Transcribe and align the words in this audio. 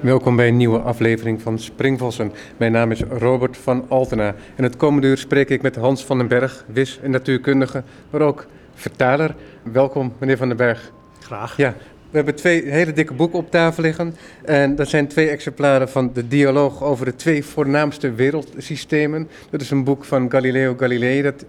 Welkom 0.00 0.36
bij 0.36 0.48
een 0.48 0.56
nieuwe 0.56 0.78
aflevering 0.78 1.42
van 1.42 1.58
Springvossen. 1.58 2.32
Mijn 2.56 2.72
naam 2.72 2.90
is 2.90 3.02
Robert 3.02 3.56
van 3.56 3.84
Altena 3.88 4.34
en 4.56 4.62
het 4.62 4.76
komende 4.76 5.06
uur 5.06 5.18
spreek 5.18 5.48
ik 5.48 5.62
met 5.62 5.76
Hans 5.76 6.04
van 6.04 6.18
den 6.18 6.28
Berg, 6.28 6.64
wis- 6.72 7.00
en 7.02 7.10
natuurkundige, 7.10 7.82
maar 8.10 8.20
ook 8.20 8.46
vertaler. 8.74 9.34
Welkom, 9.62 10.12
meneer 10.18 10.36
van 10.36 10.48
den 10.48 10.56
Berg. 10.56 10.92
Graag. 11.20 11.56
Ja, 11.56 11.74
we 12.10 12.16
hebben 12.16 12.34
twee 12.34 12.64
hele 12.64 12.92
dikke 12.92 13.14
boeken 13.14 13.38
op 13.38 13.50
tafel 13.50 13.82
liggen. 13.82 14.14
En 14.44 14.74
dat 14.76 14.88
zijn 14.88 15.08
twee 15.08 15.28
exemplaren 15.28 15.88
van 15.88 16.10
de 16.12 16.28
dialoog 16.28 16.82
over 16.82 17.04
de 17.04 17.16
twee 17.16 17.44
voornaamste 17.44 18.12
wereldsystemen. 18.12 19.28
Dat 19.50 19.60
is 19.60 19.70
een 19.70 19.84
boek 19.84 20.04
van 20.04 20.30
Galileo 20.30 20.74
Galilei 20.76 21.22
dat 21.22 21.44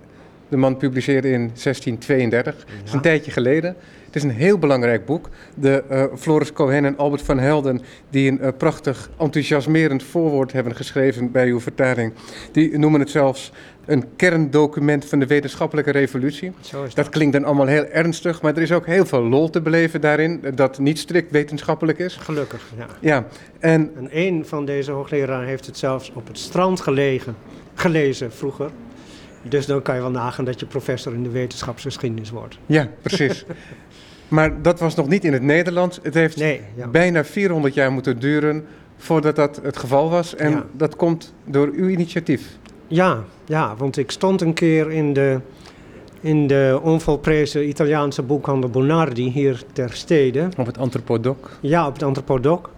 de 0.50 0.58
man 0.58 0.78
publiceerde 0.78 1.28
in 1.28 1.40
1632. 1.40 2.56
Dat 2.56 2.66
is 2.86 2.94
een 2.94 3.02
tijdje 3.02 3.32
geleden. 3.32 3.76
Het 4.06 4.16
is 4.16 4.24
een 4.24 4.30
heel 4.30 4.58
belangrijk 4.58 5.06
boek. 5.06 5.30
De 5.56 5.84
uh, 5.92 6.04
Floris 6.18 6.54
Cohen 6.54 6.86
en 6.86 6.98
Albert 6.98 7.22
van 7.22 7.40
Helden, 7.40 7.82
die 8.10 8.32
een 8.32 8.40
uh, 8.42 8.48
prachtig 8.58 9.10
enthousiasmerend 9.18 10.04
voorwoord 10.04 10.52
hebben 10.52 10.76
geschreven 10.76 11.32
bij 11.32 11.48
uw 11.48 11.60
vertaling, 11.60 12.14
die 12.52 12.78
noemen 12.78 13.00
het 13.00 13.10
zelfs 13.10 13.52
een 13.86 14.04
kerndocument 14.16 15.06
van 15.06 15.20
de 15.20 15.28
wetenschappelijke 15.28 15.92
revolutie. 15.92 16.52
Zo 16.60 16.84
is 16.84 16.94
Dat 16.94 17.06
dat. 17.06 17.14
klinkt 17.14 17.34
dan 17.34 17.44
allemaal 17.44 17.66
heel 17.66 17.86
ernstig, 17.86 18.42
maar 18.42 18.56
er 18.56 18.62
is 18.62 18.72
ook 18.72 18.86
heel 18.86 19.06
veel 19.06 19.24
lol 19.24 19.50
te 19.50 19.62
beleven 19.62 20.02
daarin, 20.02 20.42
dat 20.56 20.80
niet 20.80 21.00
strikt 21.00 21.32
wetenschappelijk 21.32 22.00
is. 22.00 22.16
Gelukkig, 22.16 22.62
ja. 22.78 22.88
Ja, 23.00 23.28
en 23.60 23.92
En 23.96 24.08
een 24.12 24.46
van 24.46 24.66
deze 24.66 24.92
hoogleraren 24.92 25.48
heeft 25.48 25.66
het 25.66 25.78
zelfs 25.78 26.12
op 26.14 26.28
het 26.28 26.38
strand 26.38 26.80
gelegen, 26.80 27.36
gelezen 27.74 28.32
vroeger. 28.32 28.70
Dus 29.42 29.66
dan 29.66 29.82
kan 29.82 29.96
je 29.96 30.02
wel 30.02 30.12
nagaan 30.12 30.46
dat 30.46 30.60
je 30.60 30.66
professor 30.66 31.14
in 31.14 31.24
de 31.24 31.30
wetenschapsgeschiedenis 31.30 32.30
wordt. 32.30 32.58
ja, 32.66 32.88
precies. 33.02 33.46
maar 34.28 34.62
dat 34.62 34.80
was 34.80 34.96
nog 34.96 35.08
niet 35.08 35.24
in 35.24 35.34
het 35.34 35.42
Nederlands. 35.42 36.00
Het 36.04 36.14
heeft 36.14 36.38
Nee, 36.38 36.62
ja. 36.76 36.88
bijna 36.88 37.24
400 37.26 37.74
jaar 37.74 37.92
moeten 37.92 38.20
duren 38.20 38.66
voordat 38.98 39.36
dat 39.36 39.60
het 39.64 39.78
geval 39.78 40.10
was. 40.10 40.36
En 40.36 40.50
Ja. 40.52 40.66
dat 40.72 40.96
komt 40.96 41.34
door 41.46 41.70
uw 41.74 41.88
initiatief. 41.88 42.58
Ja, 42.88 43.24
ja, 43.46 43.76
want 43.76 43.98
ik 43.98 44.12
stond 44.12 44.42
een 44.42 44.54
keer 44.54 44.92
in 44.92 45.14
de, 45.14 45.40
in 46.22 46.48
de 46.48 46.80
onvolprezen 46.84 47.68
Italiaanse 47.68 48.22
boekhandel 48.22 48.70
Bonardi 48.70 49.30
hier 49.32 49.64
ter 49.74 49.94
stede. 49.94 50.48
Op 50.58 50.66
het 50.66 50.78
Anthropodoc. 50.78 51.58
Ja, 51.62 51.88
op 51.88 51.94
het 51.94 52.04
Anthropodoc. 52.04 52.70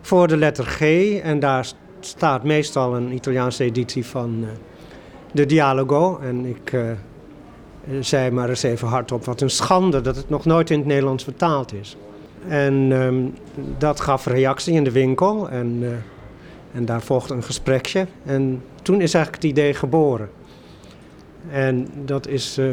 Voor 0.00 0.28
de 0.28 0.36
letter 0.36 0.64
G. 0.64 0.80
En 1.22 1.38
daar 1.38 1.64
st- 1.64 1.76
staat 2.00 2.44
meestal 2.44 2.96
een 2.96 3.12
Italiaanse 3.12 3.64
editie 3.64 4.06
van 4.06 4.38
eh, 4.42 4.48
de 5.32 5.46
Dialogo. 5.46 6.18
En 6.18 6.44
ik 6.44 6.72
eh, 6.72 6.82
zei 8.00 8.30
maar 8.30 8.48
eens 8.48 8.62
even 8.62 8.88
hardop, 8.88 9.24
wat 9.24 9.40
een 9.40 9.50
schande 9.50 10.00
dat 10.00 10.16
het 10.16 10.28
nog 10.28 10.44
nooit 10.44 10.70
in 10.70 10.78
het 10.78 10.86
Nederlands 10.86 11.24
vertaald 11.24 11.72
is. 11.72 11.96
En 12.48 12.88
ehm, 12.92 13.16
dat 13.78 14.00
gaf 14.00 14.26
reactie 14.26 14.74
in 14.74 14.84
de 14.84 14.92
winkel. 14.92 15.48
En, 15.48 15.78
eh, 15.82 15.88
en 16.78 16.84
daar 16.84 17.02
volgde 17.02 17.34
een 17.34 17.42
gesprekje. 17.42 18.06
En 18.24 18.62
toen 18.82 19.00
is 19.00 19.14
eigenlijk 19.14 19.42
het 19.42 19.52
idee 19.52 19.74
geboren. 19.74 20.30
En 21.50 21.88
dat 22.04 22.28
is 22.28 22.58
eh, 22.58 22.66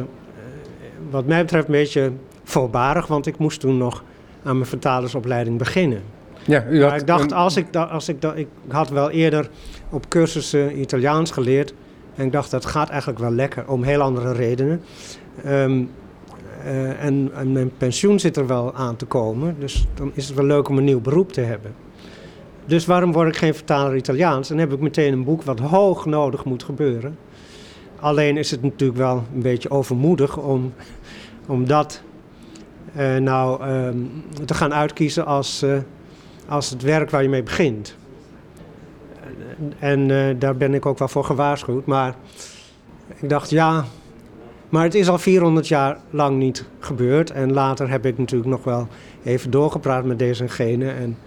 wat 1.09 1.25
mij 1.25 1.41
betreft 1.41 1.65
een 1.65 1.71
beetje 1.71 2.11
voorbarig, 2.43 3.07
want 3.07 3.25
ik 3.25 3.37
moest 3.37 3.59
toen 3.59 3.77
nog 3.77 4.03
aan 4.43 4.55
mijn 4.55 4.69
vertalersopleiding 4.69 5.57
beginnen. 5.57 6.01
Ja, 6.45 6.65
u 6.69 6.81
had 6.81 6.89
Maar 6.89 6.99
ik 6.99 7.07
dacht, 7.07 7.33
als 7.33 7.57
ik, 7.57 7.75
als 7.75 8.09
ik, 8.09 8.23
ik 8.35 8.47
had 8.67 8.89
wel 8.89 9.09
eerder 9.09 9.49
op 9.89 10.09
cursussen 10.09 10.79
Italiaans 10.79 11.31
geleerd. 11.31 11.73
En 12.17 12.25
ik 12.25 12.31
dacht, 12.31 12.51
dat 12.51 12.65
gaat 12.65 12.89
eigenlijk 12.89 13.19
wel 13.19 13.31
lekker, 13.31 13.67
om 13.67 13.83
heel 13.83 14.01
andere 14.01 14.31
redenen. 14.31 14.81
Ehm, 15.43 15.83
eh, 16.63 17.03
en, 17.03 17.31
mijn 17.51 17.71
pensioen 17.77 18.19
zit 18.19 18.37
er 18.37 18.47
wel 18.47 18.73
aan 18.73 18.95
te 18.95 19.05
komen. 19.05 19.55
Dus 19.59 19.87
dan 19.93 20.11
is 20.13 20.27
het 20.27 20.35
wel 20.35 20.45
leuk 20.45 20.69
om 20.69 20.77
een 20.77 20.83
nieuw 20.83 21.01
beroep 21.01 21.31
te 21.31 21.41
hebben. 21.41 21.73
Dus 22.65 22.85
waarom 22.85 23.11
word 23.11 23.27
ik 23.27 23.37
geen 23.37 23.53
vertaler 23.53 23.95
Italiaans? 23.95 24.47
Dan 24.47 24.57
heb 24.57 24.73
ik 24.73 24.79
meteen 24.79 25.13
een 25.13 25.23
boek 25.23 25.43
wat 25.43 25.59
hoog 25.59 26.05
nodig 26.05 26.45
moet 26.45 26.63
gebeuren. 26.63 27.17
Alleen 27.99 28.37
is 28.37 28.51
het 28.51 28.61
natuurlijk 28.61 28.99
wel 28.99 29.23
een 29.33 29.41
beetje 29.41 29.69
overmoedig 29.69 30.37
om, 30.37 30.73
om 31.47 31.67
dat 31.67 32.01
eh, 32.95 33.15
nou 33.15 33.61
ehm, 33.61 33.97
te 34.45 34.53
gaan 34.53 34.73
uitkiezen 34.73 35.25
als, 35.25 35.61
eh, 35.61 35.77
als 36.47 36.69
het 36.69 36.81
werk 36.81 37.09
waar 37.09 37.23
je 37.23 37.29
mee 37.29 37.43
begint. 37.43 37.95
En 39.79 40.11
eh, 40.11 40.35
daar 40.39 40.55
ben 40.55 40.73
ik 40.73 40.85
ook 40.85 40.99
wel 40.99 41.07
voor 41.07 41.23
gewaarschuwd. 41.23 41.85
Maar 41.85 42.15
ik 43.15 43.29
dacht, 43.29 43.49
ja, 43.49 43.85
maar 44.69 44.83
het 44.83 44.95
is 44.95 45.09
al 45.09 45.17
400 45.17 45.67
jaar 45.67 45.97
lang 46.09 46.37
niet 46.37 46.65
gebeurd. 46.79 47.31
En 47.31 47.53
later 47.53 47.89
heb 47.89 48.05
ik 48.05 48.17
natuurlijk 48.17 48.49
nog 48.49 48.63
wel 48.63 48.87
even 49.23 49.51
doorgepraat 49.51 50.05
met 50.05 50.19
deze 50.19 50.43
en 50.43 50.49
gene. 50.49 50.89
En 50.89 51.17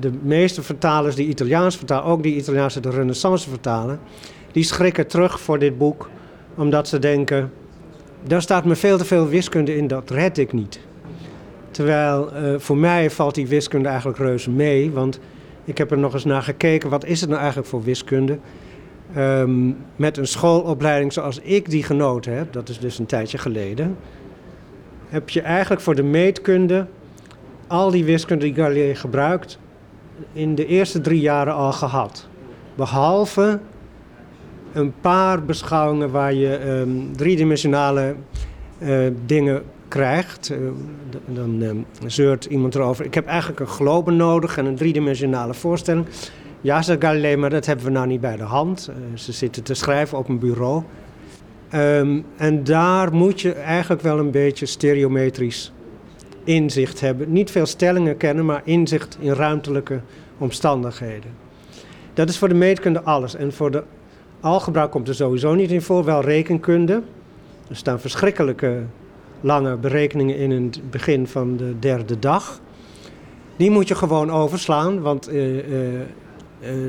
de 0.00 0.10
meeste 0.22 0.62
vertalers 0.62 1.14
die 1.14 1.26
Italiaans 1.26 1.76
vertalen, 1.76 2.04
ook 2.04 2.22
die 2.22 2.36
Italiaanse 2.36 2.80
de 2.80 2.90
Renaissance 2.90 3.48
vertalen, 3.48 4.00
die 4.52 4.64
schrikken 4.64 5.06
terug 5.06 5.40
voor 5.40 5.58
dit 5.58 5.78
boek. 5.78 6.10
Omdat 6.54 6.88
ze 6.88 6.98
denken, 6.98 7.52
daar 8.26 8.42
staat 8.42 8.64
me 8.64 8.76
veel 8.76 8.98
te 8.98 9.04
veel 9.04 9.28
wiskunde 9.28 9.76
in, 9.76 9.86
dat 9.86 10.10
red 10.10 10.38
ik 10.38 10.52
niet. 10.52 10.80
Terwijl 11.70 12.32
eh, 12.32 12.54
voor 12.58 12.76
mij 12.76 13.10
valt 13.10 13.34
die 13.34 13.46
wiskunde 13.46 13.88
eigenlijk 13.88 14.18
reuze 14.18 14.50
mee. 14.50 14.90
Want 14.90 15.20
ik 15.64 15.78
heb 15.78 15.90
er 15.90 15.98
nog 15.98 16.14
eens 16.14 16.24
naar 16.24 16.42
gekeken, 16.42 16.90
wat 16.90 17.04
is 17.04 17.20
het 17.20 17.28
nou 17.28 17.40
eigenlijk 17.40 17.70
voor 17.70 17.82
wiskunde? 17.82 18.38
Ehm, 19.14 19.70
met 19.96 20.16
een 20.16 20.26
schoolopleiding 20.26 21.12
zoals 21.12 21.38
ik 21.38 21.70
die 21.70 21.82
genoten 21.82 22.36
heb, 22.36 22.52
dat 22.52 22.68
is 22.68 22.78
dus 22.78 22.98
een 22.98 23.06
tijdje 23.06 23.38
geleden, 23.38 23.96
heb 25.08 25.30
je 25.30 25.40
eigenlijk 25.40 25.82
voor 25.82 25.94
de 25.94 26.02
meetkunde 26.02 26.86
al 27.66 27.90
die 27.90 28.04
wiskunde 28.04 28.44
die 28.44 28.54
Galilei 28.54 28.94
gebruikt 28.94 29.58
in 30.32 30.54
de 30.54 30.66
eerste 30.66 31.00
drie 31.00 31.20
jaren 31.20 31.54
al 31.54 31.72
gehad. 31.72 32.28
Behalve 32.74 33.60
een 34.72 34.92
paar 35.00 35.44
beschouwingen 35.44 36.10
waar 36.10 36.34
je 36.34 36.56
ehm, 36.56 36.90
driedimensionale 37.16 38.14
eh, 38.78 38.98
dingen 39.26 39.62
krijgt. 39.92 40.50
Eh, 40.50 40.58
dan 41.26 41.62
ehm, 41.62 41.76
zeurt 42.06 42.44
iemand 42.44 42.74
erover. 42.74 43.04
Ik 43.04 43.14
heb 43.14 43.26
eigenlijk 43.26 43.60
een 43.60 43.66
globe 43.66 44.10
nodig 44.10 44.58
en 44.58 44.66
een 44.66 44.76
driedimensionale 44.76 45.54
voorstelling. 45.54 46.06
Ja, 46.60 46.82
zegt 46.82 47.04
Galilei, 47.04 47.36
maar 47.36 47.50
dat 47.50 47.66
hebben 47.66 47.84
we 47.84 47.90
nou 47.90 48.06
niet 48.06 48.20
bij 48.20 48.36
de 48.36 48.42
hand. 48.42 48.88
Eh, 48.88 49.18
ze 49.18 49.32
zitten 49.32 49.62
te 49.62 49.74
schrijven 49.74 50.18
op 50.18 50.28
een 50.28 50.38
bureau. 50.38 50.82
Ehm, 51.68 52.20
en 52.36 52.64
daar 52.64 53.14
moet 53.14 53.40
je 53.40 53.52
eigenlijk 53.52 54.02
wel 54.02 54.18
een 54.18 54.30
beetje 54.30 54.66
stereometrisch 54.66 55.72
inzicht 56.44 57.00
hebben. 57.00 57.32
Niet 57.32 57.50
veel 57.50 57.66
stellingen 57.66 58.16
kennen, 58.16 58.44
maar 58.44 58.62
inzicht 58.64 59.16
in 59.20 59.32
ruimtelijke 59.32 60.00
omstandigheden. 60.38 61.30
Dat 62.14 62.28
is 62.28 62.38
voor 62.38 62.48
de 62.48 62.54
meetkunde 62.54 63.02
alles. 63.02 63.34
En 63.34 63.52
voor 63.52 63.70
de 63.70 63.82
algebra 64.40 64.86
komt 64.86 65.08
er 65.08 65.14
sowieso 65.14 65.54
niet 65.54 65.70
in 65.70 65.82
voor, 65.82 66.04
wel 66.04 66.22
rekenkunde. 66.22 67.02
Er 67.68 67.76
staan 67.76 68.00
verschrikkelijke 68.00 68.82
lange 69.42 69.76
berekeningen 69.76 70.36
in 70.36 70.50
het 70.50 70.90
begin 70.90 71.26
van 71.26 71.56
de 71.56 71.78
derde 71.78 72.18
dag. 72.18 72.60
Die 73.56 73.70
moet 73.70 73.88
je 73.88 73.94
gewoon 73.94 74.30
overslaan, 74.30 75.00
want 75.00 75.28
eh, 75.28 75.58
eh, 75.58 76.00
eh, 76.00 76.04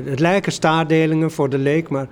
het 0.04 0.20
lijken 0.20 0.52
staardelingen 0.52 1.30
voor 1.30 1.48
de 1.48 1.58
leek, 1.58 1.88
maar 1.88 2.08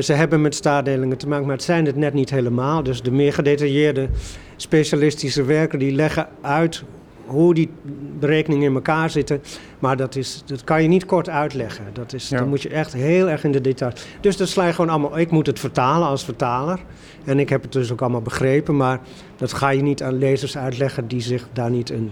ze 0.00 0.12
hebben 0.12 0.40
met 0.40 0.54
staardelingen 0.54 1.16
te 1.18 1.28
maken, 1.28 1.46
maar 1.46 1.54
het 1.54 1.64
zijn 1.64 1.86
het 1.86 1.96
net 1.96 2.14
niet 2.14 2.30
helemaal. 2.30 2.82
Dus 2.82 3.02
de 3.02 3.10
meer 3.10 3.32
gedetailleerde 3.32 4.08
specialistische 4.56 5.44
werken 5.44 5.78
die 5.78 5.92
leggen 5.92 6.28
uit 6.40 6.84
hoe 7.26 7.54
die 7.54 7.70
berekeningen 8.18 8.68
in 8.68 8.74
elkaar 8.74 9.10
zitten. 9.10 9.42
Maar 9.78 9.96
dat, 9.96 10.16
is, 10.16 10.42
dat 10.46 10.64
kan 10.64 10.82
je 10.82 10.88
niet 10.88 11.06
kort 11.06 11.28
uitleggen. 11.28 11.84
Dat 11.92 12.12
is, 12.12 12.28
Ja. 12.28 12.38
Dan 12.38 12.48
moet 12.48 12.62
je 12.62 12.68
echt 12.68 12.92
heel 12.92 13.28
erg 13.28 13.44
in 13.44 13.52
de 13.52 13.60
details. 13.60 14.06
Dus 14.20 14.36
dat 14.36 14.48
sla 14.48 14.66
je 14.66 14.72
gewoon 14.72 14.90
allemaal. 14.90 15.18
Ik 15.18 15.30
moet 15.30 15.46
het 15.46 15.58
vertalen 15.58 16.08
als 16.08 16.24
vertaler. 16.24 16.78
En 17.24 17.38
ik 17.38 17.48
heb 17.48 17.62
het 17.62 17.72
dus 17.72 17.92
ook 17.92 18.00
allemaal 18.00 18.22
begrepen. 18.22 18.76
Maar 18.76 19.00
dat 19.36 19.52
ga 19.52 19.68
je 19.68 19.82
niet 19.82 20.02
aan 20.02 20.18
lezers 20.18 20.56
uitleggen 20.56 21.08
die 21.08 21.20
zich 21.20 21.48
daar 21.52 21.70
niet 21.70 21.90
een 21.90 22.10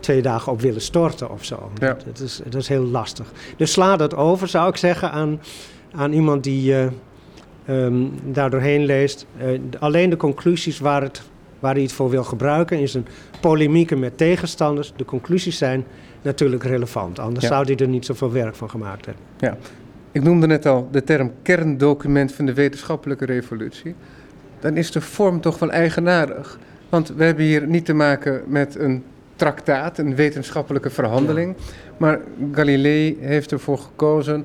twee 0.00 0.22
dagen 0.22 0.52
op 0.52 0.60
willen 0.60 0.80
storten 0.80 1.30
of 1.30 1.44
zo. 1.44 1.70
Ja. 1.74 1.86
Dat, 1.86 2.04
dat 2.04 2.18
is, 2.18 2.40
dat 2.44 2.60
is 2.60 2.68
heel 2.68 2.84
lastig. 2.84 3.32
Dus 3.56 3.72
sla 3.72 3.96
dat 3.96 4.14
over, 4.14 4.48
zou 4.48 4.68
ik 4.68 4.76
zeggen, 4.76 5.10
aan, 5.10 5.40
aan 5.92 6.12
iemand 6.12 6.44
die 6.44 6.74
eh 6.74 6.86
ehm, 7.64 8.04
daar 8.24 8.50
doorheen 8.50 8.84
leest. 8.84 9.26
Eh, 9.38 9.48
alleen 9.78 10.10
de 10.10 10.16
conclusies 10.16 10.78
waar, 10.78 11.02
het, 11.02 11.22
waar 11.58 11.72
hij 11.74 11.82
het 11.82 11.92
voor 11.92 12.10
wil 12.10 12.24
gebruiken 12.24 12.78
is 12.78 12.94
een 12.94 13.06
polemieken 13.40 13.98
met 13.98 14.18
tegenstanders. 14.18 14.92
De 14.96 15.04
conclusies 15.04 15.58
zijn 15.58 15.84
natuurlijk 16.22 16.62
relevant. 16.64 17.18
Anders 17.18 17.44
Ja. 17.44 17.50
zou 17.50 17.64
hij 17.64 17.76
er 17.76 17.88
niet 17.88 18.04
zoveel 18.06 18.32
werk 18.32 18.54
van 18.54 18.70
gemaakt 18.70 19.06
hebben. 19.06 19.58
Ik 20.12 20.22
noemde 20.22 20.46
net 20.46 20.66
al 20.66 20.88
de 20.90 21.04
term 21.04 21.32
kerndocument 21.42 22.32
van 22.32 22.46
de 22.46 22.54
wetenschappelijke 22.54 23.24
revolutie. 23.24 23.94
Dan 24.60 24.76
is 24.76 24.90
de 24.90 25.00
vorm 25.00 25.40
toch 25.40 25.58
wel 25.58 25.70
eigenaardig. 25.70 26.58
Want 26.88 27.08
we 27.16 27.24
hebben 27.24 27.44
hier 27.44 27.66
niet 27.66 27.84
te 27.84 27.92
maken 27.94 28.42
met 28.46 28.78
een 28.78 29.02
traktaat, 29.36 29.98
een 29.98 30.14
wetenschappelijke 30.14 30.90
verhandeling. 30.90 31.54
Maar 31.96 32.20
Galilei 32.52 33.16
heeft 33.20 33.52
ervoor 33.52 33.78
gekozen 33.78 34.44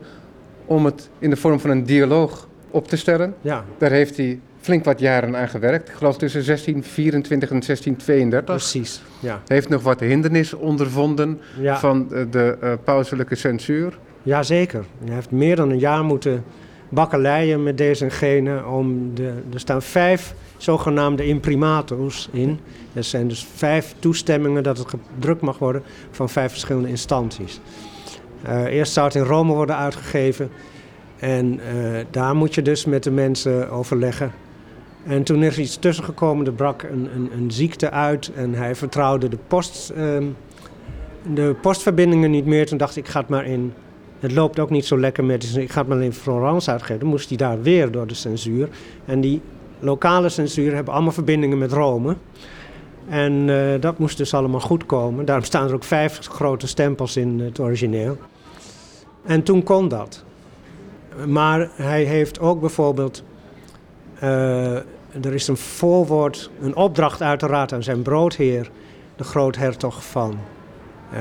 om 0.65 0.85
het 0.85 1.09
in 1.19 1.29
de 1.29 1.35
vorm 1.35 1.59
van 1.59 1.69
een 1.69 1.83
dialoog 1.83 2.47
op 2.71 2.87
te 2.87 2.97
stellen. 2.97 3.35
Ja, 3.41 3.63
Daar 3.77 3.91
heeft 3.91 4.17
hij 4.17 4.39
flink 4.65 4.85
wat 4.85 4.99
jaren 4.99 5.35
aan 5.35 5.47
gewerkt. 5.49 5.89
Ik 5.89 5.95
geloof 5.95 6.17
tussen 6.17 6.45
1624 6.45 7.49
en 7.49 7.59
1632. 7.59 8.55
Precies, 8.55 9.01
ja. 9.19 9.41
Heeft 9.47 9.69
nog 9.69 9.83
wat 9.83 9.99
hindernissen 9.99 10.59
ondervonden 10.59 11.39
Ja, 11.59 11.79
van 11.79 12.07
de, 12.07 12.29
de 12.29 12.57
eh, 12.61 12.71
pauselijke 12.83 13.35
censuur. 13.35 13.97
ja, 14.23 14.43
zeker. 14.43 14.83
Hij 15.03 15.13
heeft 15.13 15.31
meer 15.31 15.55
dan 15.55 15.69
een 15.69 15.79
jaar 15.79 16.03
moeten 16.03 16.43
bakkeleien 16.89 17.63
met 17.63 17.77
deze 17.77 18.03
en 18.03 18.11
gene. 18.11 18.65
Om 18.65 19.15
de, 19.15 19.33
er 19.53 19.59
staan 19.59 19.81
vijf 19.81 20.33
zogenaamde 20.57 21.25
imprimatos 21.25 22.29
in. 22.31 22.59
Dat 22.93 23.05
zijn 23.05 23.27
dus 23.27 23.47
vijf 23.55 23.95
toestemmingen 23.99 24.63
dat 24.63 24.77
het 24.77 24.87
gedrukt 24.87 25.41
mag 25.41 25.57
worden 25.57 25.83
van 26.11 26.29
vijf 26.29 26.51
verschillende 26.51 26.89
instanties. 26.89 27.59
Eh, 28.41 28.63
eerst 28.63 28.93
zou 28.93 29.05
het 29.07 29.15
in 29.15 29.23
Rome 29.23 29.53
worden 29.53 29.77
uitgegeven. 29.77 30.49
En 31.19 31.59
eh, 31.59 32.05
daar 32.11 32.35
moet 32.35 32.55
je 32.55 32.61
dus 32.61 32.85
met 32.85 33.03
de 33.03 33.11
mensen 33.11 33.69
overleggen. 33.69 34.31
En 35.05 35.23
toen 35.23 35.43
is 35.43 35.55
er 35.55 35.61
iets 35.61 35.77
tussen 35.77 36.03
gekomen, 36.03 36.45
er 36.45 36.53
brak 36.53 36.83
een, 36.83 37.09
een, 37.15 37.29
een 37.33 37.51
ziekte 37.51 37.89
uit 37.91 38.31
en 38.35 38.53
hij 38.53 38.75
vertrouwde 38.75 39.27
de, 39.27 39.37
post, 39.47 39.89
ehm, 39.89 40.25
de 41.33 41.55
postverbindingen 41.61 42.31
niet 42.31 42.45
meer. 42.45 42.65
Toen 42.65 42.77
dacht 42.77 42.95
ik, 42.95 43.05
ik 43.05 43.11
ga 43.11 43.19
het 43.19 43.29
maar 43.29 43.45
in. 43.45 43.73
Het 44.19 44.31
loopt 44.31 44.59
ook 44.59 44.69
niet 44.69 44.85
zo 44.85 44.99
lekker 44.99 45.23
met, 45.23 45.55
ik 45.55 45.71
ga 45.71 45.79
het 45.79 45.87
maar 45.87 46.01
in 46.01 46.13
Florence 46.13 46.71
uitgeven. 46.71 47.07
Moest 47.07 47.27
hij 47.29 47.37
daar 47.37 47.61
weer 47.61 47.91
door 47.91 48.07
de 48.07 48.13
censuur. 48.13 48.69
En 49.05 49.21
die 49.21 49.41
lokale 49.79 50.29
censuur 50.29 50.73
hebben 50.73 50.93
allemaal 50.93 51.11
verbindingen 51.11 51.57
met 51.57 51.71
Rome. 51.71 52.15
En 53.09 53.49
eh, 53.49 53.81
dat 53.81 53.97
moest 53.97 54.17
dus 54.17 54.33
allemaal 54.33 54.59
goed 54.59 54.85
komen. 54.85 55.25
Daarom 55.25 55.45
staan 55.45 55.67
er 55.67 55.73
ook 55.73 55.83
vijf 55.83 56.19
grote 56.19 56.67
stempels 56.67 57.17
in 57.17 57.39
het 57.39 57.59
origineel. 57.59 58.17
En 59.23 59.43
toen 59.43 59.63
kon 59.63 59.87
dat. 59.87 60.23
Maar 61.27 61.69
hij 61.73 62.03
heeft 62.03 62.39
ook 62.39 62.59
bijvoorbeeld. 62.59 63.23
eh, 64.19 64.77
er 65.23 65.33
is 65.33 65.47
een 65.47 65.57
voorwoord, 65.57 66.49
een 66.61 66.75
opdracht 66.75 67.21
uiteraard 67.21 67.73
aan 67.73 67.83
zijn 67.83 68.01
broodheer, 68.01 68.71
de 69.15 69.23
groothertog 69.23 70.05
van 70.05 70.37
eh 71.11 71.19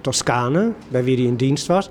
Toscane, 0.00 0.72
bij 0.88 1.04
wie 1.04 1.16
hij 1.16 1.24
in 1.26 1.36
dienst 1.36 1.66
was. 1.66 1.90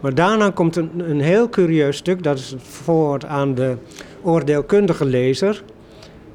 Maar 0.00 0.14
daarna 0.14 0.50
komt 0.50 0.76
een, 0.76 0.90
een 1.10 1.20
heel 1.20 1.48
curieus 1.48 1.96
stuk, 1.96 2.22
dat 2.22 2.38
is 2.38 2.50
het 2.50 2.62
voorwoord 2.62 3.24
aan 3.24 3.54
de 3.54 3.76
oordeelkundige 4.22 5.04
lezer. 5.04 5.62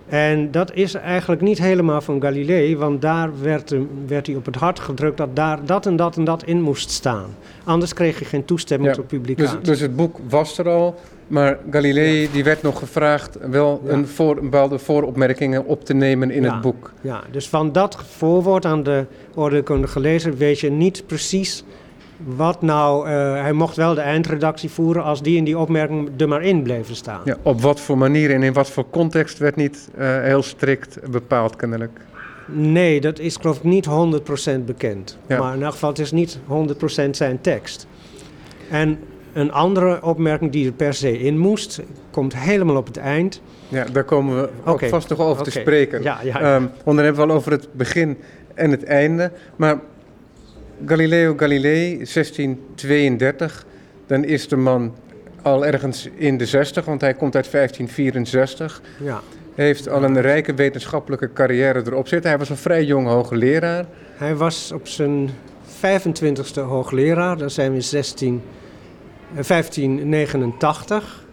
En 0.08 0.52
dat 0.52 0.74
is 0.74 0.94
eigenlijk 0.94 1.42
niet 1.42 1.58
helemaal 1.58 2.02
van 2.02 2.22
Galilei, 2.22 2.78
want 2.78 3.02
daar 3.02 3.42
werd, 3.42 3.76
werd 4.08 4.28
hij 4.28 4.36
op 4.36 4.46
het 4.46 4.56
hart 4.56 4.80
gedrukt 4.80 5.18
dat 5.18 5.36
daar 5.36 5.66
dat 5.66 5.86
en 5.86 5.96
dat 5.96 6.18
en 6.18 6.24
dat 6.24 6.44
in 6.44 6.62
moest 6.62 6.90
staan. 6.90 7.26
Anders 7.64 7.94
kreeg 7.94 8.20
je 8.20 8.26
geen 8.26 8.46
toestemming 8.46 8.90
Ja, 8.90 8.96
tot 8.96 9.10
Dus, 9.10 9.20
publicatie. 9.20 9.62
dus 9.62 9.80
het 9.80 9.96
boek 9.96 10.18
was 10.30 10.58
er 10.58 10.70
al, 10.70 10.96
maar 11.34 11.58
Galilei 11.72 12.30
die 12.32 12.44
werd 12.44 12.62
nog 12.62 12.80
gevraagd 12.80 13.38
wel 13.50 13.82
een, 13.86 14.08
voor, 14.08 14.38
een 14.38 14.44
bepaalde 14.44 14.80
vooropmerkingen 14.80 15.66
op 15.66 15.86
te 15.86 15.94
nemen 15.94 16.32
in 16.32 16.44
het 16.44 16.62
boek. 16.62 16.92
Ja, 17.02 17.22
dus 17.32 17.50
van 17.50 17.72
dat 17.72 17.96
voorwoord 17.96 18.66
aan 18.66 18.84
de 18.84 19.06
oordeelkundige 19.36 20.00
lezer 20.00 20.38
weet 20.38 20.60
je 20.60 20.72
niet 20.72 21.04
precies 21.06 21.64
wat 22.18 22.62
nou... 22.62 23.08
eh, 23.08 23.42
hij 23.42 23.54
mocht 23.54 23.76
wel 23.76 23.94
de 23.94 24.02
eindredactie 24.02 24.70
voeren 24.70 25.04
als 25.04 25.22
die 25.22 25.38
en 25.38 25.44
die 25.44 25.58
opmerking 25.58 26.10
er 26.18 26.28
maar 26.28 26.44
in 26.44 26.64
bleven 26.64 26.96
staan. 26.96 27.22
Ja, 27.24 27.38
op 27.42 27.62
wat 27.62 27.80
voor 27.80 27.98
manier 27.98 28.32
en 28.32 28.44
in 28.44 28.54
wat 28.54 28.70
voor 28.70 28.90
context 28.90 29.38
werd 29.38 29.56
niet 29.56 29.90
eh, 29.98 30.22
heel 30.22 30.44
strikt 30.44 31.12
bepaald 31.12 31.56
kennelijk. 31.56 32.00
Nee, 32.48 33.02
dat 33.02 33.20
is 33.20 33.36
geloof 33.36 33.58
ik 33.58 33.64
niet 33.64 33.88
100% 34.58 34.60
bekend. 34.66 35.18
Ja. 35.28 35.40
Maar 35.40 35.56
in 35.56 35.64
elk 35.64 35.72
geval, 35.72 35.90
het 35.90 36.00
is 36.00 36.12
niet 36.12 36.40
100% 37.08 37.10
zijn 37.12 37.42
tekst. 37.42 37.88
En 38.70 39.00
een 39.34 39.52
andere 39.52 40.04
opmerking 40.04 40.52
die 40.52 40.66
er 40.66 40.72
per 40.72 40.94
se 40.94 41.20
in 41.20 41.38
moest, 41.38 41.82
komt 42.12 42.36
helemaal 42.38 42.76
op 42.76 42.88
het 42.88 42.98
eind. 42.98 43.42
Ja, 43.68 43.86
daar 43.92 44.04
komen 44.04 44.42
we 44.42 44.50
ook 44.64 44.86
vast 44.86 45.10
nog 45.10 45.20
over 45.20 45.44
te 45.44 45.52
spreken. 45.52 46.02
Ja, 46.04 46.20
ja, 46.24 46.40
Ehm, 46.40 46.62
want 46.84 46.98
dan 46.98 47.06
hebben 47.06 47.26
we 47.26 47.32
al 47.32 47.36
over 47.36 47.52
het 47.52 47.68
begin 47.74 48.18
en 48.54 48.72
het 48.72 48.84
einde. 48.84 49.32
Maar 49.56 49.80
Galileo 50.86 51.34
Galilei, 51.38 52.06
1632, 52.06 53.66
dan 54.08 54.24
is 54.24 54.48
de 54.48 54.56
man 54.56 54.96
al 55.42 55.66
ergens 55.66 56.10
in 56.16 56.38
de 56.38 56.46
60, 56.46 56.86
want 56.86 57.02
hij 57.02 57.14
komt 57.14 57.36
uit 57.36 57.52
1564. 57.52 58.82
ja. 59.04 59.22
Heeft 59.56 59.90
al 59.90 60.04
een 60.04 60.22
rijke 60.22 60.54
wetenschappelijke 60.54 61.34
carrière 61.34 61.82
erop 61.86 62.08
zitten. 62.08 62.30
Hij 62.30 62.40
was 62.40 62.50
een 62.50 62.58
vrij 62.58 62.84
jong 62.84 63.08
hoogleraar. 63.08 63.86
Hij 64.16 64.36
was 64.36 64.72
op 64.72 64.88
zijn 64.88 65.30
25e 65.66 66.62
hoogleraar, 66.62 67.38
dan 67.38 67.50
zijn 67.50 67.70
we 67.70 67.76
in 67.76 67.84
16, 67.84 68.42
eh, 68.46 68.63
1589. 69.34 71.26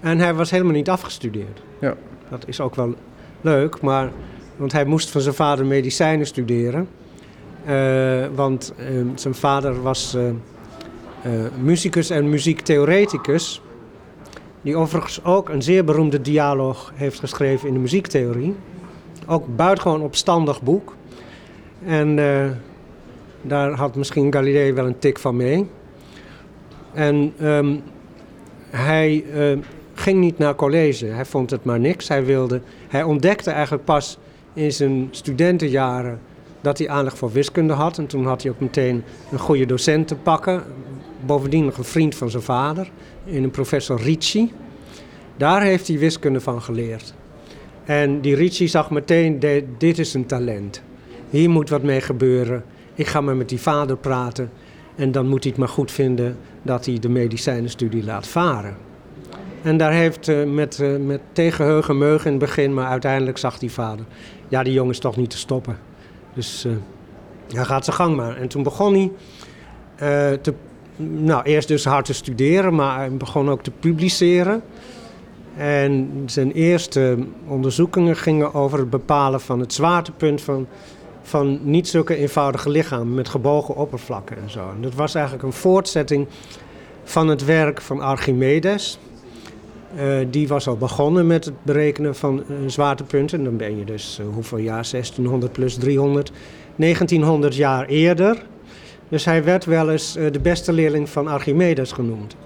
En 0.00 0.18
hij 0.18 0.34
was 0.34 0.50
helemaal 0.50 0.72
niet 0.72 0.90
afgestudeerd. 0.90 1.62
Ja. 1.80 1.96
Dat 2.30 2.44
is 2.46 2.60
ook 2.60 2.74
wel 2.74 2.94
leuk, 3.40 3.80
maar, 3.80 4.10
want 4.56 4.72
hij 4.72 4.84
moest 4.84 5.10
van 5.10 5.20
zijn 5.20 5.34
vader 5.34 5.66
medicijnen 5.66 6.26
studeren. 6.26 6.88
Eh, 7.64 8.26
want 8.34 8.74
eh, 8.76 8.86
zijn 9.14 9.34
vader 9.34 9.82
was 9.82 10.14
eh, 10.14 11.32
muzikus 11.62 12.10
en 12.10 12.28
muziektheoreticus. 12.28 13.62
Die 14.62 14.76
overigens 14.76 15.24
ook 15.24 15.48
een 15.48 15.62
zeer 15.62 15.84
beroemde 15.84 16.20
dialoog 16.20 16.92
heeft 16.94 17.18
geschreven 17.18 17.68
in 17.68 17.74
de 17.74 17.80
muziektheorie. 17.80 18.54
Ook 19.26 19.56
buitengewoon 19.56 20.02
opstandig 20.02 20.62
boek. 20.62 20.96
En 21.84 22.16
daar 23.42 23.70
had 23.70 23.96
misschien 23.96 24.32
Galilei 24.32 24.72
wel 24.72 24.86
een 24.86 24.98
tik 24.98 25.18
van 25.18 25.36
mee. 25.36 25.66
En 26.94 27.32
ehm, 27.38 27.76
hij 28.70 29.24
eh, 29.32 29.58
ging 29.94 30.20
niet 30.20 30.38
naar 30.38 30.54
college. 30.54 31.06
Hij 31.06 31.24
vond 31.24 31.50
het 31.50 31.64
maar 31.64 31.80
niks. 31.80 32.08
Hij, 32.08 32.24
wilde, 32.24 32.60
hij 32.88 33.02
ontdekte 33.02 33.50
eigenlijk 33.50 33.84
pas 33.84 34.18
in 34.52 34.72
zijn 34.72 35.08
studentenjaren 35.10 36.20
dat 36.60 36.78
hij 36.78 36.88
aanleg 36.88 37.16
voor 37.16 37.32
wiskunde 37.32 37.72
had. 37.72 37.98
En 37.98 38.06
toen 38.06 38.26
had 38.26 38.42
hij 38.42 38.50
ook 38.50 38.60
meteen 38.60 39.04
een 39.30 39.38
goede 39.38 39.66
docent 39.66 40.08
te 40.08 40.14
pakken. 40.14 40.62
Bovendien 41.26 41.64
nog 41.64 41.78
een 41.78 41.84
vriend 41.84 42.14
van 42.14 42.30
zijn 42.30 42.42
vader, 42.42 42.90
in 43.24 43.42
een 43.42 43.50
professor 43.50 44.00
Ricci. 44.00 44.52
Daar 45.36 45.62
heeft 45.62 45.88
hij 45.88 45.98
wiskunde 45.98 46.40
van 46.40 46.62
geleerd. 46.62 47.14
En 47.84 48.20
die 48.20 48.34
Ricci 48.34 48.68
zag 48.68 48.90
meteen, 48.90 49.38
dit 49.78 49.98
is 49.98 50.14
een 50.14 50.26
talent. 50.26 50.82
Hier 51.30 51.50
moet 51.50 51.68
wat 51.68 51.82
mee 51.82 52.00
gebeuren. 52.00 52.64
Ik 52.94 53.06
ga 53.06 53.20
maar 53.20 53.36
met 53.36 53.48
die 53.48 53.60
vader 53.60 53.96
praten. 53.96 54.50
En 54.96 55.12
dan 55.12 55.28
moet 55.28 55.42
hij 55.42 55.50
het 55.50 55.60
maar 55.60 55.68
goed 55.68 55.90
vinden 55.90 56.36
dat 56.62 56.86
hij 56.86 56.98
de 56.98 57.08
medicijnenstudie 57.08 58.04
laat 58.04 58.26
varen. 58.26 58.76
En 59.62 59.76
daar 59.76 59.92
heeft 59.92 60.28
eh, 60.28 60.44
met, 60.44 60.80
eh, 60.80 60.96
met 60.96 61.20
tegenheugen 61.32 61.98
meugen 61.98 62.26
in 62.26 62.30
het 62.30 62.40
begin, 62.40 62.74
maar 62.74 62.86
uiteindelijk 62.86 63.38
zag 63.38 63.58
die 63.58 63.70
vader... 63.70 64.04
ja, 64.48 64.62
die 64.62 64.72
jongen 64.72 64.92
is 64.92 64.98
toch 64.98 65.16
niet 65.16 65.30
te 65.30 65.38
stoppen. 65.38 65.78
Dus 66.34 66.64
eh, 66.64 66.72
hij 67.54 67.64
gaat 67.64 67.84
zijn 67.84 67.96
gang 67.96 68.16
maar. 68.16 68.36
En 68.36 68.48
toen 68.48 68.62
begon 68.62 68.92
hij 68.94 69.10
te, 70.36 70.54
nou, 70.96 71.42
eerst 71.42 71.68
dus 71.68 71.84
hard 71.84 72.04
te 72.04 72.14
studeren, 72.14 72.74
maar 72.74 73.12
begon 73.12 73.50
ook 73.50 73.62
te 73.62 73.70
publiceren. 73.70 74.62
En 75.56 76.22
zijn 76.26 76.52
eerste 76.52 77.18
onderzoekingen 77.46 78.16
gingen 78.16 78.54
over 78.54 78.78
het 78.78 78.90
bepalen 78.90 79.40
van 79.40 79.60
het 79.60 79.72
zwaartepunt 79.72 80.40
van, 80.40 80.66
van 81.22 81.58
niet 81.62 81.88
zulke 81.88 82.16
eenvoudige 82.16 82.70
lichamen 82.70 83.14
met 83.14 83.28
gebogen 83.28 83.76
oppervlakken 83.76 84.36
en 84.42 84.50
zo. 84.50 84.70
En 84.76 84.82
dat 84.82 84.94
was 84.94 85.14
eigenlijk 85.14 85.44
een 85.44 85.52
voortzetting 85.52 86.26
van 87.04 87.28
het 87.28 87.44
werk 87.44 87.80
van 87.80 88.00
Archimedes. 88.00 88.98
Eh, 89.96 90.16
die 90.30 90.48
was 90.48 90.68
al 90.68 90.76
begonnen 90.76 91.26
met 91.26 91.44
het 91.44 91.54
berekenen 91.62 92.14
van 92.14 92.42
eh, 92.42 92.56
zwaartepunten. 92.66 93.44
Dan 93.44 93.56
ben 93.56 93.78
je 93.78 93.84
dus, 93.84 94.18
eh, 94.18 94.26
hoeveel 94.34 94.58
jaar? 94.58 94.84
1600 94.84 95.52
plus 95.52 95.74
300. 95.74 96.32
1900 96.76 97.54
jaar 97.54 97.86
eerder. 97.86 98.42
Dus 99.08 99.24
hij 99.24 99.44
werd 99.44 99.64
wel 99.64 99.90
eens 99.90 100.12
de 100.12 100.40
beste 100.42 100.72
leerling 100.72 101.08
van 101.08 101.28
Archimedes 101.28 101.92
genoemd. 101.92 102.36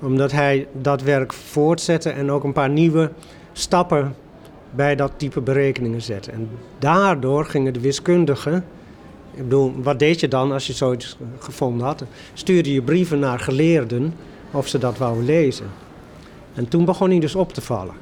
Omdat 0.00 0.32
hij 0.32 0.66
dat 0.72 1.02
werk 1.02 1.32
voortzette 1.32 2.10
en 2.10 2.30
ook 2.30 2.44
een 2.44 2.52
paar 2.52 2.70
nieuwe 2.70 3.10
stappen 3.52 4.14
bij 4.74 4.96
dat 4.96 5.12
type 5.16 5.40
berekeningen 5.40 6.02
zette. 6.02 6.30
En 6.30 6.48
daardoor 6.78 7.44
gingen 7.44 7.72
de 7.72 7.80
wiskundigen. 7.80 8.64
Ik 9.34 9.42
bedoel, 9.42 9.72
wat 9.82 9.98
deed 9.98 10.20
je 10.20 10.28
dan 10.28 10.52
als 10.52 10.66
je 10.66 10.72
zoiets 10.72 11.16
gevonden 11.38 11.86
had? 11.86 12.04
Stuurde 12.34 12.72
je 12.72 12.82
brieven 12.82 13.18
naar 13.18 13.38
geleerden 13.38 14.14
of 14.50 14.68
ze 14.68 14.78
dat 14.78 14.98
wouden 14.98 15.24
lezen. 15.24 15.66
En 16.54 16.68
toen 16.68 16.84
begon 16.84 17.10
hij 17.10 17.18
dus 17.20 17.34
op 17.34 17.52
te 17.52 17.60
vallen. 17.60 17.94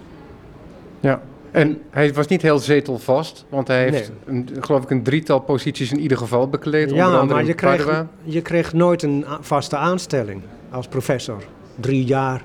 Ja. 1.00 1.20
En 1.50 1.80
hij 1.90 2.12
was 2.12 2.26
niet 2.26 2.42
heel 2.42 2.58
zetelvast, 2.58 3.44
want 3.48 3.68
hij 3.68 3.82
heeft, 3.82 4.12
Nee. 4.26 4.36
een, 4.36 4.48
geloof 4.60 4.82
ik, 4.82 4.90
een 4.90 5.02
drietal 5.02 5.40
posities 5.40 5.92
in 5.92 6.00
ieder 6.00 6.18
geval 6.18 6.48
bekleed. 6.48 6.90
Ja, 6.90 7.04
onder 7.06 7.20
andere 7.20 7.38
maar 7.40 7.48
je 7.48 7.54
kreeg, 7.54 8.04
je 8.22 8.42
kreeg 8.42 8.72
nooit 8.72 9.02
een 9.02 9.24
vaste 9.40 9.76
aanstelling 9.76 10.42
als 10.70 10.88
professor. 10.88 11.42
Drie 11.80 12.04
jaar. 12.04 12.42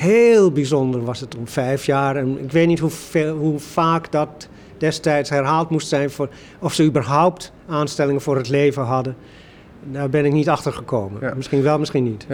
Heel 0.00 0.52
bijzonder 0.52 1.04
was 1.04 1.20
het 1.20 1.36
om 1.36 1.48
vijf 1.48 1.86
jaar. 1.86 2.16
En 2.16 2.38
ik 2.42 2.52
weet 2.52 2.66
niet 2.66 2.78
hoe, 2.78 3.58
vaak 3.58 4.12
dat 4.12 4.48
destijds 4.78 5.30
herhaald 5.30 5.70
moest 5.70 5.88
zijn. 5.88 6.10
Voor, 6.10 6.28
of 6.58 6.74
ze 6.74 6.84
überhaupt 6.84 7.52
aanstellingen 7.66 8.20
voor 8.20 8.36
het 8.36 8.48
leven 8.48 8.82
hadden. 8.82 9.16
Daar 9.84 10.08
ben 10.08 10.24
ik 10.24 10.32
niet 10.32 10.48
achter 10.48 10.72
gekomen. 10.72 11.20
Ja. 11.20 11.34
Misschien 11.34 11.62
wel, 11.62 11.78
misschien 11.78 12.04
niet. 12.04 12.26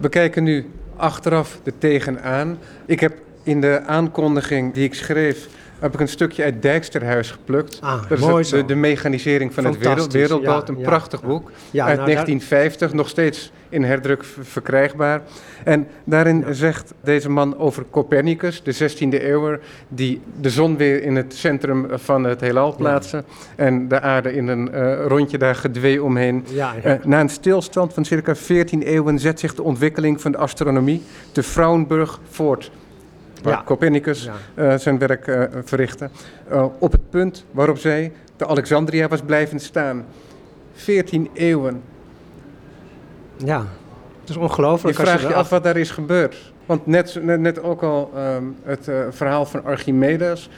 We 0.00 0.08
kijken 0.08 0.42
nu 0.42 0.70
achteraf 0.96 1.60
er 1.64 1.78
tegenaan. 1.78 2.58
Ik 2.86 3.00
heb 3.00 3.14
in 3.42 3.60
de 3.60 3.82
aankondiging 3.86 4.74
die 4.74 4.84
ik 4.84 4.94
schreef 4.94 5.48
heb 5.78 5.94
ik 5.94 6.00
een 6.00 6.08
stukje 6.08 6.44
uit 6.44 6.62
Dijksterhuis 6.62 7.30
geplukt. 7.30 7.78
Ah, 7.80 8.08
dat 8.08 8.18
mooi 8.18 8.40
is 8.40 8.48
de, 8.48 8.64
de 8.64 8.74
mechanisering 8.74 9.54
van 9.54 9.64
het 9.64 9.78
wereld, 9.78 10.12
ja, 10.42 10.62
een 10.66 10.78
ja, 10.78 10.84
prachtig 10.84 11.20
ja. 11.20 11.26
boek 11.26 11.50
Ja, 11.70 11.86
uit 11.86 11.96
nou, 11.96 12.06
daar- 12.06 12.14
1950, 12.14 12.92
nog 12.92 13.08
steeds 13.08 13.52
in 13.68 13.84
herdruk 13.84 14.24
verkrijgbaar. 14.40 15.22
En 15.64 15.88
daarin 16.04 16.44
zegt 16.50 16.94
deze 17.00 17.30
man 17.30 17.58
over 17.58 17.84
Copernicus, 17.90 18.62
de 18.62 18.74
16e 18.74 19.22
eeuwer, 19.22 19.60
die 19.88 20.20
de 20.40 20.50
zon 20.50 20.76
weer 20.76 21.02
in 21.02 21.16
het 21.16 21.34
centrum 21.34 21.86
van 21.90 22.24
het 22.24 22.40
heelal 22.40 22.74
plaatsen 22.76 23.24
en 23.56 23.88
de 23.88 24.00
aarde 24.00 24.32
in 24.32 24.48
een 24.48 24.72
eh, 24.72 25.06
rondje 25.06 25.38
daar 25.38 25.54
gedwee 25.54 26.02
omheen. 26.02 26.44
Eh, 26.82 26.92
na 27.04 27.20
een 27.20 27.28
stilstand 27.28 27.94
van 27.94 28.04
circa 28.04 28.34
14 28.34 28.82
eeuwen 28.82 29.18
zet 29.18 29.40
zich 29.40 29.54
de 29.54 29.62
ontwikkeling 29.62 30.20
van 30.20 30.32
de 30.32 30.38
astronomie 30.38 31.02
te 31.32 31.42
Frauenburg 31.42 32.20
voort. 32.30 32.70
Waar 33.46 33.54
Ja. 33.54 33.62
Copernicus 33.64 34.24
Ja. 34.24 34.32
eh, 34.72 34.78
zijn 34.78 34.98
werk 34.98 35.26
eh, 35.26 35.42
verrichtte. 35.64 36.08
Eh, 36.48 36.64
op 36.78 36.92
het 36.92 37.10
punt 37.10 37.44
waarop 37.50 37.78
zij 37.78 38.12
de 38.36 38.46
Alexandria 38.46 39.08
was 39.08 39.20
blijven 39.20 39.60
staan. 39.60 40.04
14 40.74 41.30
eeuwen. 41.34 41.82
ja. 43.36 43.58
Het 44.20 44.28
is 44.28 44.34
Je 44.34 44.40
ongelooflijk. 44.40 44.98
als 44.98 45.08
vraagt 45.08 45.22
je 45.28 45.34
af 45.34 45.48
wat 45.48 45.62
daar 45.64 45.76
is 45.76 45.90
gebeurd. 45.90 46.52
Want 46.66 46.86
net, 46.86 47.18
net, 47.22 47.40
net 47.40 47.62
ook 47.62 47.82
al 47.82 48.10
ehm, 48.14 48.44
het 48.62 48.88
eh, 48.88 49.00
verhaal 49.10 49.44
van 49.46 49.64
Archimedes. 49.64 50.50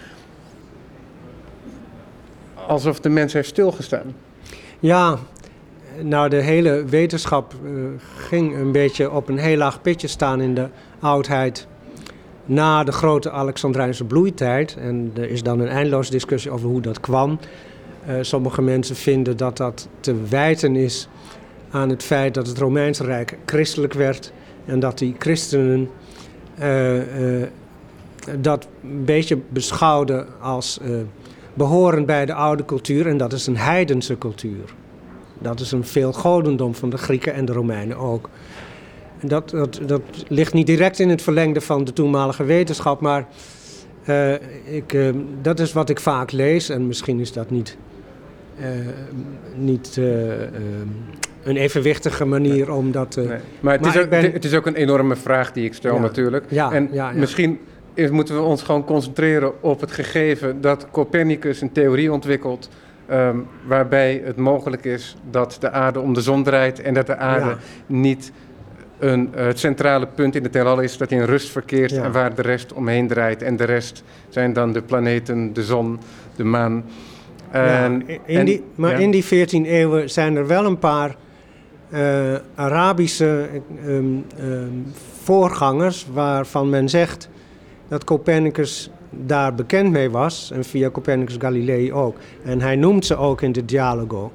Alsof 2.66 3.00
de 3.00 3.08
mens 3.08 3.32
heeft 3.32 3.48
stilgestaan. 3.48 4.14
Ja, 4.80 5.16
nou 6.02 6.28
de 6.28 6.36
hele 6.40 6.84
wetenschap 6.84 7.54
ging 8.16 8.56
een 8.56 8.72
beetje 8.72 9.10
op 9.10 9.28
een 9.28 9.38
heel 9.38 9.56
laag 9.56 9.82
pitje 9.82 10.06
staan 10.08 10.40
in 10.40 10.54
de 10.54 10.68
oudheid. 11.00 11.66
Na 12.48 12.84
de 12.84 12.92
grote 12.92 13.30
Alexandrijnse 13.30 14.04
bloeitijd. 14.04 14.76
En 14.76 15.12
er 15.16 15.30
is 15.30 15.42
dan 15.42 15.60
een 15.60 15.68
eindeloze 15.68 16.10
discussie 16.10 16.50
over 16.50 16.68
hoe 16.68 16.80
dat 16.80 17.00
kwam. 17.00 17.38
Eh, 18.06 18.14
sommige 18.20 18.62
mensen 18.62 18.96
vinden 18.96 19.36
dat 19.36 19.56
dat 19.56 19.88
te 20.00 20.14
wijten 20.28 20.76
is 20.76 21.08
aan 21.70 21.88
het 21.88 22.02
feit 22.02 22.34
dat 22.34 22.46
het 22.46 22.58
Romeinse 22.58 23.04
Rijk 23.04 23.38
christelijk 23.46 23.92
werd. 23.92 24.32
En 24.64 24.80
dat 24.80 24.98
die 24.98 25.14
christenen 25.18 25.88
eh, 26.58 27.40
eh, 27.40 27.48
dat 28.38 28.68
een 28.82 29.04
beetje 29.04 29.38
beschouwden 29.48 30.26
als 30.40 30.78
eh, 30.80 30.90
behorend 31.54 32.06
bij 32.06 32.26
de 32.26 32.34
oude 32.34 32.64
cultuur. 32.64 33.06
En 33.06 33.16
dat 33.16 33.32
is 33.32 33.46
een 33.46 33.56
heidense 33.56 34.18
cultuur. 34.18 34.74
Dat 35.38 35.60
is 35.60 35.72
een 35.72 35.84
veelgodendom 35.84 36.74
van 36.74 36.90
de 36.90 36.98
Grieken 36.98 37.34
en 37.34 37.44
de 37.44 37.52
Romeinen 37.52 37.96
ook. 37.96 38.28
En 39.18 39.28
dat, 39.28 39.50
dat, 39.50 39.80
dat 39.86 40.00
ligt 40.28 40.52
niet 40.52 40.66
direct 40.66 40.98
in 40.98 41.08
het 41.08 41.22
verlengde 41.22 41.60
van 41.60 41.84
de 41.84 41.92
toenmalige 41.92 42.44
wetenschap, 42.44 43.00
maar 43.00 43.26
eh, 44.04 44.32
ik, 44.64 44.92
eh, 44.92 45.08
dat 45.42 45.60
is 45.60 45.72
wat 45.72 45.88
ik 45.90 46.00
vaak 46.00 46.32
lees. 46.32 46.68
En 46.68 46.86
misschien 46.86 47.20
is 47.20 47.32
dat 47.32 47.50
niet, 47.50 47.76
eh, 48.60 48.68
niet 49.54 49.96
een 51.42 51.56
evenwichtige 51.56 52.24
manier 52.24 52.72
om 52.72 52.92
dat... 52.92 53.16
eh, 53.16 53.24
Nee. 53.28 53.38
Maar, 53.60 53.72
het, 53.72 53.82
Maar 53.82 53.96
is 53.96 54.02
ook, 54.02 54.08
ben- 54.08 54.32
het 54.32 54.44
is 54.44 54.54
ook 54.54 54.66
een 54.66 54.74
enorme 54.74 55.16
vraag 55.16 55.52
die 55.52 55.64
ik 55.64 55.74
stel 55.74 55.94
Ja. 55.94 56.00
natuurlijk. 56.00 56.44
Ja, 56.48 56.72
en 56.72 56.88
ja, 56.92 57.10
misschien 57.14 57.58
is- 57.94 58.10
moeten 58.10 58.34
we 58.34 58.40
ons 58.40 58.62
gewoon 58.62 58.84
concentreren 58.84 59.62
op 59.62 59.80
het 59.80 59.92
gegeven 59.92 60.60
dat 60.60 60.86
Copernicus 60.90 61.60
een 61.60 61.72
theorie 61.72 62.12
ontwikkelt. 62.12 62.68
ehm, 63.06 63.36
waarbij 63.66 64.22
het 64.24 64.36
mogelijk 64.36 64.84
is 64.84 65.16
dat 65.30 65.56
de 65.60 65.70
aarde 65.70 66.00
om 66.00 66.14
de 66.14 66.20
zon 66.20 66.42
draait 66.44 66.80
en 66.82 66.94
dat 66.94 67.06
de 67.06 67.16
aarde 67.16 67.56
niet 67.86 68.32
een, 68.98 69.34
eh, 69.34 69.46
het 69.46 69.58
centrale 69.58 70.06
punt 70.06 70.34
in 70.34 70.42
het 70.42 70.54
heelal 70.54 70.80
is, 70.80 70.96
dat 70.96 71.10
hij 71.10 71.18
in 71.18 71.24
rust 71.24 71.50
verkeert 71.50 71.90
Ja. 71.90 72.02
en 72.02 72.12
waar 72.12 72.34
de 72.34 72.42
rest 72.42 72.72
omheen 72.72 73.08
draait. 73.08 73.42
En 73.42 73.56
de 73.56 73.64
rest 73.64 74.02
zijn 74.28 74.52
dan 74.52 74.72
de 74.72 74.82
planeten, 74.82 75.52
de 75.52 75.62
zon, 75.62 75.98
de 76.36 76.44
maan. 76.44 76.84
Ja, 77.52 77.84
En- 77.84 78.08
in 78.08 78.20
en- 78.38 78.44
die, 78.44 78.64
maar 78.74 78.90
ja. 78.90 78.96
in 78.98 79.10
die 79.10 79.24
14 79.24 79.64
eeuwen 79.64 80.10
zijn 80.10 80.36
er 80.36 80.46
wel 80.46 80.64
een 80.64 80.78
paar 80.78 81.16
eh, 81.90 82.34
Arabische 82.54 83.48
ehm, 83.86 84.04
ehm, 84.38 84.68
voorgangers 85.22 86.06
waarvan 86.12 86.70
men 86.70 86.88
zegt 86.88 87.28
dat 87.88 88.04
Copernicus 88.04 88.90
daar 89.10 89.54
bekend 89.54 89.90
mee 89.90 90.10
was. 90.10 90.50
En 90.54 90.64
via 90.64 90.90
Copernicus 90.90 91.36
Galilei 91.38 91.92
ook. 91.92 92.16
En 92.44 92.60
hij 92.60 92.76
noemt 92.76 93.06
ze 93.06 93.16
ook 93.16 93.42
in 93.42 93.52
de 93.52 93.64
Dialogo. 93.64 94.32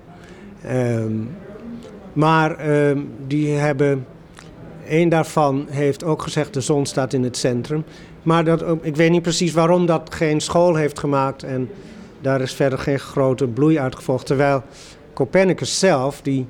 Ehm, 0.63 1.11
maar 2.13 2.57
die 3.27 3.49
hebben. 3.49 4.05
Een 4.87 5.09
daarvan 5.09 5.65
heeft 5.69 6.03
ook 6.03 6.21
gezegd: 6.21 6.53
de 6.53 6.61
zon 6.61 6.85
staat 6.85 7.13
in 7.13 7.23
het 7.23 7.37
centrum. 7.37 7.83
Maar 8.23 8.43
dat, 8.43 8.63
ik 8.81 8.95
weet 8.95 9.11
niet 9.11 9.21
precies 9.21 9.53
waarom 9.53 9.85
dat 9.85 10.15
geen 10.15 10.41
school 10.41 10.75
heeft 10.75 10.99
gemaakt. 10.99 11.43
En 11.43 11.69
daar 12.21 12.41
is 12.41 12.53
verder 12.53 12.79
geen 12.79 12.99
grote 12.99 13.47
bloei 13.47 13.79
uitgevolgd. 13.79 14.25
Terwijl 14.25 14.63
Copernicus 15.13 15.79
zelf, 15.79 16.21
die, 16.21 16.45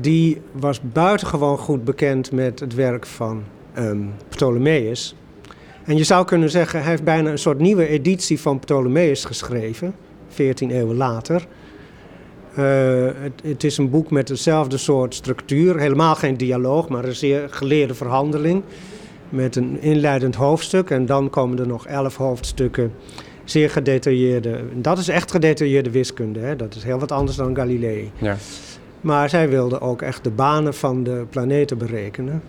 die 0.00 0.40
was 0.52 0.80
buitengewoon 0.80 1.58
goed 1.58 1.84
bekend 1.84 2.32
met 2.32 2.60
het 2.60 2.74
werk 2.74 3.06
van 3.06 3.42
ehm, 3.72 4.02
Ptolemeus. 4.28 5.14
En 5.84 5.96
je 5.96 6.04
zou 6.04 6.24
kunnen 6.24 6.50
zeggen, 6.50 6.80
hij 6.80 6.90
heeft 6.90 7.04
bijna 7.04 7.30
een 7.30 7.38
soort 7.38 7.58
nieuwe 7.58 7.86
editie 7.86 8.40
van 8.40 8.58
Ptolemeus 8.58 9.24
geschreven, 9.24 9.94
14 10.28 10.70
eeuwen 10.70 10.96
later. 10.96 11.46
Eh, 12.58 12.64
het, 13.22 13.32
het 13.42 13.64
is 13.64 13.78
een 13.78 13.90
boek 13.90 14.10
met 14.10 14.26
dezelfde 14.26 14.76
soort 14.76 15.14
structuur, 15.14 15.78
helemaal 15.78 16.14
geen 16.14 16.36
dialoog, 16.36 16.88
maar 16.88 17.04
een 17.04 17.14
zeer 17.14 17.46
geleerde 17.50 17.94
verhandeling. 17.94 18.62
Met 19.28 19.56
een 19.56 19.80
inleidend 19.80 20.34
hoofdstuk 20.34 20.90
en 20.90 21.06
dan 21.06 21.30
komen 21.30 21.58
er 21.58 21.66
nog 21.66 21.86
elf 21.86 22.16
hoofdstukken 22.16 22.92
zeer 23.44 23.70
gedetailleerde. 23.70 24.60
Dat 24.74 24.98
is 24.98 25.08
echt 25.08 25.30
gedetailleerde 25.30 25.90
wiskunde, 25.90 26.40
hè? 26.40 26.56
dat 26.56 26.74
is 26.74 26.82
heel 26.82 26.98
wat 26.98 27.12
anders 27.12 27.36
dan 27.36 27.56
Galilei. 27.56 28.10
Ja. 28.18 28.36
Maar 29.00 29.28
zij 29.28 29.48
wilden 29.48 29.80
ook 29.80 30.02
echt 30.02 30.24
de 30.24 30.30
banen 30.30 30.74
van 30.74 31.02
de 31.02 31.26
planeten 31.30 31.78
berekenen. 31.78 32.42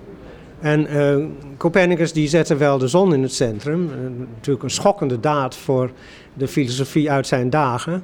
En 0.59 0.87
eh, 0.87 1.25
Copernicus 1.57 2.13
die 2.13 2.27
zette 2.27 2.55
wel 2.55 2.77
de 2.77 2.87
zon 2.87 3.13
in 3.13 3.21
het 3.21 3.33
centrum. 3.33 3.89
Eh, 3.91 3.97
natuurlijk 4.35 4.63
een 4.63 4.69
schokkende 4.69 5.19
daad 5.19 5.55
voor 5.55 5.91
de 6.33 6.47
filosofie 6.47 7.11
uit 7.11 7.27
zijn 7.27 7.49
dagen. 7.49 8.03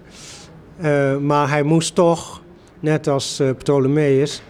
Eh, 0.78 1.18
maar 1.18 1.50
hij 1.50 1.64
moest 1.64 1.96
toch, 1.96 2.42
net 2.80 3.08
als 3.08 3.40
eh, 3.40 3.50
Ptolemeus, 3.58 4.42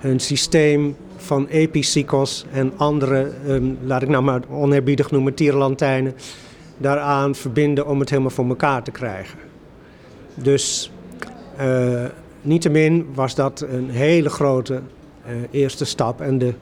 een 0.00 0.20
systeem 0.20 0.96
van 1.16 1.46
epicycles 1.46 2.44
en 2.52 2.72
andere, 2.76 3.32
ehm, 3.46 3.64
laat 3.84 4.02
ik 4.02 4.08
nou 4.08 4.22
maar 4.22 4.40
oneerbiedig 4.50 5.10
noemen, 5.10 5.34
tierenlantijnen, 5.34 6.14
daaraan 6.78 7.34
verbinden 7.34 7.86
om 7.86 8.00
het 8.00 8.10
helemaal 8.10 8.30
voor 8.30 8.48
elkaar 8.48 8.82
te 8.82 8.90
krijgen. 8.90 9.38
Dus 10.34 10.92
eh, 11.56 12.04
niettemin 12.42 13.06
was 13.14 13.34
dat 13.34 13.60
een 13.60 13.90
hele 13.90 14.28
grote 14.28 14.80
eerste 15.50 15.84
stap. 15.84 16.20
En 16.20 16.38
de, 16.38 16.54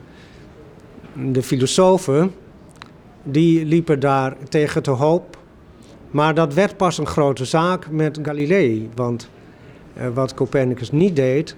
de 1.30 1.42
filosofen, 1.42 2.32
die 3.22 3.64
liepen 3.64 4.00
daar 4.00 4.36
tegen 4.48 4.82
te 4.82 4.90
hoop. 4.90 5.37
Maar 6.10 6.34
dat 6.34 6.54
werd 6.54 6.76
pas 6.76 6.98
een 6.98 7.06
grote 7.06 7.44
zaak 7.44 7.90
met 7.90 8.18
Galilei. 8.22 8.88
Want 8.94 9.28
eh, 9.94 10.08
wat 10.14 10.34
Copernicus 10.34 10.90
niet 10.90 11.16
deed, 11.16 11.56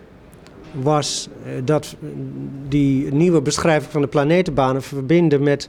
was 0.73 1.29
eh, 1.45 1.53
dat 1.65 1.97
die 2.69 3.13
nieuwe 3.13 3.43
beschrijving 3.43 3.93
van 3.93 4.01
de 4.01 4.09
planetenbanen 4.09 4.83
verbinden 4.83 5.43
met 5.43 5.69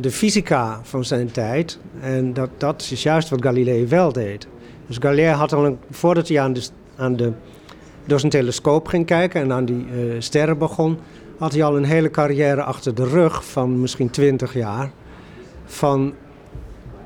de 0.00 0.10
fysica 0.10 0.80
van 0.82 1.04
zijn 1.04 1.30
tijd. 1.30 1.78
En 2.00 2.32
dat, 2.32 2.50
dat 2.56 2.88
is 2.90 3.02
juist 3.02 3.28
wat 3.28 3.42
Galilei 3.42 3.86
wel 3.86 4.12
deed. 4.12 4.46
Dus 4.86 4.96
Galilei 4.98 5.34
had 5.34 5.52
al, 5.52 5.64
een, 5.64 5.78
voordat 5.90 6.28
hij 6.28 6.40
aan 6.96 7.16
de, 7.16 7.32
door 8.04 8.18
zijn 8.20 8.32
telescoop 8.32 8.88
ging 8.88 9.06
kijken 9.06 9.40
en 9.40 9.52
aan 9.52 9.64
die 9.64 9.86
eh, 9.90 9.96
sterren 10.18 10.58
begon, 10.58 10.98
had 11.38 11.52
hij 11.52 11.64
al 11.64 11.76
een 11.76 11.84
hele 11.84 12.10
carrière 12.10 12.62
achter 12.62 12.94
de 12.94 13.04
rug 13.04 13.44
van 13.44 13.80
misschien 13.80 14.10
twintig 14.10 14.54
jaar. 14.54 14.90
Van 15.64 16.14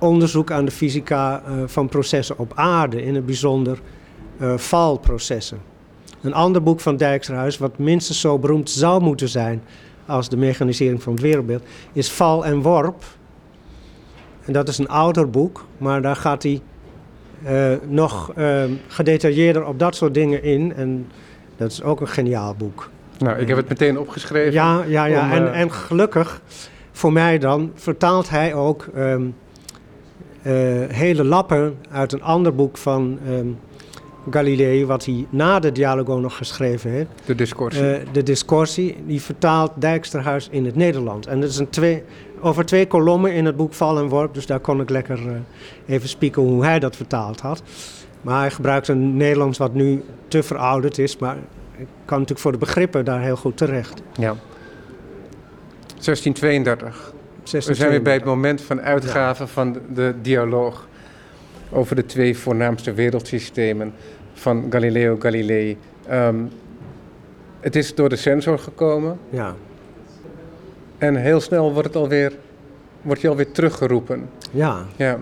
onderzoek 0.00 0.50
aan 0.50 0.64
de 0.64 0.70
fysica 0.70 1.42
eh, 1.46 1.52
van 1.66 1.88
processen 1.88 2.38
op 2.38 2.52
aarde, 2.54 3.02
in 3.02 3.14
het 3.14 3.26
bijzonder 3.26 3.80
eh, 4.38 4.56
valprocessen. 4.56 5.58
Een 6.22 6.34
ander 6.34 6.62
boek 6.62 6.80
van 6.80 6.96
Dijksterhuis, 6.96 7.58
wat 7.58 7.78
minstens 7.78 8.20
zo 8.20 8.38
beroemd 8.38 8.70
zou 8.70 9.02
moeten 9.02 9.28
zijn 9.28 9.62
als 10.06 10.28
de 10.28 10.36
mechanisering 10.36 11.02
van 11.02 11.12
het 11.12 11.22
wereldbeeld, 11.22 11.62
is 11.92 12.10
Val 12.10 12.44
en 12.44 12.62
Worp. 12.62 13.04
En 14.44 14.52
dat 14.52 14.68
is 14.68 14.78
een 14.78 14.88
ouder 14.88 15.30
boek, 15.30 15.66
maar 15.78 16.02
daar 16.02 16.16
gaat 16.16 16.42
hij 16.42 16.60
eh, 17.44 17.72
nog 17.86 18.32
eh, 18.36 18.62
gedetailleerder 18.86 19.66
op 19.66 19.78
dat 19.78 19.96
soort 19.96 20.14
dingen 20.14 20.42
in. 20.42 20.74
En 20.74 21.06
dat 21.56 21.70
is 21.70 21.82
ook 21.82 22.00
een 22.00 22.08
geniaal 22.08 22.54
boek. 22.54 22.90
Nou, 23.18 23.38
ik 23.38 23.48
heb 23.48 23.56
het 23.56 23.68
meteen 23.68 23.98
opgeschreven. 23.98 24.52
Ja, 24.52 24.84
ja, 24.86 25.04
ja. 25.04 25.24
om, 25.24 25.30
en, 25.30 25.52
eh, 25.52 25.60
en 25.60 25.72
gelukkig 25.72 26.42
voor 26.92 27.12
mij 27.12 27.38
dan 27.38 27.72
vertaalt 27.74 28.30
hij 28.30 28.54
ook 28.54 28.88
ehm, 28.94 29.22
eh, 29.22 29.28
hele 30.42 31.24
lappen 31.24 31.76
uit 31.90 32.12
een 32.12 32.22
ander 32.22 32.54
boek 32.54 32.76
van 32.76 33.18
ehm, 33.26 33.48
Galilei, 34.30 34.86
wat 34.86 35.04
hij 35.04 35.26
na 35.30 35.58
de 35.58 35.72
Dialogo 35.72 36.18
nog 36.18 36.36
geschreven 36.36 36.90
heeft. 36.90 37.08
De 37.24 37.34
discussie. 37.34 37.82
Uh, 37.82 37.98
de 38.12 39.02
die 39.06 39.22
vertaalt 39.22 39.72
Dijksterhuis 39.74 40.48
in 40.50 40.64
het 40.64 40.76
Nederland. 40.76 41.26
En 41.26 41.40
dat 41.40 41.50
is 41.50 41.58
een 41.58 41.70
twee, 41.70 42.02
over 42.40 42.66
twee 42.66 42.86
kolommen 42.86 43.32
in 43.32 43.44
het 43.44 43.56
boek 43.56 43.74
Val 43.74 43.98
en 43.98 44.08
Worp, 44.08 44.34
dus 44.34 44.46
daar 44.46 44.60
kon 44.60 44.80
ik 44.80 44.90
lekker 44.90 45.18
uh, 45.26 45.32
even 45.86 46.08
spieken 46.08 46.42
hoe 46.42 46.64
hij 46.64 46.78
dat 46.78 46.96
vertaald 46.96 47.40
had. 47.40 47.62
Maar 48.20 48.40
hij 48.40 48.50
gebruikt 48.50 48.88
een 48.88 49.16
Nederlands 49.16 49.58
wat 49.58 49.74
nu 49.74 50.02
te 50.28 50.42
verouderd 50.42 50.98
is, 50.98 51.16
maar 51.16 51.36
ik 51.76 51.86
kan 52.04 52.18
natuurlijk 52.18 52.40
voor 52.40 52.52
de 52.52 52.58
begrippen 52.58 53.04
daar 53.04 53.20
heel 53.20 53.36
goed 53.36 53.56
terecht. 53.56 54.02
Ja. 54.16 54.34
1632. 55.86 57.12
We 57.50 57.74
zijn 57.74 57.90
weer 57.90 58.02
bij 58.02 58.14
het 58.14 58.24
moment 58.24 58.60
van 58.60 58.80
uitgave 58.80 59.46
van 59.46 59.78
de, 59.94 60.14
dialoog 60.22 60.88
over 61.70 61.96
de 61.96 62.06
twee 62.06 62.38
voornaamste 62.38 62.92
wereldsystemen 62.92 63.92
van 64.32 64.66
Galileo 64.70 65.16
Galilei. 65.18 65.76
Um, 66.10 66.50
het 67.60 67.76
is 67.76 67.94
door 67.94 68.08
de 68.08 68.16
censor 68.16 68.58
gekomen. 68.58 69.18
Ja. 69.30 69.54
En 70.98 71.16
heel 71.16 71.40
snel 71.40 71.72
wordt, 71.72 71.88
het 71.88 71.96
alweer, 71.96 72.32
wordt 73.02 73.20
je 73.20 73.28
alweer 73.28 73.52
teruggeroepen. 73.52 74.28
Ja. 74.50 74.86
ja. 74.96 75.18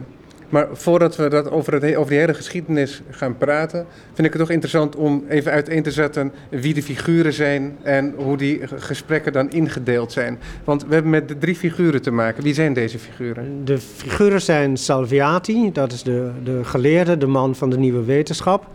Maar 0.48 0.68
voordat 0.72 1.16
we 1.16 1.28
dat 1.28 1.50
over, 1.50 1.72
het, 1.72 1.96
over 1.96 2.10
die 2.10 2.20
hele 2.20 2.34
geschiedenis 2.34 3.02
gaan 3.10 3.36
praten, 3.36 3.86
vind 4.12 4.26
ik 4.26 4.32
het 4.32 4.42
toch 4.42 4.50
interessant 4.50 4.96
om 4.96 5.24
even 5.28 5.52
uiteen 5.52 5.82
te 5.82 5.90
zetten 5.90 6.32
wie 6.48 6.74
de 6.74 6.82
figuren 6.82 7.32
zijn 7.32 7.76
en 7.82 8.14
hoe 8.16 8.36
die 8.36 8.60
gesprekken 8.76 9.32
dan 9.32 9.50
ingedeeld 9.50 10.12
zijn. 10.12 10.38
Want 10.64 10.86
we 10.86 10.94
hebben 10.94 11.10
met 11.10 11.28
de 11.28 11.38
drie 11.38 11.54
figuren 11.54 12.02
te 12.02 12.10
maken. 12.10 12.42
Wie 12.42 12.54
zijn 12.54 12.72
deze 12.72 12.98
figuren? 12.98 13.64
De 13.64 13.78
figuren 13.78 14.42
zijn 14.42 14.76
Salviati, 14.76 15.72
dat 15.72 15.92
is 15.92 16.02
de, 16.02 16.30
de 16.44 16.64
geleerde, 16.64 17.16
de 17.16 17.26
man 17.26 17.54
van 17.54 17.70
de 17.70 17.78
nieuwe 17.78 18.04
wetenschap. 18.04 18.66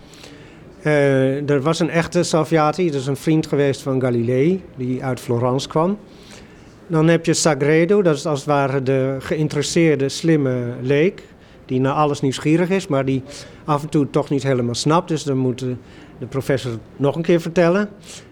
Uh, 0.83 1.49
er 1.49 1.61
was 1.61 1.79
een 1.79 1.89
echte 1.89 2.23
Salviati, 2.23 2.91
dat 2.91 3.01
is 3.01 3.07
een 3.07 3.15
vriend 3.15 3.47
geweest 3.47 3.81
van 3.81 4.01
Galilei, 4.01 4.63
die 4.75 5.03
uit 5.03 5.19
Florence 5.19 5.67
kwam. 5.67 5.97
Dan 6.87 7.07
heb 7.07 7.25
je 7.25 7.33
Sagredo, 7.33 8.01
dat 8.01 8.15
is 8.15 8.25
als 8.25 8.39
het 8.39 8.47
ware 8.47 8.83
de 8.83 9.15
geïnteresseerde, 9.19 10.09
slimme 10.09 10.73
leek 10.81 11.23
die 11.73 11.81
naar 11.81 11.93
alles 11.93 12.21
nieuwsgierig 12.21 12.69
is, 12.69 12.87
maar 12.87 13.05
die 13.05 13.23
af 13.65 13.81
en 13.81 13.89
toe 13.89 14.09
toch 14.09 14.29
niet 14.29 14.43
helemaal 14.43 14.75
snapt. 14.75 15.07
Dus 15.07 15.23
dan 15.23 15.37
moet 15.37 15.59
de, 15.59 15.75
de 16.19 16.25
professor 16.25 16.71
nog 16.95 17.15
een 17.15 17.21
keer 17.21 17.41
vertellen. 17.41 17.89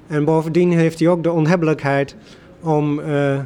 En 0.07 0.25
bovendien 0.25 0.71
heeft 0.71 0.99
hij 0.99 1.07
ook 1.07 1.23
de 1.23 1.31
onhebbelijkheid 1.31 2.15
om 2.61 2.99
uh, 2.99 3.39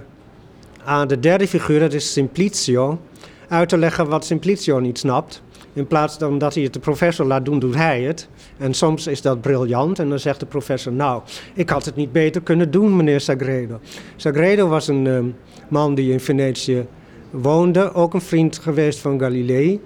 aan 0.84 1.08
de 1.08 1.20
derde 1.20 1.48
figuur, 1.48 1.80
dat 1.80 1.94
is 1.94 2.14
Simplicio, 2.14 3.00
uit 3.48 3.70
te 3.70 3.78
leggen 3.78 4.08
wat 4.08 4.26
Simplicio 4.26 4.80
niet 4.80 5.00
snapt. 5.00 5.44
In 5.74 5.88
plaats 5.88 6.16
van 6.18 6.38
dat 6.38 6.54
hij 6.54 6.64
het 6.64 6.74
de 6.74 6.80
professor 6.80 7.26
laat 7.26 7.46
doen, 7.46 7.60
doet 7.60 7.76
hij 7.76 8.02
het. 8.02 8.28
En 8.58 8.74
soms 8.74 9.08
is 9.08 9.22
dat 9.22 9.42
briljant. 9.42 10.00
En 10.00 10.10
dan 10.10 10.20
zegt 10.20 10.40
de 10.40 10.46
professor: 10.46 10.94
Nou, 10.94 11.22
ik 11.54 11.70
had 11.70 11.86
het 11.86 11.96
niet 11.96 12.12
beter 12.12 12.42
kunnen 12.42 12.72
doen, 12.72 12.96
meneer 12.96 13.20
Sagredo. 13.20 13.80
Sagredo 14.16 14.68
was 14.68 14.88
een 14.88 15.06
uh, 15.06 15.20
man 15.68 15.96
die 15.96 16.12
in 16.12 16.20
Venetië 16.20 16.86
woonde. 17.30 17.94
Ook 17.94 18.14
een 18.14 18.22
vriend 18.22 18.58
geweest 18.58 19.00
van 19.00 19.20
Galilei. 19.20 19.82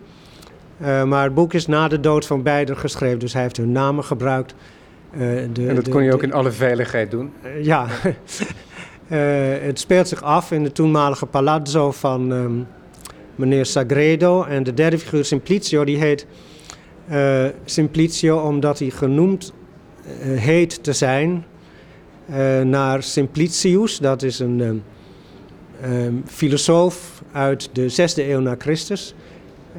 Uh, 0.82 1.04
maar 1.04 1.24
het 1.24 1.34
boek 1.34 1.54
is 1.54 1.68
na 1.68 1.88
de 1.88 2.00
dood 2.00 2.26
van 2.26 2.44
beiden 2.44 2.78
geschreven, 2.78 3.20
dus 3.20 3.34
hij 3.34 3.42
heeft 3.42 3.58
hun 3.58 3.72
namen 3.72 4.04
gebruikt. 4.04 4.56
Uh, 5.14 5.20
de, 5.54 5.68
en 5.68 5.76
dat 5.76 5.86
de, 5.86 5.92
kon 5.92 6.04
je 6.04 6.14
ook 6.14 6.20
de, 6.20 6.26
in 6.26 6.34
alle 6.34 6.52
veiligheid 6.52 7.12
doen? 7.12 7.32
Uh, 7.46 7.66
ja, 7.66 7.88
het 9.68 9.80
speelt 9.80 10.08
zich 10.08 10.24
af 10.24 10.52
in 10.52 10.64
de 10.64 10.72
toenmalige 10.72 11.26
palazzo 11.26 11.92
van 11.92 12.32
um, 12.32 12.68
meneer 13.36 13.66
Sagredo. 13.66 14.44
En 14.44 14.64
de 14.64 14.74
derde 14.74 15.00
figuur, 15.00 15.26
Simplicio, 15.26 15.84
die 15.84 15.98
heet 15.98 16.28
Simplicio 17.66 18.38
omdat 18.38 18.80
hij 18.80 18.90
genoemd 18.90 19.54
heet 20.24 20.84
te 20.84 20.94
zijn 20.94 21.46
naar 22.64 23.04
Simplicius. 23.04 23.98
Dat 23.98 24.24
is 24.24 24.40
een 24.40 24.60
um, 24.60 24.84
um, 25.84 26.24
filosoof 26.26 27.19
uit 27.32 27.70
de 27.74 27.92
6e 27.92 28.28
eeuw 28.28 28.40
na 28.40 28.56
Christus. 28.58 29.14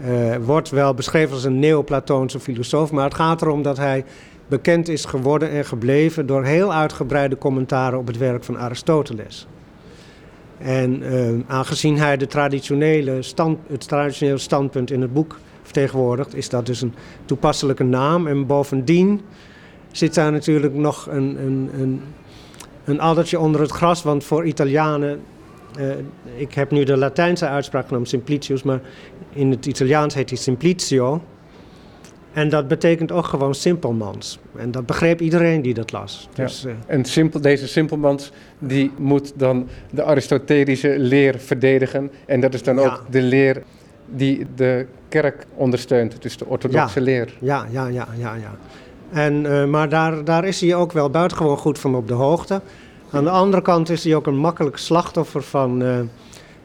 Uh, 0.07 0.37
wordt 0.37 0.71
wel 0.71 0.95
beschreven 0.95 1.35
als 1.35 1.45
een 1.45 1.59
Neoplatoonse 1.59 2.41
filosoof, 2.41 2.91
maar 2.91 3.05
het 3.05 3.15
gaat 3.15 3.43
erom 3.43 3.63
dat 3.63 3.77
hij 3.77 4.05
bekend 4.49 4.89
is 4.89 5.05
geworden 5.05 5.51
en 5.51 5.65
gebleven 5.65 6.27
door 6.27 6.45
heel 6.45 6.73
uitgebreide 6.73 7.39
commentaren 7.39 7.99
op 7.99 8.07
het 8.07 8.19
werk 8.19 8.45
van 8.45 8.59
Aristoteles. 8.59 9.47
En 10.59 11.03
uh, 11.03 11.41
aangezien 11.47 11.99
hij 11.99 12.17
de 12.17 12.27
traditionele 12.27 13.23
stand, 13.23 13.59
het 13.67 13.89
traditionele 13.89 14.39
standpunt 14.39 14.91
in 14.91 15.01
het 15.01 15.13
boek 15.13 15.39
vertegenwoordigt, 15.63 16.35
is 16.35 16.49
dat 16.49 16.67
dus 16.67 16.81
een 16.81 16.95
toepasselijke 17.25 17.85
naam. 17.85 18.27
En 18.27 18.47
bovendien 18.47 19.21
zit 19.93 20.15
daar 20.15 20.33
natuurlijk 20.33 20.75
nog 20.75 21.07
een, 21.11 21.37
een, 21.47 21.71
een, 21.81 22.03
een 22.85 23.01
addertje 23.01 23.41
onder 23.41 23.61
het 23.61 23.71
gras, 23.71 24.03
want 24.03 24.25
voor 24.25 24.45
Italianen 24.45 25.21
uh, 25.79 25.93
ik 26.37 26.55
heb 26.55 26.71
nu 26.71 26.85
de 26.85 26.97
Latijnse 26.97 27.47
uitspraak 27.47 27.87
genomen, 27.87 28.09
Simplicius, 28.09 28.63
maar 28.63 28.81
in 29.33 29.51
het 29.51 29.67
Italiaans 29.67 30.15
heet 30.15 30.31
hij 30.31 30.39
Simplicio. 30.39 31.23
En 32.33 32.49
dat 32.49 32.69
betekent 32.69 33.13
ook 33.13 33.27
gewoon 33.27 33.55
simpelmans. 33.55 34.39
En 34.57 34.71
dat 34.71 34.87
begreep 34.87 35.21
iedereen 35.21 35.63
die 35.63 35.75
dat 35.75 35.93
las. 35.93 36.29
Dus, 36.35 36.63
ja. 36.63 36.71
En 36.87 37.05
simpel, 37.05 37.41
deze 37.41 37.69
simpelmans 37.69 38.33
die 38.59 38.93
moet 38.97 39.33
dan 39.37 39.69
de 39.91 40.05
Aristotelische 40.05 40.99
leer 40.99 41.39
verdedigen. 41.39 42.11
En 42.27 42.41
dat 42.41 42.55
is 42.55 42.63
dan 42.63 42.77
ja. 42.77 42.83
ook 42.83 43.05
de 43.11 43.23
leer 43.23 43.63
die 44.07 44.47
de 44.55 44.87
kerk 45.09 45.47
ondersteunt, 45.55 46.23
dus 46.23 46.37
de 46.37 46.47
orthodoxe 46.47 46.99
ja. 46.99 47.05
leer. 47.05 47.37
Ja, 47.41 47.67
ja, 47.71 47.87
ja, 47.87 48.09
ja. 48.19 48.35
ja. 48.35 48.57
En, 49.13 49.45
uh, 49.45 49.65
maar 49.65 49.89
daar, 49.89 50.25
daar 50.25 50.45
is 50.45 50.61
hij 50.61 50.75
ook 50.75 50.93
wel 50.93 51.11
buitengewoon 51.11 51.57
goed 51.57 51.79
van 51.79 51.95
op 51.95 52.09
de 52.09 52.15
hoogte. 52.15 52.61
Aan 53.13 53.25
de 53.25 53.31
andere 53.31 53.63
kant 53.63 53.89
is 53.89 54.05
hij 54.05 54.15
ook 54.15 54.27
een 54.27 54.37
makkelijk 54.37 54.77
slachtoffer 54.77 55.43
van 55.43 55.83
uh, 55.83 56.01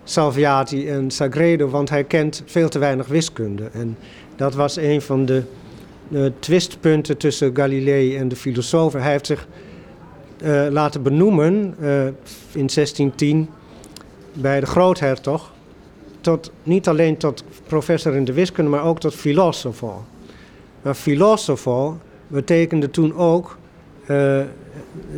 Salviati 0.03 0.89
en 0.89 1.11
Sagredo, 1.11 1.67
want 1.69 1.89
hij 1.89 2.03
kent 2.03 2.43
veel 2.45 2.69
te 2.69 2.79
weinig 2.79 3.07
wiskunde. 3.07 3.69
En 3.73 3.97
dat 4.35 4.53
was 4.53 4.75
een 4.75 5.01
van 5.01 5.25
de 5.25 5.43
uh, 6.09 6.25
twistpunten 6.39 7.17
tussen 7.17 7.55
Galilei 7.55 8.17
en 8.17 8.27
de 8.27 8.35
filosofen. 8.35 9.01
Hij 9.01 9.11
heeft 9.11 9.25
zich 9.25 9.47
uh, 10.43 10.67
laten 10.69 11.03
benoemen 11.03 11.53
in 12.51 12.67
1610 12.67 13.49
bij 14.33 14.59
de 14.59 14.65
groothertog, 14.65 15.51
tot, 16.21 16.51
niet 16.63 16.87
alleen 16.87 17.17
tot 17.17 17.43
professor 17.67 18.15
in 18.15 18.25
de 18.25 18.33
wiskunde, 18.33 18.69
maar 18.69 18.83
ook 18.83 18.99
tot 18.99 19.13
filosofo. 19.13 20.05
Maar 20.81 20.93
filosofo 20.93 21.97
betekende 22.27 22.89
toen 22.89 23.15
ook 23.15 23.57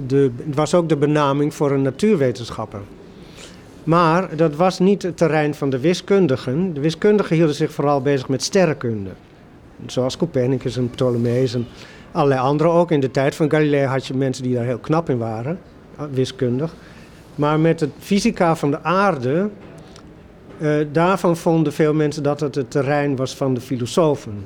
de, 0.07 0.31
het 0.45 0.55
was 0.55 0.73
ook 0.73 0.89
de 0.89 0.97
benaming 0.97 1.53
voor 1.53 1.71
een 1.71 1.81
natuurwetenschapper. 1.81 2.81
Maar 3.83 4.35
dat 4.35 4.55
was 4.55 4.79
niet 4.79 5.01
het 5.01 5.17
terrein 5.17 5.53
van 5.55 5.69
de 5.69 5.79
wiskundigen. 5.79 6.73
De 6.73 6.79
wiskundigen 6.79 7.35
hielden 7.35 7.55
zich 7.55 7.71
vooral 7.71 8.01
bezig 8.01 8.27
met 8.27 8.43
sterrenkunde. 8.43 9.09
Zoals 9.85 10.17
Copernicus 10.17 10.77
en 10.77 10.89
Ptolemeus 10.89 11.53
en 11.53 11.67
allerlei 12.11 12.39
anderen. 12.39 12.71
Ook 12.71 12.91
in 12.91 12.99
de 12.99 13.11
tijd 13.11 13.35
van 13.35 13.49
Galilei 13.49 13.85
had 13.85 14.05
je 14.05 14.13
mensen 14.13 14.43
die 14.43 14.55
daar 14.55 14.65
heel 14.65 14.77
knap 14.77 15.09
in 15.09 15.17
waren, 15.17 15.59
wiskundig. 16.11 16.75
Maar 17.35 17.59
met 17.59 17.79
de 17.79 17.89
fysica 17.99 18.55
van 18.55 18.71
de 18.71 18.83
aarde, 18.83 19.49
uh, 20.57 20.85
daarvan 20.91 21.37
vonden 21.37 21.73
veel 21.73 21.93
mensen 21.93 22.23
dat 22.23 22.39
het 22.39 22.55
het 22.55 22.71
terrein 22.71 23.15
was 23.15 23.35
van 23.35 23.53
de 23.53 23.61
filosofen. 23.61 24.45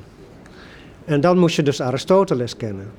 En 1.04 1.20
dan 1.20 1.38
moest 1.38 1.56
je 1.56 1.62
dus 1.62 1.80
Aristoteles 1.82 2.56
kennen. 2.56 2.90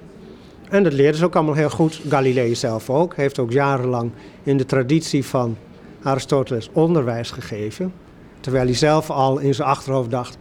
En 0.73 0.83
dat 0.83 0.93
leerden 0.93 1.15
ze 1.15 1.25
ook 1.25 1.35
allemaal 1.35 1.53
heel 1.53 1.69
goed. 1.69 2.01
Galilei 2.09 2.55
zelf 2.55 2.89
ook. 2.89 3.15
Heeft 3.15 3.39
ook 3.39 3.51
jarenlang 3.51 4.11
in 4.43 4.57
de 4.57 4.65
traditie 4.65 5.25
van 5.25 5.57
Aristoteles 6.03 6.69
onderwijs 6.71 7.31
gegeven. 7.31 7.93
Terwijl 8.39 8.65
hij 8.65 8.75
zelf 8.75 9.09
al 9.09 9.39
in 9.39 9.53
zijn 9.53 9.67
achterhoofd 9.67 10.09
dacht... 10.09 10.37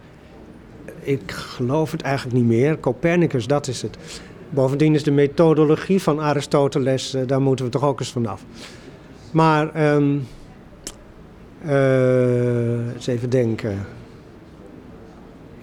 ik 0.99 1.31
geloof 1.31 1.91
het 1.91 2.01
eigenlijk 2.01 2.35
niet 2.35 2.45
meer. 2.45 2.79
Copernicus, 2.79 3.47
dat 3.47 3.67
is 3.67 3.81
het. 3.81 3.97
Bovendien 4.49 4.93
is 4.93 5.03
de 5.03 5.11
methodologie 5.11 6.01
van 6.01 6.21
Aristoteles... 6.21 7.15
Uh, 7.15 7.21
daar 7.27 7.41
moeten 7.41 7.65
we 7.65 7.71
toch 7.71 7.83
ook 7.83 7.99
eens 7.99 8.11
vanaf. 8.11 8.43
Maar... 9.31 9.93
Um, 9.95 10.27
uh, 11.65 12.93
eens 12.93 13.07
even 13.07 13.29
denken. 13.29 13.85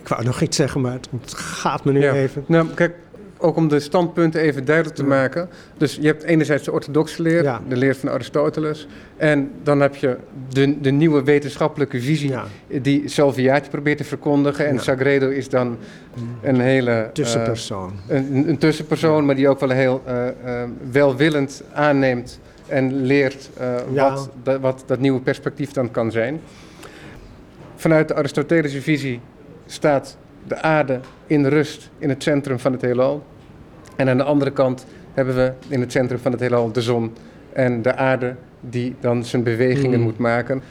Ik 0.00 0.08
wou 0.08 0.24
nog 0.24 0.40
iets 0.40 0.56
zeggen, 0.56 0.80
maar 0.80 0.92
het 0.92 1.34
gaat 1.34 1.84
me 1.84 1.92
nu 1.92 2.00
ja. 2.00 2.12
even. 2.12 2.44
Nou, 2.46 2.68
kijk, 2.74 2.94
ook 3.40 3.56
om 3.56 3.68
de 3.68 3.80
standpunten 3.80 4.40
even 4.40 4.64
duidelijk 4.64 4.96
te 4.96 5.04
maken. 5.04 5.48
Dus 5.76 5.98
je 6.00 6.06
hebt 6.06 6.22
enerzijds 6.22 6.64
de 6.64 6.72
orthodoxe 6.72 7.22
leer, 7.22 7.42
Ja. 7.42 7.60
de 7.68 7.76
leer 7.76 7.96
van 7.96 8.10
Aristoteles. 8.10 8.86
En 9.16 9.50
dan 9.62 9.80
heb 9.80 9.94
je 9.96 10.16
de, 10.48 10.80
de 10.80 10.90
nieuwe 10.90 11.22
wetenschappelijke 11.22 12.00
visie 12.00 12.28
Ja. 12.30 12.44
die 12.82 13.08
Salviati 13.08 13.68
probeert 13.70 13.98
te 13.98 14.04
verkondigen. 14.04 14.66
En 14.66 14.74
Ja. 14.74 14.80
Sagredo 14.80 15.28
is 15.28 15.48
dan 15.48 15.78
een 16.42 16.60
hele... 16.60 16.90
eh, 16.90 17.08
Tussenpersoon. 17.12 17.92
een, 18.08 18.48
een 18.48 18.58
tussenpersoon, 18.58 19.24
maar 19.26 19.34
die 19.34 19.48
ook 19.48 19.60
wel 19.60 19.70
heel 19.70 20.02
eh, 20.04 20.28
eh, 20.28 20.68
welwillend 20.90 21.62
aanneemt 21.72 22.40
en 22.66 23.02
leert 23.02 23.50
wat, 23.94 24.30
wat 24.60 24.82
dat 24.86 24.98
nieuwe 24.98 25.20
perspectief 25.20 25.70
dan 25.72 25.90
kan 25.90 26.10
zijn. 26.10 26.40
Vanuit 27.76 28.08
de 28.08 28.14
Aristotelische 28.14 28.82
visie 28.82 29.20
staat 29.66 30.16
de 30.46 30.62
aarde 30.62 31.00
in 31.26 31.46
rust 31.46 31.90
in 31.98 32.08
het 32.08 32.22
centrum 32.22 32.58
van 32.58 32.72
het 32.72 32.80
heelal. 32.82 33.24
En 33.96 34.08
aan 34.08 34.16
de 34.16 34.22
andere 34.24 34.50
kant 34.50 34.86
hebben 35.14 35.34
we 35.34 35.52
in 35.68 35.80
het 35.80 35.92
centrum 35.92 36.18
van 36.18 36.32
het 36.32 36.40
heelal 36.40 36.72
de 36.72 36.82
zon 36.82 37.12
en 37.52 37.82
de 37.82 37.94
aarde 37.96 38.34
die 38.60 38.94
dan 39.00 39.24
zijn 39.24 39.42
bewegingen 39.42 39.94
Hmm. 39.94 40.02
moet 40.02 40.18
maken. 40.18 40.62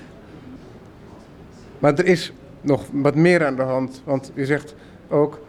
Maar 1.80 1.94
er 1.98 2.06
is 2.06 2.34
nog 2.62 2.84
wat 2.92 3.16
meer 3.16 3.46
aan 3.46 3.56
de 3.56 3.62
hand, 3.62 4.02
want 4.04 4.32
u 4.34 4.46
zegt 4.46 4.76
ook 5.08 5.40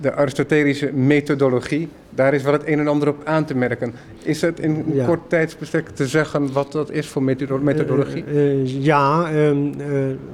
de 0.00 0.14
Aristotelische 0.14 0.92
methodologie, 0.92 1.88
daar 2.10 2.34
is 2.34 2.42
wel 2.42 2.52
het 2.52 2.66
een 2.66 2.78
en 2.78 2.88
ander 2.88 3.08
op 3.08 3.24
aan 3.24 3.44
te 3.44 3.54
merken. 3.56 3.92
Is 4.22 4.40
het 4.40 4.60
in 4.60 4.70
een 4.74 4.94
Ja. 4.94 5.06
kort 5.06 5.20
tijdsbestek 5.28 5.88
te 5.88 6.06
zeggen 6.06 6.52
wat 6.52 6.72
dat 6.72 6.90
is 6.90 7.08
voor 7.08 7.22
methodo- 7.22 7.58
methodologie? 7.58 8.24
Eh, 8.24 8.50
eh, 8.50 8.66
ja, 8.84 9.30
ehm, 9.32 9.66
eh, 9.80 9.86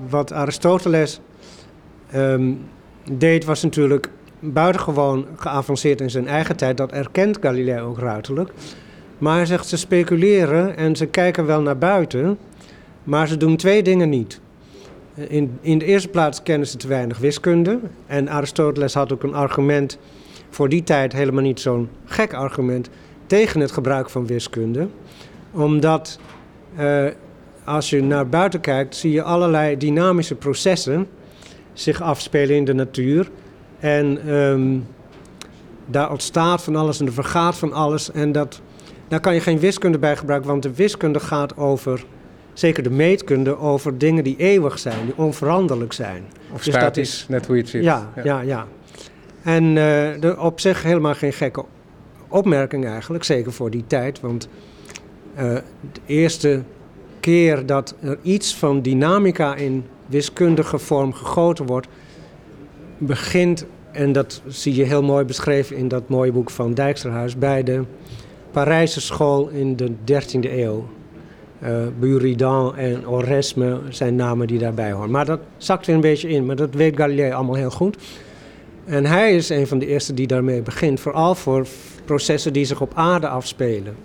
wat 0.09 0.33
Aristoteles 0.33 1.21
ehm, 2.11 2.53
deed 3.13 3.45
was 3.45 3.63
natuurlijk 3.63 4.11
buitengewoon 4.41 5.27
geavanceerd 5.37 6.01
in 6.01 6.11
zijn 6.11 6.29
eigen 6.29 6.57
tijd. 6.57 6.77
Dat 6.77 6.93
erkent 6.93 7.39
Galileo 7.41 7.89
ook 7.89 7.99
ruiterlijk. 7.99 8.53
Maar 9.19 9.37
hij 9.37 9.47
zegt 9.47 9.67
ze 9.67 9.77
speculeren 9.77 10.77
en 10.77 10.97
ze 10.97 11.07
kijken 11.07 11.47
wel 11.47 11.61
naar 11.61 11.79
buiten, 11.79 12.39
maar 13.05 13.29
ze 13.29 13.37
doen 13.37 13.57
twee 13.57 13.83
dingen 13.83 14.09
niet. 14.09 14.41
In, 15.15 15.59
in 15.61 15.79
de 15.79 15.85
eerste 15.85 16.09
plaats 16.09 16.43
kennen 16.43 16.69
ze 16.69 16.77
te 16.77 16.89
weinig 16.89 17.19
wiskunde. 17.19 17.79
En 18.07 18.29
Aristoteles 18.29 18.95
had 18.95 19.13
ook 19.13 19.23
een 19.23 19.35
argument, 19.35 19.99
voor 20.51 20.69
die 20.69 20.83
tijd 20.83 21.13
helemaal 21.13 21.43
niet 21.43 21.61
zo'n 21.61 21.89
gek 22.05 22.35
argument, 22.35 22.89
tegen 23.27 23.61
het 23.61 23.73
gebruik 23.73 24.11
van 24.11 24.27
wiskunde. 24.27 24.89
Omdat 25.51 26.19
eh, 26.77 27.05
als 27.65 27.91
je 27.91 28.03
naar 28.03 28.29
buiten 28.29 28.61
kijkt, 28.61 28.97
zie 28.97 29.13
je 29.13 29.23
allerlei 29.23 29.77
dynamische 29.77 30.35
processen 30.35 31.09
zich 31.79 32.03
afspelen 32.03 32.57
in 32.57 32.65
de 32.65 32.73
natuur. 32.75 33.31
En 33.79 34.19
ehm, 34.29 34.77
daar 35.87 36.11
ontstaat 36.11 36.63
van 36.63 36.77
alles 36.77 37.01
en 37.01 37.07
er 37.07 37.13
vergaat 37.13 37.57
van 37.57 37.73
alles. 37.73 38.11
En 38.13 38.33
dat, 38.33 38.61
daar 39.09 39.21
kan 39.21 39.35
je 39.35 39.41
geen 39.41 39.59
wiskunde 39.59 39.99
bij 39.99 40.17
gebruiken, 40.17 40.51
want 40.51 40.63
de 40.63 40.75
wiskunde 40.75 41.21
gaat 41.21 41.57
over, 41.57 42.05
zeker 42.53 42.83
de 42.83 42.91
meetkunde, 42.91 43.59
over 43.59 43.99
dingen 43.99 44.25
die 44.25 44.37
eeuwig 44.39 44.79
zijn, 44.79 45.05
die 45.05 45.17
onveranderlijk 45.17 45.93
zijn. 45.93 46.25
Of 46.53 46.57
dus 46.63 46.65
dat 46.65 46.75
statisch, 46.83 47.11
is- 47.21 47.27
net 47.29 47.47
hoe 47.47 47.57
je 47.57 47.61
het 47.63 47.71
ziet. 47.71 47.83
Ja, 47.85 48.13
ja, 48.25 48.41
ja. 48.41 48.67
En 49.43 49.65
eh, 49.65 50.21
de, 50.21 50.37
op 50.39 50.61
zich 50.61 50.83
helemaal 50.83 51.15
geen 51.15 51.33
gekke 51.33 51.65
opmerking 52.29 52.87
eigenlijk, 52.87 53.25
zeker 53.25 53.53
voor 53.53 53.71
die 53.71 53.85
tijd. 53.87 54.21
Want 54.21 54.49
eh, 55.35 55.55
de 55.93 56.01
eerste 56.07 56.63
keer 57.21 57.67
dat 57.67 57.95
er 58.01 58.19
iets 58.23 58.57
van 58.57 58.83
dynamica 58.83 59.55
in 59.55 59.85
wiskundige 60.07 60.79
vorm 60.79 61.13
gegoten 61.13 61.67
wordt, 61.67 61.87
begint, 62.99 63.67
en 63.93 64.13
dat 64.13 64.43
zie 64.47 64.75
je 64.75 64.83
heel 64.83 65.03
mooi 65.03 65.25
beschreven 65.25 65.77
in 65.77 65.89
dat 65.89 66.09
mooie 66.09 66.33
boek 66.33 66.51
van 66.51 66.75
Dijksterhuis, 66.75 67.39
bij 67.39 67.63
de 67.63 67.83
Parijse 68.51 69.01
school 69.01 69.49
in 69.49 69.77
de 69.77 69.91
13e 69.91 70.51
eeuw. 70.51 70.89
Eh 71.59 71.77
Buridan 71.99 72.77
en 72.77 73.09
Oresme 73.09 73.81
zijn 73.89 74.17
namen 74.17 74.47
die 74.47 74.59
daarbij 74.59 74.93
horen. 74.93 75.11
Maar 75.11 75.25
dat 75.25 75.41
zakt 75.57 75.87
weer 75.87 75.95
een 75.95 76.01
beetje 76.01 76.29
in, 76.29 76.47
maar 76.47 76.57
dat 76.57 76.75
weet 76.75 76.97
Galilei 76.97 77.33
allemaal 77.33 77.55
heel 77.55 77.71
goed. 77.71 77.97
En 78.85 79.07
hij 79.07 79.35
is 79.35 79.49
een 79.49 79.67
van 79.67 79.79
de 79.79 79.87
eerste 79.87 80.15
die 80.15 80.27
daarmee 80.27 80.63
begint, 80.63 81.01
vooral 81.01 81.35
voor 81.35 81.67
processen 82.05 82.53
die 82.53 82.65
zich 82.65 82.81
op 82.81 82.93
aarde 82.95 83.29
afspelen. 83.29 83.97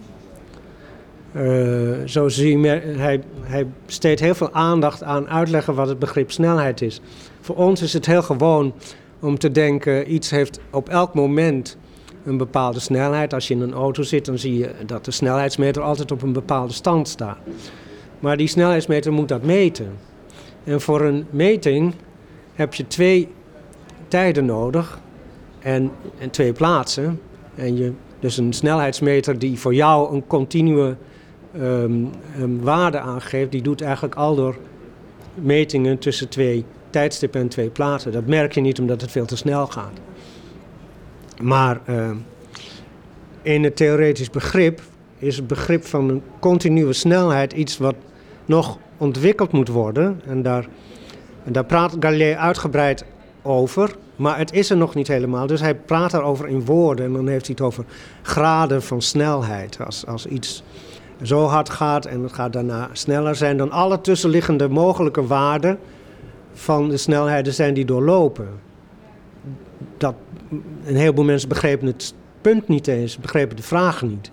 Zo 2.06 2.30
zie 2.30 2.60
je, 2.60 2.68
hij, 2.98 3.24
hij 3.42 3.68
besteedt 3.86 4.20
heel 4.20 4.36
veel 4.36 4.52
aandacht 4.52 5.04
aan 5.04 5.30
uitleggen 5.30 5.76
wat 5.76 5.88
het 5.88 6.00
begrip 6.00 6.32
snelheid 6.32 6.82
is. 6.82 7.02
Voor 7.42 7.56
ons 7.56 7.82
is 7.82 7.94
het 7.94 8.06
heel 8.06 8.22
gewoon 8.22 8.74
om 9.20 9.38
te 9.38 9.52
denken, 9.52 10.14
iets 10.14 10.30
heeft 10.30 10.60
op 10.72 10.90
elk 10.90 11.14
moment 11.14 11.78
een 12.26 12.38
bepaalde 12.38 12.80
snelheid. 12.80 13.34
Als 13.34 13.48
je 13.48 13.54
in 13.54 13.62
een 13.62 13.74
auto 13.74 14.04
zit, 14.04 14.26
dan 14.26 14.38
zie 14.38 14.58
je 14.58 14.72
dat 14.86 15.06
de 15.06 15.12
snelheidsmeter 15.12 15.82
altijd 15.82 16.12
op 16.12 16.22
een 16.22 16.34
bepaalde 16.34 16.74
stand 16.74 17.08
staat. 17.08 17.38
Maar 18.20 18.38
die 18.38 18.48
snelheidsmeter 18.48 19.14
moet 19.14 19.28
dat 19.28 19.44
meten. 19.44 19.98
En 20.64 20.82
voor 20.82 21.02
een 21.02 21.26
meting 21.30 21.94
heb 22.54 22.74
je 22.74 22.88
twee 22.88 23.28
tijden 24.08 24.46
nodig 24.46 25.00
en, 25.60 25.92
en 26.18 26.30
twee 26.30 26.54
plaatsen. 26.54 27.22
En 27.56 27.78
je, 27.78 27.92
dus 28.20 28.38
een 28.38 28.54
snelheidsmeter 28.54 29.40
die 29.40 29.60
voor 29.60 29.74
jou 29.74 30.14
een 30.14 30.28
continue 30.28 30.96
ehm, 31.60 32.06
ehm, 32.38 32.60
waarde 32.60 33.00
aangeeft, 33.00 33.52
die 33.52 33.62
doet 33.62 33.82
eigenlijk 33.82 34.16
al 34.16 34.36
door 34.36 34.58
metingen 35.36 35.98
tussen 36.00 36.30
twee 36.30 36.66
tijdstippen 36.90 37.42
en 37.42 37.48
twee 37.48 37.70
plaatsen. 37.70 38.12
Dat 38.12 38.26
merk 38.26 38.54
je 38.54 38.62
niet 38.62 38.80
omdat 38.80 39.02
het 39.02 39.12
veel 39.12 39.26
te 39.26 39.38
snel 39.38 39.68
gaat. 39.68 40.00
Maar 41.42 41.82
ehm, 41.86 42.16
in 43.42 43.64
het 43.64 43.76
theoretisch 43.76 44.30
begrip 44.30 44.82
is 45.18 45.36
het 45.36 45.48
begrip 45.48 45.86
van 45.86 46.10
een 46.10 46.22
continue 46.40 46.94
snelheid 46.94 47.54
iets 47.54 47.78
wat 47.78 47.96
nog 48.46 48.78
ontwikkeld 48.98 49.52
moet 49.52 49.68
worden. 49.68 50.22
En 50.26 50.42
daar, 50.42 50.68
en 51.44 51.52
daar 51.52 51.66
praat 51.66 51.96
Galilei 52.00 52.34
uitgebreid 52.34 53.06
over. 53.42 53.96
Maar 54.16 54.38
het 54.38 54.54
is 54.54 54.70
er 54.70 54.78
nog 54.78 54.96
niet 54.96 55.08
helemaal. 55.08 55.48
Dus 55.48 55.62
hij 55.62 55.76
praat 55.76 56.12
daarover 56.12 56.48
in 56.48 56.66
woorden. 56.66 57.06
En 57.06 57.14
dan 57.14 57.28
heeft 57.28 57.46
hij 57.46 57.56
het 57.58 57.66
over 57.66 57.86
graden 58.22 58.84
van 58.84 59.02
snelheid. 59.02 59.78
Als, 59.86 60.06
als 60.06 60.26
iets 60.26 60.64
zo 61.22 61.46
hard 61.46 61.70
gaat 61.70 62.06
en 62.06 62.24
het 62.24 62.34
gaat 62.34 62.54
daarna 62.54 62.90
sneller 62.92 63.36
zijn 63.36 63.58
dan 63.58 63.72
alle 63.72 64.02
tussenliggende 64.02 64.70
mogelijke 64.70 65.28
waarden 65.28 65.80
van 66.54 66.90
de 66.90 66.98
snelheden 66.98 67.54
zijn 67.54 67.74
die 67.74 67.86
doorlopen. 67.86 68.48
Dat, 69.98 70.16
een 70.86 70.96
heleboel 70.96 71.26
mensen 71.26 71.50
begrepen 71.50 71.88
het 71.88 72.14
punt 72.42 72.68
niet 72.68 72.88
eens, 72.88 73.18
begrepen 73.18 73.56
de 73.56 73.64
vraag 73.64 74.02
niet. 74.02 74.32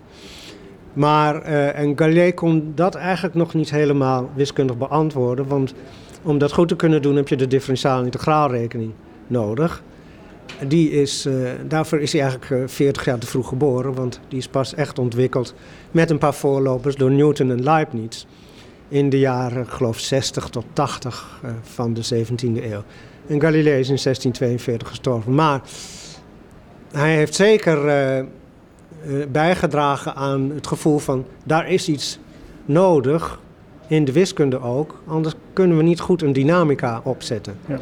Maar, 0.93 1.41
eh, 1.41 1.79
en 1.79 1.97
Galilei 1.97 2.33
kon 2.33 2.71
dat 2.75 2.95
eigenlijk 2.95 3.35
nog 3.35 3.53
niet 3.53 3.69
helemaal 3.69 4.29
wiskundig 4.33 4.77
beantwoorden, 4.77 5.47
want 5.47 5.73
om 6.21 6.37
dat 6.37 6.51
goed 6.51 6.67
te 6.67 6.75
kunnen 6.75 7.01
doen 7.01 7.15
heb 7.15 7.27
je 7.27 7.35
de 7.35 7.47
differentiaal 7.47 8.03
integraalrekening 8.03 8.91
nodig. 9.27 9.83
Die 10.67 10.91
is, 10.91 11.25
eh, 11.25 11.33
daarvoor 11.67 11.99
is 11.99 12.11
hij 12.11 12.21
eigenlijk 12.21 12.51
eh, 12.51 12.67
40 12.67 13.05
jaar 13.05 13.17
te 13.17 13.27
vroeg 13.27 13.47
geboren, 13.47 13.93
want 13.93 14.19
die 14.27 14.39
is 14.39 14.47
pas 14.47 14.73
echt 14.73 14.99
ontwikkeld 14.99 15.53
met 15.91 16.09
een 16.09 16.17
paar 16.17 16.33
voorlopers 16.33 16.95
door 16.95 17.11
Newton 17.11 17.51
en 17.51 17.63
Leibniz 17.63 18.25
in 18.89 19.09
de 19.09 19.19
jaren, 19.19 19.67
geloof 19.67 19.99
60 19.99 20.49
tot 20.49 20.65
80 20.73 21.39
eh, 21.43 21.49
van 21.61 21.93
de 21.93 22.01
17e 22.03 22.63
eeuw. 22.63 22.83
En 23.27 23.41
Galilei 23.41 23.79
is 23.79 23.89
in 23.89 23.97
1642 24.03 24.87
gestorven. 24.87 25.35
Maar 25.35 25.61
hij 26.91 27.15
heeft 27.15 27.35
zeker 27.35 27.87
eh, 27.87 28.19
eh, 28.19 28.25
bijgedragen 29.31 30.15
aan 30.15 30.49
het 30.49 30.67
gevoel 30.67 30.97
van 30.97 31.25
daar 31.43 31.69
is 31.69 31.87
iets 31.87 32.19
nodig, 32.65 33.39
in 33.89 34.05
de 34.05 34.11
wiskunde 34.11 34.61
ook, 34.61 35.01
anders 35.07 35.33
kunnen 35.53 35.77
we 35.77 35.83
niet 35.83 35.99
goed 35.99 36.21
een 36.21 36.33
dynamica 36.33 37.01
opzetten. 37.03 37.55
Ja. 37.65 37.79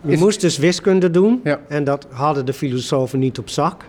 Je 0.00 0.12
Is- 0.12 0.20
moest 0.20 0.40
dus 0.40 0.58
wiskunde 0.58 1.10
doen 1.10 1.40
Ja. 1.44 1.60
en 1.68 1.84
dat 1.84 2.06
hadden 2.10 2.46
de 2.46 2.52
filosofen 2.52 3.18
niet 3.18 3.38
op 3.38 3.48
zak. 3.48 3.84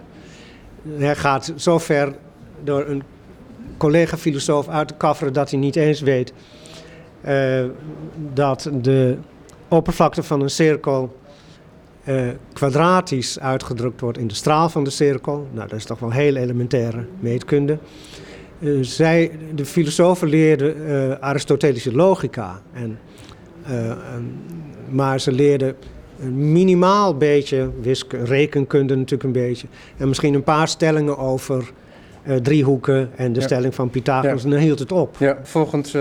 Hij 0.97 1.15
gaat 1.15 1.53
zo 1.55 1.77
ver 1.77 2.13
door 2.63 2.85
een 2.87 3.03
collega-filosoof 3.77 4.67
uit 4.67 4.87
te 4.87 4.93
kafferen 4.93 5.33
dat 5.33 5.49
hij 5.51 5.59
niet 5.59 5.75
eens 5.75 6.01
weet 6.01 6.33
eh, 7.21 7.63
dat 8.33 8.69
de 8.81 9.17
oppervlakte 9.67 10.23
van 10.23 10.41
een 10.41 10.49
cirkel 10.49 11.15
eh, 12.03 12.27
kwadratisch 12.53 13.39
uitgedrukt 13.39 14.01
wordt 14.01 14.17
in 14.17 14.27
de 14.27 14.33
straal 14.33 14.69
van 14.69 14.83
de 14.83 14.89
cirkel. 14.89 15.47
Nou, 15.51 15.67
dat 15.67 15.77
is 15.77 15.85
toch 15.85 15.99
wel 15.99 16.11
heel 16.11 16.35
elementaire 16.35 17.05
meetkunde. 17.19 17.77
Eh, 18.61 18.69
zij, 18.81 19.31
de 19.55 19.65
filosofen 19.65 20.27
leerden 20.27 20.87
eh, 20.87 21.11
Aristotelische 21.19 21.95
logica. 21.95 22.61
En, 22.73 22.99
eh, 23.65 23.89
ehm, 23.89 23.97
maar 24.89 25.19
ze 25.19 25.31
leerden 25.31 25.75
een 26.21 26.51
minimaal 26.51 27.17
beetje 27.17 27.69
wiskunde, 27.81 28.25
rekenkunde 28.25 28.95
natuurlijk 28.95 29.23
een 29.23 29.31
beetje. 29.47 29.67
En 29.97 30.07
misschien 30.07 30.33
een 30.33 30.43
paar 30.43 30.67
stellingen 30.67 31.17
over 31.17 31.71
eh, 32.23 32.35
driehoeken 32.35 33.09
en 33.15 33.33
de 33.33 33.39
Ja. 33.39 33.45
stelling 33.45 33.75
van 33.75 33.89
Pythagoras. 33.89 34.39
Ja. 34.39 34.45
En 34.45 34.51
dan 34.51 34.59
hield 34.59 34.79
het 34.79 34.91
op. 34.91 35.15
Ja, 35.19 35.37
volgens 35.43 35.95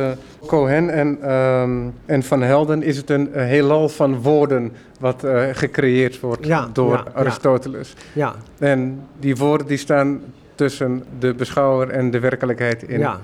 Cohen 0.47 0.91
en, 0.91 1.19
ehm, 1.23 1.79
en 2.07 2.23
Van 2.23 2.43
Helden 2.43 2.83
is 2.83 2.97
het 2.97 3.11
een 3.11 3.29
heelal 3.33 3.89
van 3.89 4.23
woorden 4.23 4.73
wat 4.99 5.25
gecreëerd 5.53 6.21
wordt 6.21 6.47
door. 6.73 7.05
Aristoteles. 7.15 7.95
Ja, 8.13 8.35
En 8.59 9.01
die 9.21 9.37
woorden 9.37 9.67
die 9.67 9.77
staan 9.77 10.21
tussen 10.61 11.05
de 11.19 11.35
beschouwer 11.35 11.89
en 11.89 12.11
de 12.11 12.19
werkelijkheid 12.19 12.83
in. 12.83 12.99
ja. 12.99 13.21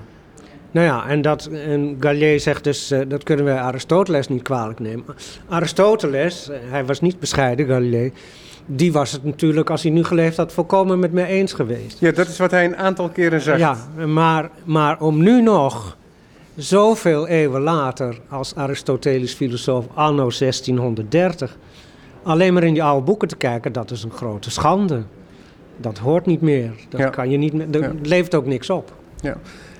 Nou 0.71 0.85
ja, 0.87 1.07
en, 1.07 1.21
dat, 1.21 1.45
en 1.45 1.97
Galilei 1.99 2.39
zegt 2.39 2.63
dus, 2.63 2.91
eh, 2.91 2.99
dat 3.07 3.23
kunnen 3.23 3.45
wij 3.45 3.57
Aristoteles 3.57 4.27
niet 4.27 4.41
kwalijk 4.41 4.79
nemen. 4.79 5.05
Aristoteles, 5.49 6.49
eh, 6.49 6.57
hij 6.69 6.85
was 6.85 7.01
niet 7.01 7.19
bescheiden, 7.19 7.67
Galilei, 7.67 8.13
die 8.65 8.91
was 8.91 9.11
het 9.11 9.23
natuurlijk, 9.23 9.69
als 9.69 9.83
hij 9.83 9.91
nu 9.91 10.03
geleefd 10.03 10.37
had, 10.37 10.53
volkomen 10.53 10.99
met 10.99 11.11
mij 11.13 11.25
eens 11.25 11.53
geweest. 11.53 11.99
Ja, 11.99 12.11
dat 12.11 12.27
is 12.27 12.37
wat 12.37 12.51
hij 12.51 12.65
een 12.65 12.77
aantal 12.77 13.09
keren 13.09 13.41
zegt. 13.41 13.59
Ja, 13.59 13.77
maar, 14.05 14.49
maar 14.63 14.99
om 14.99 15.23
nu 15.23 15.41
nog, 15.41 15.97
zoveel 16.55 17.27
eeuwen 17.27 17.61
later, 17.61 18.19
als 18.29 18.55
Aristotelisch 18.55 19.33
filosoof 19.33 19.85
anno 19.93 20.29
1630, 20.39 21.57
alleen 22.23 22.53
maar 22.53 22.63
in 22.63 22.73
die 22.73 22.83
oude 22.83 23.05
boeken 23.05 23.27
te 23.27 23.35
kijken, 23.37 23.71
dat 23.71 23.91
is 23.91 24.03
een 24.03 24.11
grote 24.11 24.51
schande. 24.51 25.03
Dat 25.77 25.97
hoort 25.97 26.25
niet 26.25 26.41
meer. 26.41 26.71
Dat 26.89 26.99
Ja. 26.99 27.09
kan 27.09 27.29
je 27.29 27.37
niet 27.37 27.53
meer. 27.53 27.67
Er 27.71 27.81
Ja. 27.81 27.91
leeft 28.01 28.35
ook 28.35 28.45
niks 28.45 28.69
op. 28.69 28.93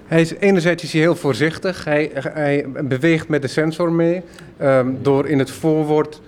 Hij 0.05 0.21
is, 0.21 0.33
enerzijds 0.35 0.83
is 0.83 0.91
hij 0.91 1.01
heel 1.01 1.15
voorzichtig. 1.15 1.83
Hij, 1.85 2.11
hij 2.13 2.65
beweegt 2.83 3.27
met 3.27 3.41
de 3.41 3.47
sensor 3.47 3.91
mee. 3.91 4.21
ehm, 4.57 4.87
door 5.01 5.27
in 5.27 5.39
het 5.39 5.51
voorwoord 5.51 6.21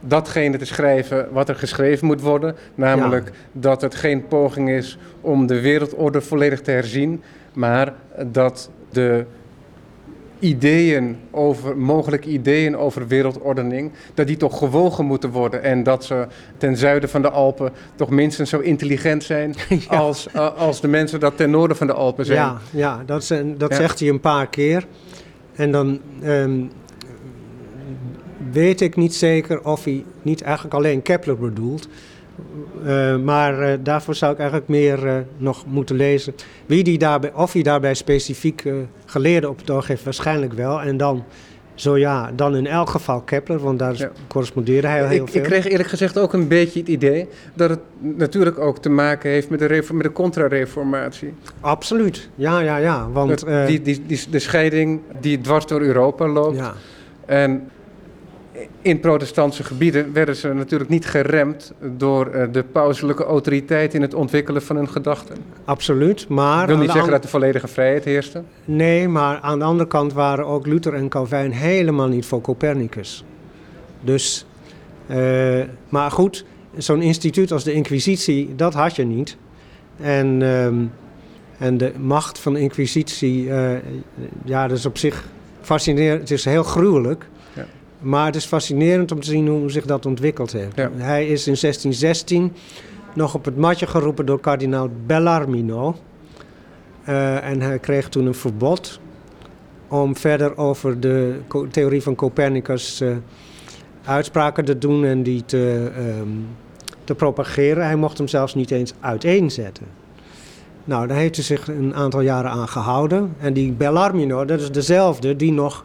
datgene 0.00 0.56
te 0.56 0.64
schrijven 0.64 1.28
wat 1.32 1.48
er 1.48 1.54
geschreven 1.54 2.06
moet 2.06 2.20
worden. 2.20 2.56
Namelijk 2.74 3.30
dat 3.52 3.80
het 3.80 3.94
geen 3.94 4.26
poging 4.26 4.68
is 4.70 4.98
om 5.20 5.46
de 5.46 5.60
wereldorde 5.60 6.20
volledig 6.20 6.60
te 6.60 6.70
herzien. 6.70 7.22
Maar 7.52 7.92
dat 8.26 8.70
de 8.90 9.24
ideeën 10.38 11.16
over, 11.30 11.76
mogelijke 11.78 12.28
ideeën 12.28 12.76
over 12.76 13.06
wereldordening, 13.06 13.92
dat 14.14 14.26
die 14.26 14.36
toch 14.36 14.58
gewogen 14.58 15.04
moeten 15.04 15.30
worden. 15.30 15.62
En 15.62 15.82
dat 15.82 16.04
ze 16.04 16.26
ten 16.58 16.76
zuiden 16.76 17.08
van 17.08 17.22
de 17.22 17.30
Alpen 17.30 17.72
toch 17.94 18.10
minstens 18.10 18.50
zo 18.50 18.58
intelligent 18.58 19.24
zijn 19.24 19.54
Ja. 19.90 19.96
als, 19.98 20.26
a- 20.34 20.46
als 20.48 20.80
de 20.80 20.88
mensen 20.88 21.20
dat 21.20 21.36
ten 21.36 21.50
noorden 21.50 21.76
van 21.76 21.86
de 21.86 21.92
Alpen 21.92 22.24
zijn. 22.24 22.38
Ja, 22.38 22.58
ja 22.70 23.02
dat, 23.06 23.24
zijn, 23.24 23.58
dat 23.58 23.70
Ja. 23.70 23.76
zegt 23.76 24.00
hij 24.00 24.08
een 24.08 24.20
paar 24.20 24.48
keer. 24.48 24.86
En 25.54 25.72
dan 25.72 26.00
ehm, 26.22 26.60
weet 28.52 28.80
ik 28.80 28.96
niet 28.96 29.14
zeker 29.14 29.64
of 29.64 29.84
hij 29.84 30.04
niet 30.22 30.42
eigenlijk 30.42 30.74
alleen 30.74 31.02
Kepler 31.02 31.38
bedoelt. 31.38 31.88
Eh, 32.86 33.16
maar 33.16 33.60
eh, 33.60 33.78
daarvoor 33.82 34.14
zou 34.14 34.32
ik 34.32 34.38
eigenlijk 34.38 34.68
meer 34.68 35.06
eh, 35.06 35.14
nog 35.36 35.64
moeten 35.66 35.96
lezen. 35.96 36.34
Wie 36.66 36.84
die 36.84 36.98
daarbij, 36.98 37.32
of 37.34 37.52
hij 37.52 37.62
daarbij 37.62 37.94
specifiek 37.94 38.64
geleerden 39.06 39.50
op 39.50 39.58
het 39.58 39.70
oog 39.70 39.86
heeft, 39.86 40.04
waarschijnlijk 40.04 40.52
wel. 40.52 40.80
En 40.80 40.96
dan, 40.96 41.24
zo 41.74 41.96
ja, 41.98 42.30
dan 42.36 42.56
in 42.56 42.66
elk 42.66 42.88
geval 42.90 43.20
Kepler, 43.20 43.58
want 43.58 43.78
daar 43.78 43.94
Ja. 43.96 44.10
correspondeerde 44.28 44.86
hij 44.86 45.02
al 45.02 45.08
heel 45.08 45.22
Ik, 45.22 45.28
veel. 45.30 45.40
ik 45.40 45.46
kreeg 45.46 45.66
eerlijk 45.68 45.88
gezegd 45.88 46.18
ook 46.18 46.32
een 46.32 46.48
beetje 46.48 46.78
het 46.80 46.88
idee 46.88 47.28
dat 47.54 47.70
het 47.70 47.80
natuurlijk 48.00 48.58
ook 48.58 48.78
te 48.78 48.88
maken 48.88 49.30
heeft 49.30 49.50
met 49.50 49.58
de, 49.58 49.82
met 49.92 50.02
de 50.02 50.12
contra-reformatie. 50.12 51.34
Absoluut, 51.60 52.28
ja, 52.34 52.60
ja, 52.60 52.76
ja. 52.76 53.10
Want, 53.10 53.28
Dat 53.46 53.66
die, 53.66 53.82
die, 53.82 54.02
die, 54.06 54.20
de 54.30 54.38
scheiding 54.38 55.00
die 55.20 55.40
dwars 55.40 55.66
door 55.66 55.80
Europa 55.80 56.26
loopt. 56.28 56.56
ja, 56.56 56.74
En 57.26 57.68
in 58.82 59.00
protestantse 59.00 59.64
gebieden 59.64 60.12
werden 60.12 60.36
ze 60.36 60.52
natuurlijk 60.52 60.90
niet 60.90 61.06
geremd 61.06 61.72
door 61.96 62.26
eh, 62.26 62.46
de 62.52 62.64
pauselijke 62.64 63.24
autoriteit 63.24 63.94
in 63.94 64.02
het 64.02 64.14
ontwikkelen 64.14 64.62
van 64.62 64.76
hun 64.76 64.88
gedachten. 64.88 65.36
absoluut. 65.64 66.28
Maar 66.28 66.62
Ik 66.62 66.68
wil 66.68 66.78
niet 66.78 66.90
zeggen 66.90 67.10
dat 67.10 67.22
de 67.22 67.28
volledige 67.28 67.68
vrijheid 67.68 68.04
heerste. 68.04 68.42
Nee, 68.64 69.08
maar 69.08 69.40
aan 69.40 69.58
de 69.58 69.64
andere 69.64 69.88
kant 69.88 70.12
waren 70.12 70.46
ook 70.46 70.66
Luther 70.66 70.94
en 70.94 71.08
Calvijn 71.08 71.52
helemaal 71.52 72.08
niet 72.08 72.26
voor 72.26 72.40
Copernicus. 72.40 73.24
Dus, 74.00 74.46
eh, 75.06 75.60
maar 75.88 76.10
goed, 76.10 76.44
zo'n 76.76 77.02
instituut 77.02 77.52
als 77.52 77.64
de 77.64 77.72
Inquisitie, 77.72 78.54
dat 78.56 78.74
had 78.74 78.96
je 78.96 79.04
niet. 79.04 79.36
En, 80.00 80.42
ehm, 80.42 80.74
en 81.58 81.78
de 81.78 81.92
macht 81.98 82.38
van 82.38 82.52
de 82.52 82.60
Inquisitie, 82.60 83.50
eh, 83.50 83.70
ja, 84.44 84.68
dat 84.68 84.78
is 84.78 84.86
op 84.86 84.98
zich 84.98 85.24
fascinerend. 85.60 86.20
Het 86.20 86.30
is 86.30 86.44
heel 86.44 86.62
gruwelijk. 86.62 87.26
Maar 88.00 88.26
het 88.26 88.36
is 88.36 88.44
fascinerend 88.44 89.12
om 89.12 89.20
te 89.20 89.26
zien 89.26 89.48
hoe 89.48 89.70
zich 89.70 89.84
dat 89.84 90.06
ontwikkeld 90.06 90.52
heeft. 90.52 90.76
Ja. 90.76 90.90
Hij 90.96 91.26
is 91.26 91.46
in 91.46 91.56
1616 91.60 92.52
nog 93.14 93.34
op 93.34 93.44
het 93.44 93.56
matje 93.56 93.86
geroepen 93.86 94.26
door 94.26 94.40
kardinaal 94.40 94.90
Bellarmino. 95.06 95.96
Eh, 97.04 97.44
en 97.44 97.60
hij 97.60 97.78
kreeg 97.78 98.08
toen 98.08 98.26
een 98.26 98.34
verbod 98.34 99.00
om 99.88 100.16
verder 100.16 100.56
over 100.56 101.00
de 101.00 101.38
theorie 101.70 102.02
van 102.02 102.14
Copernicus 102.14 103.00
eh, 103.00 103.16
uitspraken 104.04 104.64
te 104.64 104.78
doen 104.78 105.04
en 105.04 105.22
die 105.22 105.44
te, 105.44 105.90
ehm, 105.96 106.28
te 107.04 107.14
propageren. 107.14 107.84
Hij 107.84 107.96
mocht 107.96 108.18
hem 108.18 108.28
zelfs 108.28 108.54
niet 108.54 108.70
eens 108.70 108.94
uiteenzetten. 109.00 109.86
Nou, 110.84 111.06
daar 111.06 111.16
heeft 111.16 111.36
hij 111.36 111.44
zich 111.44 111.68
een 111.68 111.94
aantal 111.94 112.20
jaren 112.20 112.50
aan 112.50 112.68
gehouden. 112.68 113.34
En 113.38 113.52
die 113.52 113.72
Bellarmino, 113.72 114.44
dat 114.44 114.60
is 114.60 114.70
dezelfde 114.70 115.36
die 115.36 115.52
nog 115.52 115.84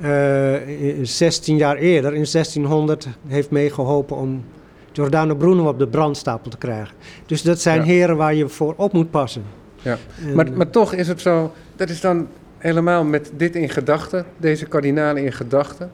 eh, 0.00 0.54
16 1.02 1.56
jaar 1.56 1.76
eerder, 1.76 2.14
in 2.14 2.26
1600, 2.26 3.06
heeft 3.26 3.50
meegeholpen 3.50 4.16
om 4.16 4.44
Giordano 4.92 5.34
Bruno 5.34 5.68
op 5.68 5.78
de 5.78 5.86
brandstapel 5.88 6.50
te 6.50 6.56
krijgen. 6.58 6.94
Dus 7.26 7.42
dat 7.42 7.60
zijn 7.60 7.78
Ja. 7.78 7.84
heren 7.84 8.16
waar 8.16 8.34
je 8.34 8.48
voor 8.48 8.74
op 8.76 8.92
moet 8.92 9.10
passen. 9.10 9.42
Ja. 9.82 9.96
En, 10.26 10.34
Maar, 10.34 10.52
maar 10.52 10.70
toch 10.70 10.92
is 10.92 11.08
het 11.08 11.20
zo, 11.20 11.52
dat 11.76 11.88
is 11.88 12.00
dan 12.00 12.28
helemaal 12.58 13.04
met 13.04 13.30
dit 13.36 13.54
in 13.56 13.68
gedachten, 13.68 14.24
deze 14.36 14.66
kardinalen 14.66 15.24
in 15.24 15.32
gedachten, 15.32 15.90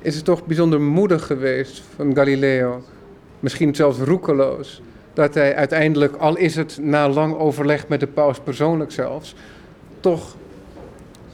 is 0.00 0.14
het 0.16 0.24
toch 0.24 0.44
bijzonder 0.46 0.80
moedig 0.80 1.26
geweest 1.26 1.82
van 1.96 2.14
Galileo, 2.14 2.82
misschien 3.40 3.74
zelfs 3.74 3.98
roekeloos, 3.98 4.82
dat 5.12 5.34
hij 5.34 5.54
uiteindelijk, 5.54 6.16
al 6.16 6.36
is 6.36 6.56
het 6.56 6.78
na 6.82 7.08
lang 7.08 7.36
overleg 7.38 7.88
met 7.88 8.00
de 8.00 8.06
paus 8.06 8.38
persoonlijk 8.44 8.90
zelfs, 8.92 9.34
toch 10.00 10.36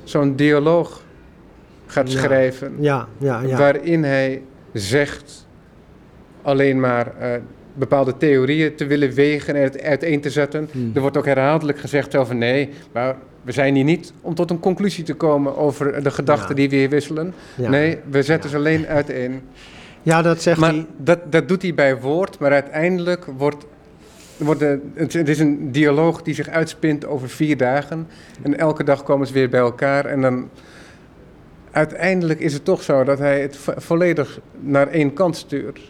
zo'n 0.05 0.37
dialoog 0.37 1.03
gaat 1.95 2.13
Ja. 2.13 2.19
schrijven, 2.19 2.73
ja, 2.81 3.09
ja, 3.19 3.41
ja. 3.41 3.57
waarin 3.59 4.05
hij 4.05 4.43
zegt 4.73 5.47
alleen 6.43 6.81
maar 6.81 7.13
eh, 7.19 7.31
bepaalde 7.75 8.17
theorieën 8.17 8.75
te 8.75 8.87
willen 8.87 9.13
wegen 9.13 9.55
en 9.55 9.63
het 9.63 9.83
uiteen 9.83 10.21
te 10.21 10.31
zetten. 10.31 10.69
Hmm. 10.73 10.91
Er 10.95 11.01
wordt 11.01 11.17
ook 11.17 11.25
herhaaldelijk 11.27 11.79
gezegd 11.79 12.17
over 12.17 12.35
nee, 12.35 12.69
maar 12.93 13.17
we 13.43 13.53
zijn 13.53 13.75
hier 13.75 13.85
niet 13.85 14.13
om 14.21 14.35
tot 14.35 14.51
een 14.51 14.61
conclusie 14.61 15.05
te 15.05 15.15
komen 15.15 15.57
over 15.57 16.03
de 16.03 16.11
gedachten 16.11 16.49
Ja. 16.49 16.55
die 16.55 16.69
we 16.69 16.77
hier 16.77 16.89
wisselen. 16.89 17.35
Ja. 17.55 17.69
Nee, 17.71 17.99
we 18.11 18.23
zetten 18.23 18.51
ze 18.51 18.57
alleen 18.57 18.87
uiteen. 18.87 19.41
ja, 20.03 20.23
dat 20.23 20.43
zegt 20.43 20.61
Maar 20.61 20.71
hij. 20.73 20.87
dat, 20.97 21.19
dat 21.33 21.49
doet 21.49 21.63
hij 21.63 21.75
bij 21.75 22.01
woord, 22.01 22.39
maar 22.39 22.53
uiteindelijk 22.53 23.25
wordt, 23.37 23.67
wordt 24.37 24.61
de, 24.61 24.81
het, 24.95 25.13
het 25.13 25.29
is 25.29 25.39
een 25.39 25.73
dialoog 25.73 26.23
die 26.23 26.35
zich 26.35 26.49
uitspint 26.49 27.07
over 27.07 27.29
vier 27.29 27.57
dagen. 27.57 28.07
En 28.43 28.59
elke 28.59 28.85
dag 28.85 29.03
komen 29.03 29.27
ze 29.27 29.33
weer 29.33 29.49
bij 29.49 29.61
elkaar 29.61 30.05
en 30.05 30.21
dan... 30.21 30.49
Uiteindelijk 31.75 32.41
is 32.41 32.53
het 32.53 32.65
toch 32.65 32.83
zo 32.83 33.05
dat 33.05 33.19
hij 33.19 33.41
het 33.41 33.57
vo- 33.57 33.75
volledig 33.77 34.41
naar 34.61 34.89
één 34.89 35.13
kant 35.13 35.37
stuurt. 35.37 35.81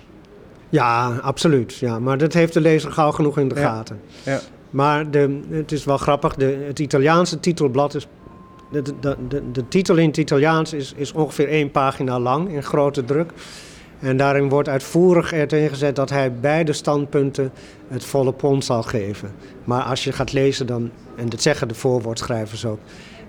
Ja, 0.68 1.18
absoluut. 1.23 1.75
Ja, 1.75 1.99
maar 1.99 2.18
dat 2.18 2.33
heeft 2.33 2.53
de 2.53 2.61
lezer 2.61 2.92
gauw 2.92 3.11
genoeg 3.11 3.38
in 3.38 3.49
de 3.49 3.55
Ja. 3.55 3.61
gaten. 3.75 4.01
Ja. 4.23 4.40
Maar 4.70 5.11
de, 5.11 5.40
het 5.51 5.73
is 5.73 5.85
wel 5.85 5.99
grappig, 5.99 6.35
de, 6.35 6.64
het 6.66 6.79
Italiaanse 6.79 7.40
titelblad 7.40 7.94
is... 7.94 8.07
De, 8.73 8.83
de, 9.01 9.16
de, 9.53 9.68
titel 9.68 9.97
in 9.97 10.07
het 10.09 10.16
Italiaans 10.16 10.73
is, 10.73 10.92
is 10.97 11.12
ongeveer 11.12 11.49
één 11.49 11.70
pagina 11.70 12.18
lang 12.20 12.49
in 12.49 12.62
grote 12.62 13.05
druk. 13.05 13.33
En 14.01 14.16
daarin 14.16 14.49
wordt 14.49 14.68
uitvoerig 14.68 15.33
uiteengezet 15.33 15.97
dat 15.97 16.11
hij 16.11 16.33
beide 16.33 16.73
standpunten 16.73 17.51
het 17.88 18.05
volle 18.05 18.33
pond 18.33 18.64
zal 18.64 18.83
geven. 18.83 19.31
Maar 19.64 19.83
als 19.83 20.05
je 20.05 20.12
gaat 20.12 20.33
lezen 20.33 20.66
dan, 20.66 20.90
en 21.16 21.29
dat 21.29 21.42
zeggen 21.42 21.68
de 21.68 21.75
voorwoordschrijvers 21.75 22.66
ook... 22.66 22.79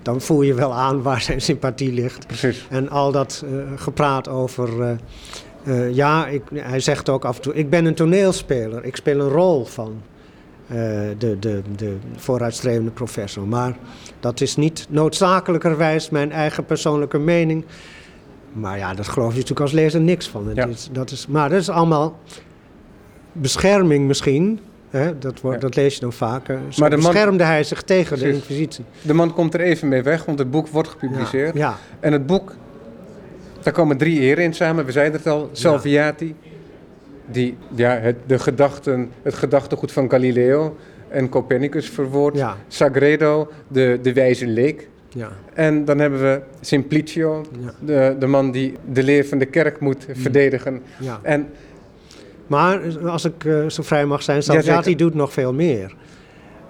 dan 0.06 0.20
voel 0.20 0.42
je 0.42 0.54
wel 0.54 0.74
aan 0.74 1.02
waar 1.02 1.20
zijn 1.20 1.40
sympathie 1.40 1.92
ligt. 1.92 2.26
Precies. 2.26 2.66
En 2.70 2.88
al 2.88 3.12
dat 3.12 3.44
eh, 3.46 3.52
gepraat 3.76 4.28
over. 4.28 4.82
eh, 4.82 4.90
eh, 5.64 5.94
ja, 5.94 6.26
ik, 6.26 6.42
hij 6.54 6.80
zegt 6.80 7.08
ook 7.08 7.24
af 7.24 7.36
en 7.36 7.42
toe: 7.42 7.54
ik 7.54 7.70
ben 7.70 7.84
een 7.84 7.94
toneelspeler. 7.94 8.84
Ik 8.84 8.96
speel 8.96 9.20
een 9.20 9.28
rol 9.28 9.64
van 9.64 10.02
de, 11.18 11.36
de, 11.40 11.62
de 11.76 11.96
vooruitstrevende 12.16 12.90
professor. 12.90 13.46
Maar 13.46 13.76
dat 14.20 14.40
is 14.40 14.56
niet 14.56 14.86
noodzakelijkerwijs 14.88 16.10
mijn 16.10 16.32
eigen 16.32 16.64
persoonlijke 16.64 17.18
mening. 17.18 17.64
Maar 18.52 18.78
ja, 18.78 18.94
dat 18.94 19.08
geloof 19.08 19.28
je 19.30 19.34
natuurlijk 19.34 19.60
als 19.60 19.72
lezer 19.72 20.00
niks 20.00 20.28
van. 20.28 20.50
Ja. 20.54 20.66
is, 20.66 20.88
dat 20.92 21.10
is, 21.10 21.26
maar 21.26 21.48
dat 21.48 21.60
is 21.60 21.68
allemaal 21.68 22.18
bescherming 23.32 24.06
misschien. 24.06 24.60
Hè? 24.96 25.18
Dat, 25.18 25.40
wordt, 25.40 25.56
Ja. 25.60 25.66
dat 25.66 25.76
lees 25.76 25.94
je 25.94 26.00
dan 26.00 26.12
vaak. 26.12 26.48
eh, 26.48 26.56
Zo 26.68 26.80
Maar 26.80 26.90
de 26.90 26.96
man- 26.96 27.12
beschermde 27.12 27.44
hij 27.44 27.64
zich 27.64 27.82
tegen 27.82 28.18
de 28.18 28.32
inquisitie. 28.32 28.84
De 29.02 29.14
man 29.14 29.32
komt 29.34 29.54
er 29.54 29.60
even 29.60 29.88
mee 29.88 30.02
weg, 30.02 30.24
want 30.24 30.38
het 30.38 30.50
boek 30.50 30.68
wordt 30.68 30.88
gepubliceerd. 30.88 31.54
Ja, 31.54 31.60
ja. 31.60 31.76
En 32.00 32.12
het 32.12 32.26
boek, 32.26 32.54
daar 33.62 33.72
komen 33.72 33.96
drie 33.96 34.18
heren 34.20 34.44
in 34.44 34.54
samen. 34.54 34.84
We 34.84 34.92
zeiden 34.92 35.18
het 35.18 35.26
al, 35.28 35.48
Salviati, 35.52 36.34
die 37.30 37.56
ja, 37.74 37.90
het, 37.98 38.16
de 38.26 38.38
gedachten, 38.38 39.10
het 39.22 39.34
gedachtegoed 39.34 39.92
van 39.92 40.10
Galileo 40.10 40.76
en 41.08 41.28
Copernicus 41.28 41.88
verwoordt. 41.90 42.36
Ja. 42.38 42.56
Sagredo, 42.68 43.50
de, 43.68 43.98
de 44.02 44.12
wijze 44.12 44.46
leek. 44.46 44.88
ja. 45.08 45.28
En 45.54 45.84
dan 45.84 45.98
hebben 45.98 46.20
we 46.20 46.40
Simplicio, 46.60 47.44
Ja. 47.60 47.70
de, 47.80 48.16
de 48.18 48.26
man 48.26 48.50
die 48.50 48.74
de 48.92 49.02
leer 49.02 49.24
van 49.26 49.38
de 49.38 49.46
kerk 49.46 49.80
moet 49.80 50.06
verdedigen. 50.12 50.82
ja. 50.98 51.20
En 51.22 51.46
Maar 52.46 52.98
als 53.08 53.24
ik 53.24 53.44
eh, 53.44 53.68
zo 53.68 53.82
vrij 53.82 54.06
mag 54.06 54.22
zijn. 54.22 54.42
Salviati 54.42 54.96
doet 54.96 55.14
nog 55.14 55.32
veel 55.32 55.52
meer. 55.52 55.94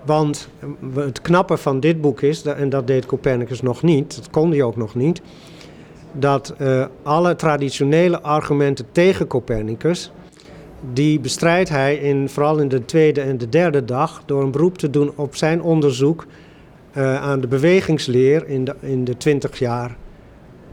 Want 0.05 0.49
eh, 0.61 0.69
het 1.05 1.21
knappe 1.21 1.57
van 1.57 1.81
dit 1.81 2.01
boek 2.01 2.21
is, 2.21 2.43
en 2.43 2.69
dat 2.69 2.87
deed 2.87 3.07
Copernicus 3.07 3.63
nog 3.63 3.83
niet, 3.83 4.17
dat 4.17 4.31
kon 4.31 4.51
hij 4.51 4.63
ook 4.63 4.77
nog 4.77 4.95
niet, 4.95 5.23
dat 6.13 6.55
eh, 6.59 6.85
alle 7.03 7.37
traditionele 7.37 8.21
argumenten 8.21 8.87
tegen 8.93 9.27
Copernicus, 9.27 10.13
die 10.93 11.21
bestrijdt 11.21 11.69
hij 11.69 11.97
in, 11.97 12.29
vooral 12.29 12.59
in 12.59 12.69
de 12.69 12.85
tweede 12.85 13.21
en 13.21 13.39
de 13.39 13.49
derde 13.49 13.85
dag 13.85 14.23
door 14.27 14.43
een 14.43 14.51
beroep 14.51 14.79
te 14.79 14.91
doen 14.91 15.13
op 15.17 15.37
zijn 15.37 15.63
onderzoek 15.63 16.27
aan 17.21 17.41
de 17.41 17.47
bewegingsleer 17.47 18.49
in 18.49 18.65
de, 18.65 18.75
in 18.81 19.05
de 19.05 19.17
twintig 19.17 19.59
jaar 19.59 19.97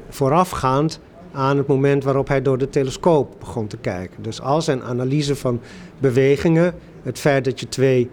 voorafgaand 0.09 0.99
aan 1.33 1.57
het 1.57 1.67
moment 1.67 2.03
waarop 2.03 2.27
hij 2.27 2.41
door 2.41 2.57
de 2.57 2.69
telescoop 2.69 3.35
begon 3.39 3.67
te 3.67 3.77
kijken. 3.77 4.23
Dus 4.23 4.41
al 4.41 4.61
zijn 4.61 4.83
analyse 4.83 5.35
van 5.35 5.59
bewegingen, 5.97 6.73
het 7.01 7.19
feit 7.19 7.45
dat 7.45 7.59
je 7.59 7.69
twee 7.69 8.09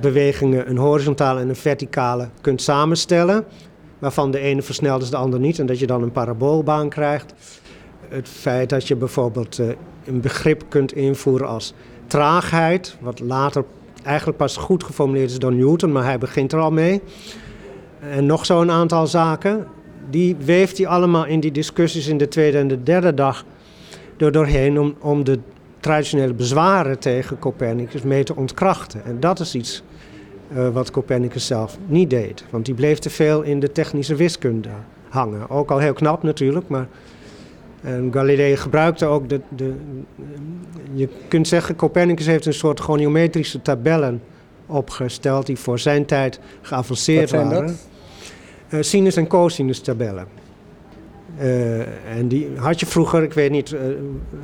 bewegingen, 0.00 0.70
een 0.70 0.76
horizontale 0.76 1.40
en 1.40 1.48
een 1.48 1.56
verticale, 1.56 2.28
kunt 2.40 2.62
samenstellen, 2.62 3.44
waarvan 3.98 4.30
de 4.30 4.38
ene 4.38 4.62
versneld 4.62 5.02
is, 5.02 5.10
de 5.10 5.16
ander 5.16 5.40
niet, 5.40 5.58
en 5.58 5.66
dat 5.66 5.78
je 5.78 5.86
dan 5.86 6.02
een 6.02 6.12
paraboolbaan 6.12 6.88
krijgt. 6.88 7.34
Het 8.08 8.28
feit 8.28 8.68
dat 8.68 8.88
je 8.88 8.96
bijvoorbeeld 8.96 9.58
uh, 9.58 9.68
een 10.04 10.20
begrip 10.20 10.64
kunt 10.68 10.92
invoeren 10.92 11.48
als 11.48 11.74
traagheid, 12.06 12.96
wat 13.00 13.20
later 13.20 13.64
eigenlijk 14.02 14.38
pas 14.38 14.56
goed 14.56 14.84
geformuleerd 14.84 15.30
is 15.30 15.38
door 15.38 15.54
Newton, 15.54 15.92
maar 15.92 16.04
hij 16.04 16.18
begint 16.18 16.52
er 16.52 16.58
al 16.58 16.70
mee. 16.70 17.02
En 18.00 18.26
nog 18.26 18.46
zo'n 18.46 18.70
aantal 18.70 19.06
zaken, 19.06 19.66
die 20.10 20.36
weeft 20.36 20.78
hij 20.78 20.86
allemaal 20.86 21.26
in 21.26 21.40
die 21.40 21.52
discussies 21.52 22.06
in 22.06 22.18
de 22.18 22.28
tweede 22.28 22.58
en 22.58 22.68
de 22.68 22.82
derde 22.82 23.14
dag 23.14 23.44
door 24.16 24.32
doorheen 24.32 24.80
om, 24.80 24.94
om 25.00 25.24
de 25.24 25.38
traditionele 25.80 26.34
bezwaren 26.34 26.98
tegen 26.98 27.38
Copernicus 27.38 28.02
mee 28.02 28.24
te 28.24 28.36
ontkrachten. 28.36 29.04
En 29.04 29.20
dat 29.20 29.40
is 29.40 29.54
iets 29.54 29.82
uh, 30.52 30.68
wat 30.68 30.90
Copernicus 30.90 31.46
zelf 31.46 31.78
niet 31.86 32.10
deed, 32.10 32.44
want 32.50 32.64
die 32.64 32.74
bleef 32.74 32.98
te 32.98 33.10
veel 33.10 33.42
in 33.42 33.60
de 33.60 33.72
technische 33.72 34.14
wiskunde 34.14 34.68
hangen. 35.08 35.50
Ook 35.50 35.70
al 35.70 35.78
heel 35.78 35.92
knap 35.92 36.22
natuurlijk, 36.22 36.68
maar 36.68 36.88
en 37.80 38.12
Galilei 38.12 38.56
gebruikte 38.56 39.06
ook 39.06 39.28
de, 39.28 39.40
de, 39.48 39.74
Je 40.94 41.08
kunt 41.28 41.48
zeggen, 41.48 41.76
Copernicus 41.76 42.26
heeft 42.26 42.46
een 42.46 42.54
soort 42.54 42.80
goniometrische 42.80 43.62
tabellen 43.62 44.22
opgesteld 44.66 45.46
die 45.46 45.56
voor 45.56 45.78
zijn 45.78 46.06
tijd 46.06 46.40
geavanceerd 46.62 47.30
waren. 47.30 47.76
Sinus- 48.80 49.16
en 49.16 49.26
cosinus 49.26 49.80
tabellen. 49.80 50.26
Uh, 51.42 51.78
en 52.18 52.28
die 52.28 52.48
had 52.56 52.80
je 52.80 52.86
vroeger, 52.86 53.22
ik 53.22 53.32
weet 53.32 53.50
niet 53.50 53.72
uh, 53.72 53.80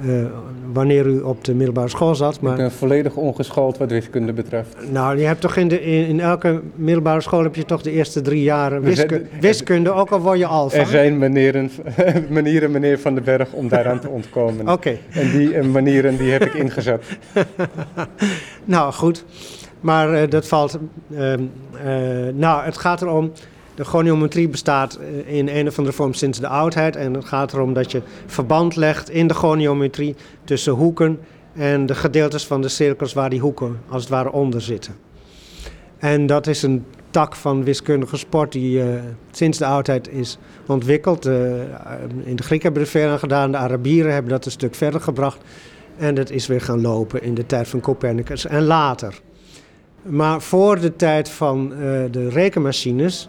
uh, 0.05 0.27
wanneer 0.73 1.07
u 1.07 1.21
op 1.21 1.45
de 1.45 1.55
middelbare 1.55 1.89
school 1.89 2.15
zat. 2.15 2.41
Maar... 2.41 2.53
Ik 2.53 2.59
ben 2.59 2.73
volledig 2.73 3.15
ongeschoold 3.15 3.79
wat 3.79 3.91
wiskunde 3.91 4.33
betreft. 4.33 4.77
Nou, 4.91 5.19
je 5.19 5.25
hebt 5.25 5.41
toch 5.41 5.57
in, 5.57 5.69
de, 5.69 5.83
in, 5.83 6.07
in, 6.07 6.21
elke 6.21 6.61
middelbare 6.75 7.21
school 7.21 7.43
heb 7.43 7.55
je 7.55 7.65
toch 7.65 7.83
de 7.83 7.91
eerste 7.91 8.21
drie 8.21 8.43
jaren 8.43 8.83
wiskunde, 8.83 9.27
wiskunde 9.41 9.91
ook 9.91 10.11
al 10.11 10.21
word 10.21 10.39
je 10.39 10.47
alfa. 10.47 10.79
Er 10.79 10.87
zijn 10.87 11.19
manieren, 11.19 11.71
manieren, 12.31 12.71
meneer 12.71 12.99
Van 12.99 13.15
den 13.15 13.25
Berg, 13.25 13.53
om 13.53 13.69
daaraan 13.69 14.01
te 14.01 14.09
ontkomen. 14.09 14.61
Oké. 14.61 14.73
Okay. 14.73 15.01
En 15.11 15.31
die 15.31 15.63
manieren 15.63 16.17
die 16.17 16.31
heb 16.31 16.45
ik 16.45 16.55
ingezet. 16.55 17.05
nou, 18.65 18.93
goed. 18.93 19.25
Maar 19.81 20.29
dat 20.29 20.49
valt... 20.49 20.79
Ehm, 21.17 21.43
nou, 22.35 22.65
het 22.65 22.77
gaat 22.77 23.03
erom... 23.03 23.33
De 23.83 23.89
goniometrie 23.89 24.49
bestaat 24.49 24.95
eh, 24.95 25.37
in 25.37 25.49
een 25.49 25.69
of 25.69 25.79
andere 25.79 25.97
vorm 25.97 26.15
sinds 26.15 26.39
de 26.39 26.47
oudheid. 26.47 26.97
En 26.97 27.15
het 27.15 27.25
gaat 27.25 27.53
erom 27.53 27.73
dat 27.73 27.93
je 27.93 28.03
verband 28.27 28.77
legt 28.77 29.11
in 29.11 29.27
de 29.27 29.35
goniometrie 29.35 30.15
tussen 30.45 30.73
hoeken 30.73 31.19
en 31.55 31.87
de 31.87 31.95
gedeeltes 31.95 32.47
van 32.47 32.61
de 32.61 32.69
cirkels 32.69 33.13
waar 33.13 33.31
die 33.31 33.41
hoeken 33.41 33.81
als 33.89 34.03
het 34.03 34.11
ware 34.11 34.33
onder 34.33 34.61
zitten. 34.61 34.95
En 35.99 36.27
dat 36.27 36.47
is 36.47 36.63
een 36.63 36.85
tak 37.11 37.35
van 37.35 37.65
wiskundige 37.65 38.17
sport 38.17 38.53
die 38.53 38.79
uh, 38.79 39.01
sinds 39.31 39.59
de 39.59 39.67
oudheid 39.67 40.09
is 40.09 40.39
ontwikkeld. 40.67 41.27
Uh, 41.27 41.35
in 42.25 42.37
de 42.37 42.43
Grieken 42.43 42.67
hebben 42.67 42.83
er 42.83 42.89
veel 42.89 43.09
aan 43.09 43.19
gedaan, 43.19 43.51
de 43.51 43.57
Arabieren 43.57 44.13
hebben 44.13 44.31
dat 44.31 44.45
een 44.45 44.51
stuk 44.51 44.75
verder 44.75 45.01
gebracht. 45.01 45.39
En 45.97 46.15
dat 46.15 46.31
is 46.31 46.47
weer 46.47 46.61
gaan 46.61 46.81
lopen 46.81 47.23
in 47.23 47.35
de 47.35 47.47
tijd 47.47 47.69
van 47.69 47.81
Copernicus 47.81 48.47
en 48.47 48.63
later. 48.63 49.21
Maar 50.03 50.43
voor 50.43 50.81
de 50.81 50.97
tijd 50.97 51.29
van 51.29 51.69
de 52.11 52.29
rekenmachines 52.29 53.29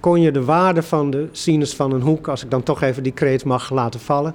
kon 0.00 0.20
je 0.20 0.30
de 0.30 0.44
waarde 0.44 0.82
van 0.82 1.10
de 1.10 1.28
sinus 1.32 1.74
van 1.74 1.92
een 1.92 2.00
hoek, 2.00 2.28
als 2.28 2.44
ik 2.44 2.50
dan 2.50 2.62
toch 2.62 2.82
even 2.82 3.02
die 3.02 3.12
kreet 3.12 3.44
mag 3.44 3.70
laten 3.70 4.00
vallen, 4.00 4.34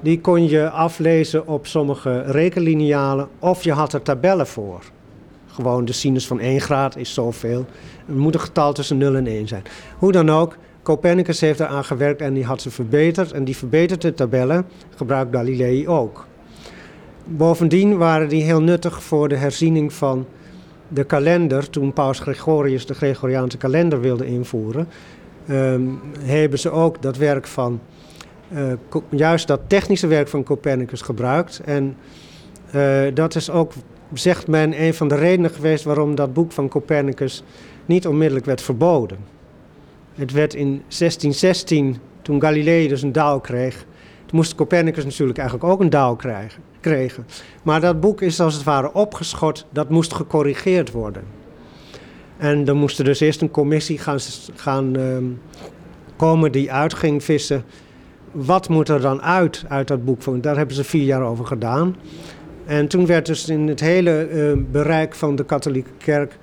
die 0.00 0.20
kon 0.20 0.48
je 0.48 0.70
aflezen 0.70 1.46
op 1.46 1.66
sommige 1.66 2.22
rekenlinealen 2.22 3.28
of 3.38 3.64
je 3.64 3.72
had 3.72 3.92
er 3.92 4.02
tabellen 4.02 4.46
voor. 4.46 4.80
Gewoon 5.46 5.84
de 5.84 5.92
sinus 5.92 6.26
van 6.26 6.40
1 6.40 6.60
graad 6.60 6.96
is 6.96 7.14
zoveel. 7.14 7.66
Er 8.08 8.14
moet 8.14 8.34
een 8.34 8.40
getal 8.40 8.72
tussen 8.72 8.98
0 8.98 9.14
en 9.14 9.26
1 9.26 9.48
zijn. 9.48 9.62
Hoe 9.98 10.12
dan 10.12 10.30
ook, 10.30 10.56
Copernicus 10.82 11.40
heeft 11.40 11.60
eraan 11.60 11.84
gewerkt 11.84 12.20
en 12.20 12.34
die 12.34 12.44
had 12.44 12.62
ze 12.62 12.70
verbeterd. 12.70 13.32
En 13.32 13.44
die 13.44 13.56
verbeterde 13.56 14.14
tabellen 14.14 14.66
gebruikt 14.96 15.34
Galilei 15.36 15.88
ook. 15.88 16.26
Bovendien 17.24 17.96
waren 17.96 18.28
die 18.28 18.42
heel 18.42 18.62
nuttig 18.62 19.02
voor 19.02 19.28
de 19.28 19.36
herziening 19.36 19.92
van 19.92 20.26
de 20.92 21.04
kalender, 21.04 21.70
toen 21.70 21.92
Paus 21.92 22.18
Gregorius 22.18 22.86
de 22.86 22.94
Gregoriaanse 22.94 23.56
kalender 23.56 24.00
wilde 24.00 24.26
invoeren, 24.26 24.88
um, 25.48 26.00
hebben 26.20 26.58
ze 26.58 26.70
ook 26.70 27.02
dat 27.02 27.16
werk 27.16 27.46
van, 27.46 27.80
uh, 28.52 28.72
juist 29.08 29.46
dat 29.46 29.60
technische 29.66 30.06
werk 30.06 30.28
van 30.28 30.42
Copernicus 30.42 31.00
gebruikt. 31.00 31.60
En 31.64 31.96
uh, 32.74 33.02
dat 33.14 33.34
is 33.34 33.50
ook, 33.50 33.72
zegt 34.12 34.46
men, 34.46 34.82
een 34.82 34.94
van 34.94 35.08
de 35.08 35.14
redenen 35.14 35.50
geweest 35.50 35.84
waarom 35.84 36.14
dat 36.14 36.32
boek 36.32 36.52
van 36.52 36.68
Copernicus 36.68 37.44
niet 37.86 38.06
onmiddellijk 38.06 38.46
werd 38.46 38.62
verboden. 38.62 39.18
Het 40.14 40.32
werd 40.32 40.54
in 40.54 40.66
1616, 40.66 41.96
toen 42.22 42.40
Galilei 42.40 42.88
dus 42.88 43.02
een 43.02 43.12
dauw 43.12 43.38
kreeg, 43.38 43.86
moest 44.32 44.54
Copernicus 44.54 45.04
natuurlijk 45.04 45.38
eigenlijk 45.38 45.72
ook 45.72 45.80
een 45.80 45.90
dauw 45.90 46.16
krijgen 46.16 46.62
kregen. 46.80 47.26
Maar 47.62 47.80
dat 47.80 48.00
boek 48.00 48.20
is 48.20 48.40
als 48.40 48.54
het 48.54 48.64
ware 48.64 48.92
opgeschort, 48.92 49.66
dat 49.70 49.88
moest 49.88 50.14
gecorrigeerd 50.14 50.90
worden. 50.90 51.22
En 52.36 52.64
dan 52.64 52.76
moest 52.76 52.98
er 52.98 53.04
dus 53.04 53.20
eerst 53.20 53.40
een 53.40 53.50
commissie 53.50 53.98
gaan, 53.98 54.18
gaan 54.54 54.96
um, 54.96 55.40
komen 56.16 56.52
die 56.52 56.72
uit 56.72 56.94
ging 56.94 57.24
vissen. 57.24 57.64
Wat 58.32 58.68
moet 58.68 58.88
er 58.88 59.00
dan 59.00 59.22
uit, 59.22 59.64
uit 59.68 59.88
dat 59.88 60.04
boek? 60.04 60.42
Daar 60.42 60.56
hebben 60.56 60.74
ze 60.76 60.84
vier 60.84 61.04
jaar 61.04 61.22
over 61.22 61.46
gedaan. 61.46 61.96
En 62.64 62.88
toen 62.88 63.06
werd 63.06 63.26
dus 63.26 63.48
in 63.48 63.68
het 63.68 63.80
hele 63.80 64.28
uh, 64.30 64.52
bereik 64.70 65.14
van 65.14 65.36
de 65.36 65.44
katholieke 65.44 65.90
kerk... 65.98 66.38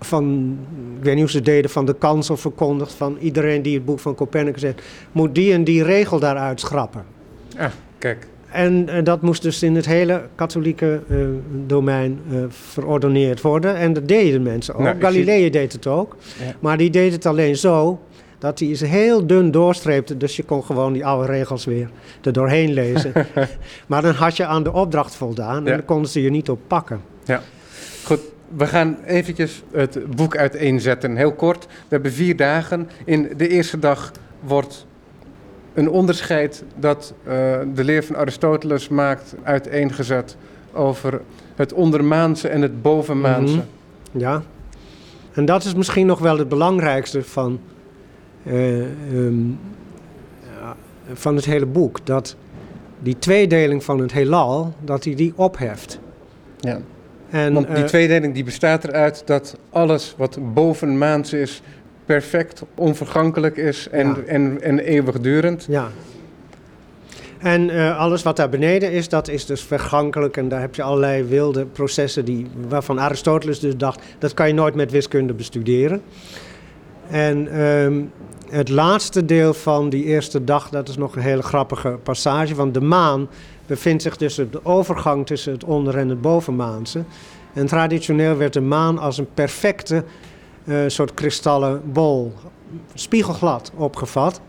van, 0.00 0.56
ik 0.98 1.04
weet 1.04 1.14
niet 1.14 1.22
hoe 1.22 1.32
ze 1.32 1.40
deden, 1.40 1.70
van 1.70 1.84
de 1.84 1.94
kansel 1.94 2.36
verkondigd... 2.36 2.92
van 2.92 3.16
iedereen 3.20 3.62
die 3.62 3.74
het 3.74 3.84
boek 3.84 3.98
van 3.98 4.14
Copernicus 4.14 4.62
heeft... 4.62 4.82
moet 5.12 5.34
die 5.34 5.52
en 5.52 5.64
die 5.64 5.82
regel 5.82 6.18
daaruit 6.18 6.60
schrappen. 6.60 7.04
Ah, 7.58 7.70
kijk. 7.98 8.26
En 8.50 8.88
uh, 8.88 9.04
dat 9.04 9.22
moest 9.22 9.42
dus 9.42 9.62
in 9.62 9.76
het 9.76 9.86
hele 9.86 10.22
katholieke 10.34 11.00
uh, 11.08 11.26
domein 11.66 12.20
uh, 12.30 12.44
verordoneerd 12.48 13.40
worden. 13.40 13.76
En 13.76 13.92
dat 13.92 14.08
deden 14.08 14.42
mensen 14.42 14.74
ook. 14.74 14.80
Nou, 14.80 15.00
Galilei 15.00 15.40
zie... 15.40 15.50
deed 15.50 15.72
het 15.72 15.86
ook. 15.86 16.16
Ja. 16.38 16.54
Maar 16.60 16.76
die 16.76 16.90
deed 16.90 17.12
het 17.12 17.26
alleen 17.26 17.56
zo 17.56 18.00
dat 18.38 18.58
hij 18.58 18.74
ze 18.74 18.86
heel 18.86 19.26
dun 19.26 19.50
doorstreepte. 19.50 20.16
Dus 20.16 20.36
je 20.36 20.42
kon 20.42 20.64
gewoon 20.64 20.92
die 20.92 21.06
oude 21.06 21.32
regels 21.32 21.64
weer 21.64 21.90
er 22.22 22.32
doorheen 22.32 22.72
lezen. 22.72 23.12
maar 23.88 24.02
dan 24.02 24.14
had 24.14 24.36
je 24.36 24.46
aan 24.46 24.62
de 24.62 24.72
opdracht 24.72 25.14
voldaan 25.14 25.56
en 25.56 25.70
ja. 25.70 25.76
dan 25.76 25.84
konden 25.84 26.10
ze 26.10 26.22
je 26.22 26.30
niet 26.30 26.50
op 26.50 26.60
pakken. 26.66 27.00
Ja, 27.24 27.42
goed. 28.04 28.20
We 28.56 28.66
gaan 28.66 28.98
eventjes 29.06 29.62
het 29.72 30.16
boek 30.16 30.36
uiteenzetten, 30.36 31.16
heel 31.16 31.32
kort. 31.32 31.66
We 31.66 31.72
hebben 31.88 32.12
vier 32.12 32.36
dagen. 32.36 32.88
In 33.04 33.32
de 33.36 33.48
eerste 33.48 33.78
dag 33.78 34.12
wordt 34.40 34.86
een 35.80 35.90
onderscheid 35.90 36.64
dat 36.76 37.14
uh, 37.26 37.32
de 37.74 37.84
leer 37.84 38.04
van 38.04 38.16
Aristoteles 38.16 38.88
maakt 38.88 39.34
uiteengezet 39.42 40.36
over 40.72 41.20
het 41.56 41.72
ondermaanse 41.72 42.48
en 42.48 42.62
het 42.62 42.82
bovenmaanse. 42.82 43.54
Mm 43.54 43.64
-hmm. 44.12 44.20
Ja, 44.20 44.42
en 45.32 45.44
dat 45.44 45.64
is 45.64 45.74
misschien 45.74 46.06
nog 46.06 46.18
wel 46.18 46.38
het 46.38 46.48
belangrijkste 46.48 47.22
van, 47.22 47.60
uh, 48.42 48.78
um, 49.12 49.58
van 51.12 51.36
het 51.36 51.44
hele 51.44 51.66
boek. 51.66 52.06
Dat 52.06 52.36
die 52.98 53.18
tweedeling 53.18 53.84
van 53.84 53.98
het 53.98 54.12
heelal, 54.12 54.74
dat 54.80 55.04
hij 55.04 55.14
die 55.14 55.32
opheft. 55.36 56.00
Ja. 56.58 56.80
En, 57.30 57.52
Want 57.52 57.66
die 57.66 57.76
uh, 57.76 57.84
tweedeling 57.84 58.34
die 58.34 58.44
bestaat 58.44 58.84
eruit 58.84 59.22
dat 59.26 59.56
alles 59.70 60.14
wat 60.16 60.38
bovenmaans 60.54 61.32
is 61.32 61.62
perfect, 62.12 62.62
onvergankelijk 62.74 63.56
is 63.56 63.88
en, 63.88 64.06
ja. 64.06 64.16
en, 64.26 64.62
en 64.62 64.78
eeuwigdurend. 64.78 65.66
Ja. 65.68 65.88
En 67.38 67.68
uh, 67.68 67.98
alles 67.98 68.22
wat 68.22 68.36
daar 68.36 68.48
beneden 68.48 68.92
is, 68.92 69.08
dat 69.08 69.28
is 69.28 69.46
dus 69.46 69.62
vergankelijk. 69.62 70.36
En 70.36 70.48
daar 70.48 70.60
heb 70.60 70.74
je 70.74 70.82
allerlei 70.82 71.24
wilde 71.24 71.64
processen 71.64 72.24
die, 72.24 72.46
waarvan 72.68 73.00
Aristoteles 73.00 73.60
dus 73.60 73.76
dacht... 73.76 74.02
dat 74.18 74.34
kan 74.34 74.48
je 74.48 74.54
nooit 74.54 74.74
met 74.74 74.90
wiskunde 74.90 75.32
bestuderen. 75.32 76.02
En 77.10 77.60
um, 77.60 78.12
het 78.48 78.68
laatste 78.68 79.24
deel 79.24 79.54
van 79.54 79.88
die 79.88 80.04
eerste 80.04 80.44
dag, 80.44 80.68
dat 80.68 80.88
is 80.88 80.96
nog 80.96 81.16
een 81.16 81.22
hele 81.22 81.42
grappige 81.42 81.98
passage. 82.02 82.54
Want 82.54 82.74
de 82.74 82.80
maan 82.80 83.28
bevindt 83.66 84.02
zich 84.02 84.16
dus 84.16 84.38
op 84.38 84.52
de 84.52 84.64
overgang 84.64 85.26
tussen 85.26 85.52
het 85.52 85.64
onder- 85.64 85.96
en 85.96 86.08
het 86.08 86.20
bovenmaanse. 86.20 87.04
En 87.52 87.66
traditioneel 87.66 88.36
werd 88.36 88.52
de 88.52 88.60
maan 88.60 88.98
als 88.98 89.18
een 89.18 89.28
perfecte 89.34 90.04
uh, 90.64 90.78
soort 90.86 91.14
kristallen 91.14 91.82
bol, 91.92 92.32
spiegelglad 92.94 93.72
opgevat. 93.76 94.40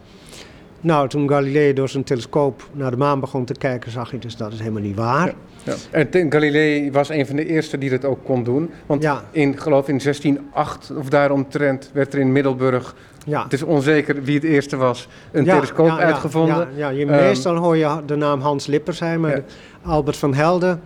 Nou, 0.82 1.10
toen 1.10 1.30
Galilei 1.30 1.74
door 1.74 1.90
zijn 1.90 2.04
telescoop 2.04 2.70
naar 2.74 2.92
de 2.92 2.98
maan 2.98 3.20
begon 3.20 3.46
te 3.46 3.54
kijken, 3.54 3.92
zag 3.92 4.10
hij 4.10 4.20
dus 4.20 4.36
dat 4.36 4.54
is 4.54 4.60
helemaal 4.60 4.82
niet 4.82 4.96
waar. 4.96 5.28
Ja. 5.28 5.74
Ja. 5.92 6.06
En 6.14 6.32
Galilei 6.32 6.92
was 6.92 7.10
een 7.10 7.26
van 7.28 7.36
de 7.36 7.46
eerste 7.46 7.78
die 7.78 7.90
dat 7.90 8.06
ook 8.06 8.24
kon 8.26 8.44
doen. 8.44 8.72
Want 8.86 9.04
Ja. 9.04 9.24
in, 9.32 9.60
geloof 9.60 9.88
in 9.88 10.00
1608 10.00 10.92
of 10.98 11.10
daaromtrent 11.10 11.90
werd 11.94 12.14
er 12.14 12.20
in 12.20 12.32
Middelburg, 12.32 12.96
Ja. 13.26 13.44
het 13.44 13.54
is 13.54 13.64
onzeker 13.64 14.24
wie 14.24 14.36
het 14.36 14.44
eerste 14.44 14.76
was, 14.78 15.08
een 15.32 15.46
telescoop 15.46 15.90
uitgevonden. 15.90 16.56
Ja, 16.76 16.90
ja, 16.90 16.90
je, 16.90 17.06
Ehm, 17.06 17.12
meestal 17.26 17.56
hoor 17.56 17.78
je 17.78 18.00
de 18.06 18.16
naam 18.16 18.40
Hans 18.42 18.66
Lippersheim, 18.66 19.20
maar 19.20 19.30
Ja. 19.32 19.36
de- 19.36 19.44
Albert 19.90 20.18
van 20.18 20.34
Helden, 20.34 20.82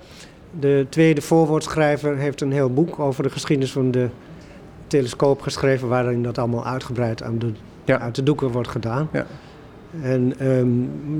de 0.60 0.86
tweede 0.90 1.22
voorwoordschrijver, 1.22 2.18
heeft 2.18 2.42
een 2.42 2.52
heel 2.52 2.74
boek 2.74 3.00
over 3.00 3.24
de 3.24 3.30
geschiedenis 3.30 3.72
van 3.72 3.92
de 3.92 4.08
telescoop 4.88 5.42
geschreven, 5.42 5.88
waarin 5.88 6.24
dat 6.24 6.38
allemaal 6.38 6.66
uitgebreid 6.66 7.24
aan 7.24 7.40
de, 7.40 7.52
Ja. 7.84 8.00
uit 8.00 8.16
de 8.16 8.24
doeken 8.24 8.48
wordt 8.52 8.68
gedaan. 8.70 9.10
Ja. 9.12 9.26
En 10.02 10.34
ehm, 10.40 10.68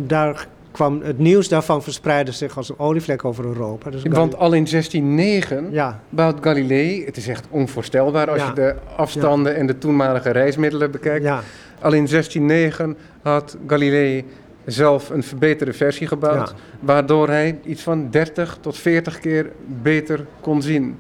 daar 0.08 0.48
kwam 0.72 1.02
het 1.04 1.18
nieuws 1.18 1.48
daarvan 1.50 1.84
verspreidde 1.84 2.32
zich 2.32 2.58
als 2.58 2.70
een 2.70 2.80
olievlek 2.80 3.26
over 3.26 3.46
Europa. 3.46 3.90
Dus 3.90 4.04
Want 4.04 4.36
al 4.38 4.54
in 4.54 4.66
1609 4.68 5.68
ja, 5.72 6.00
bouwt 6.10 6.38
Galilei, 6.42 7.06
het 7.06 7.18
is 7.18 7.28
echt 7.28 7.46
onvoorstelbaar 7.50 8.30
als 8.30 8.40
Ja. 8.42 8.48
je 8.48 8.54
de 8.54 8.76
afstanden 8.96 9.56
en 9.56 9.68
de 9.68 9.78
toenmalige 9.78 10.30
reismiddelen 10.30 10.92
bekijkt. 10.92 11.24
ja, 11.24 11.42
Al 11.82 11.94
in 11.94 12.08
1609 12.08 12.98
had 13.22 13.58
Galilei 13.68 14.26
zelf 14.66 15.10
een 15.10 15.24
verbeterde 15.24 15.74
versie 15.74 16.08
gebouwd, 16.08 16.54
waardoor 16.80 17.28
hij 17.28 17.60
iets 17.64 17.82
van 17.82 18.08
30 18.10 18.58
tot 18.62 18.78
40 18.78 19.20
keer 19.20 19.52
beter 19.82 20.26
kon 20.42 20.62
zien. 20.62 20.98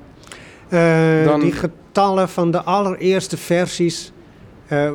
Eh, 0.70 1.26
Dan- 1.26 1.40
Die 1.40 1.52
getallen 1.52 2.30
van 2.30 2.52
de 2.52 2.62
allereerste 2.64 3.38
versies, 3.38 4.12
eh, 4.68 4.90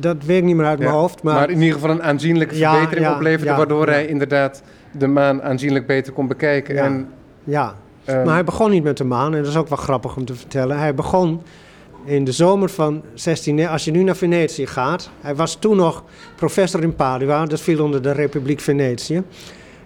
dat 0.00 0.16
weet 0.24 0.38
ik 0.38 0.44
niet 0.44 0.56
meer 0.56 0.66
uit 0.66 0.78
mijn 0.78 0.90
Ja, 0.90 0.96
hoofd. 0.96 1.22
Maar, 1.22 1.34
Maar 1.34 1.50
in 1.50 1.58
ieder 1.60 1.74
geval 1.74 1.90
een 1.90 2.02
aanzienlijke 2.02 2.56
Ja, 2.56 2.70
verbetering 2.72 3.06
ja, 3.06 3.14
opleverde, 3.14 3.50
ja, 3.50 3.56
waardoor 3.56 3.86
ja. 3.86 3.92
hij 3.92 4.06
inderdaad 4.06 4.62
de 4.92 5.06
maan 5.06 5.42
aanzienlijk 5.42 5.86
beter 5.86 6.12
kon 6.12 6.26
bekijken. 6.26 6.74
Ja. 6.74 6.84
En, 6.84 7.08
ja. 7.44 7.74
ehm, 8.04 8.24
maar 8.24 8.34
hij 8.34 8.44
begon 8.44 8.70
niet 8.70 8.82
met 8.82 8.96
de 8.96 9.04
maan 9.04 9.34
en 9.34 9.42
dat 9.42 9.50
is 9.50 9.56
ook 9.56 9.68
wel 9.68 9.78
grappig 9.78 10.16
om 10.16 10.24
te 10.24 10.34
vertellen. 10.34 10.78
Hij 10.78 10.94
begon 10.94 11.42
in 12.04 12.24
de 12.24 12.32
zomer 12.32 12.68
van 12.68 13.02
16... 13.14 13.68
Als 13.68 13.84
je 13.84 13.90
nu 13.90 14.02
naar 14.02 14.16
Venetië 14.16 14.66
gaat, 14.66 15.10
hij 15.20 15.34
was 15.34 15.54
toen 15.56 15.76
nog 15.76 16.04
professor 16.36 16.82
in 16.82 16.94
Padua, 16.94 17.46
dat 17.46 17.60
viel 17.60 17.84
onder 17.84 18.02
de 18.02 18.10
Republiek 18.12 18.60
Venetië. 18.60 19.22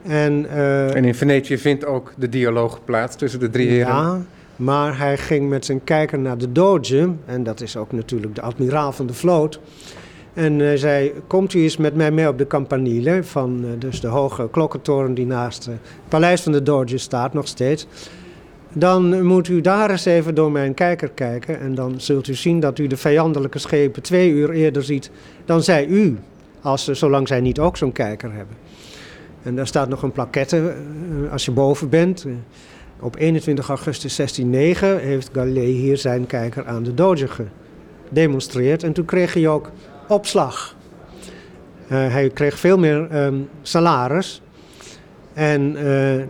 En, 0.03 0.47
eh, 0.51 0.95
en 0.95 1.05
in 1.05 1.15
Venetië 1.15 1.59
vindt 1.59 1.87
ook 1.87 2.13
de 2.17 2.29
dialoog 2.29 2.85
plaats 2.85 3.17
tussen 3.17 3.41
de 3.41 3.51
drie 3.51 3.69
heren. 3.69 4.27
Maar 4.59 4.99
hij 4.99 5.17
ging 5.19 5.49
met 5.49 5.65
zijn 5.65 5.85
kijker 5.85 6.19
naar 6.19 6.39
de 6.39 6.53
Doge. 6.53 7.13
En 7.27 7.43
dat 7.43 7.61
is 7.61 7.77
ook 7.77 7.93
natuurlijk 7.93 8.35
de 8.35 8.41
admiraal 8.41 8.93
van 8.93 9.07
de 9.07 9.15
vloot. 9.15 9.61
En 10.35 10.59
hij 10.59 10.77
zei, 10.77 11.13
komt 11.27 11.55
u 11.55 11.63
eens 11.63 11.77
met 11.77 11.95
mij 11.95 12.11
mee 12.11 12.29
op 12.29 12.39
de 12.39 12.47
Campanile... 12.47 13.25
van 13.25 13.65
eh, 13.65 13.71
dus 13.79 14.01
de 14.01 14.07
hoge 14.07 14.49
klokkentoren 14.51 15.15
die 15.15 15.27
naast 15.27 15.67
eh, 15.67 15.73
het 15.73 16.09
paleis 16.09 16.41
van 16.43 16.53
de 16.53 16.63
Doge 16.63 16.99
staat, 16.99 17.33
nog 17.33 17.47
steeds. 17.49 17.87
Dan 18.73 19.23
moet 19.27 19.49
u 19.49 19.61
daar 19.61 19.91
eens 19.91 20.05
even 20.05 20.35
door 20.35 20.53
mijn 20.53 20.75
kijker 20.75 21.09
kijken... 21.09 21.61
en 21.61 21.75
dan 21.75 22.01
zult 22.01 22.29
u 22.29 22.35
zien 22.35 22.61
dat 22.61 22.79
u 22.79 22.87
de 22.87 22.97
vijandelijke 22.97 23.59
schepen 23.59 24.03
twee 24.03 24.31
uur 24.31 24.51
eerder 24.51 24.83
ziet... 24.85 25.11
dan 25.45 25.63
zij 25.63 25.87
u, 25.87 26.19
als, 26.61 26.85
ze- 26.85 26.95
zolang 26.95 27.29
zij 27.29 27.41
niet 27.41 27.59
ook 27.59 27.77
zo'n 27.77 27.93
kijker 27.93 28.33
hebben. 28.33 28.57
En 29.43 29.57
daar 29.57 29.67
staat 29.67 29.89
nog 29.89 30.03
een 30.03 30.13
plaquette 30.13 30.57
eh, 30.57 31.33
als 31.33 31.45
je 31.45 31.51
boven 31.51 31.89
bent... 31.89 32.27
op 33.01 33.17
21 33.17 33.69
augustus 33.69 34.17
1609 34.17 35.01
heeft 35.01 35.31
Galilei 35.33 35.73
hier 35.73 35.97
zijn 35.97 36.27
kijker 36.27 36.67
aan 36.67 36.83
de 36.83 36.95
Doge 36.95 37.29
gedemonstreerd. 38.09 38.83
En 38.83 38.93
toen 38.93 39.05
kreeg 39.05 39.35
hij 39.35 39.49
ook 39.49 39.71
opslag. 40.09 40.77
Eh, 41.89 42.13
hij 42.13 42.31
kreeg 42.31 42.59
veel 42.59 42.79
meer 42.79 43.11
ehm, 43.11 43.35
salaris. 43.63 44.43
En 45.33 45.77
eh, 45.77 45.83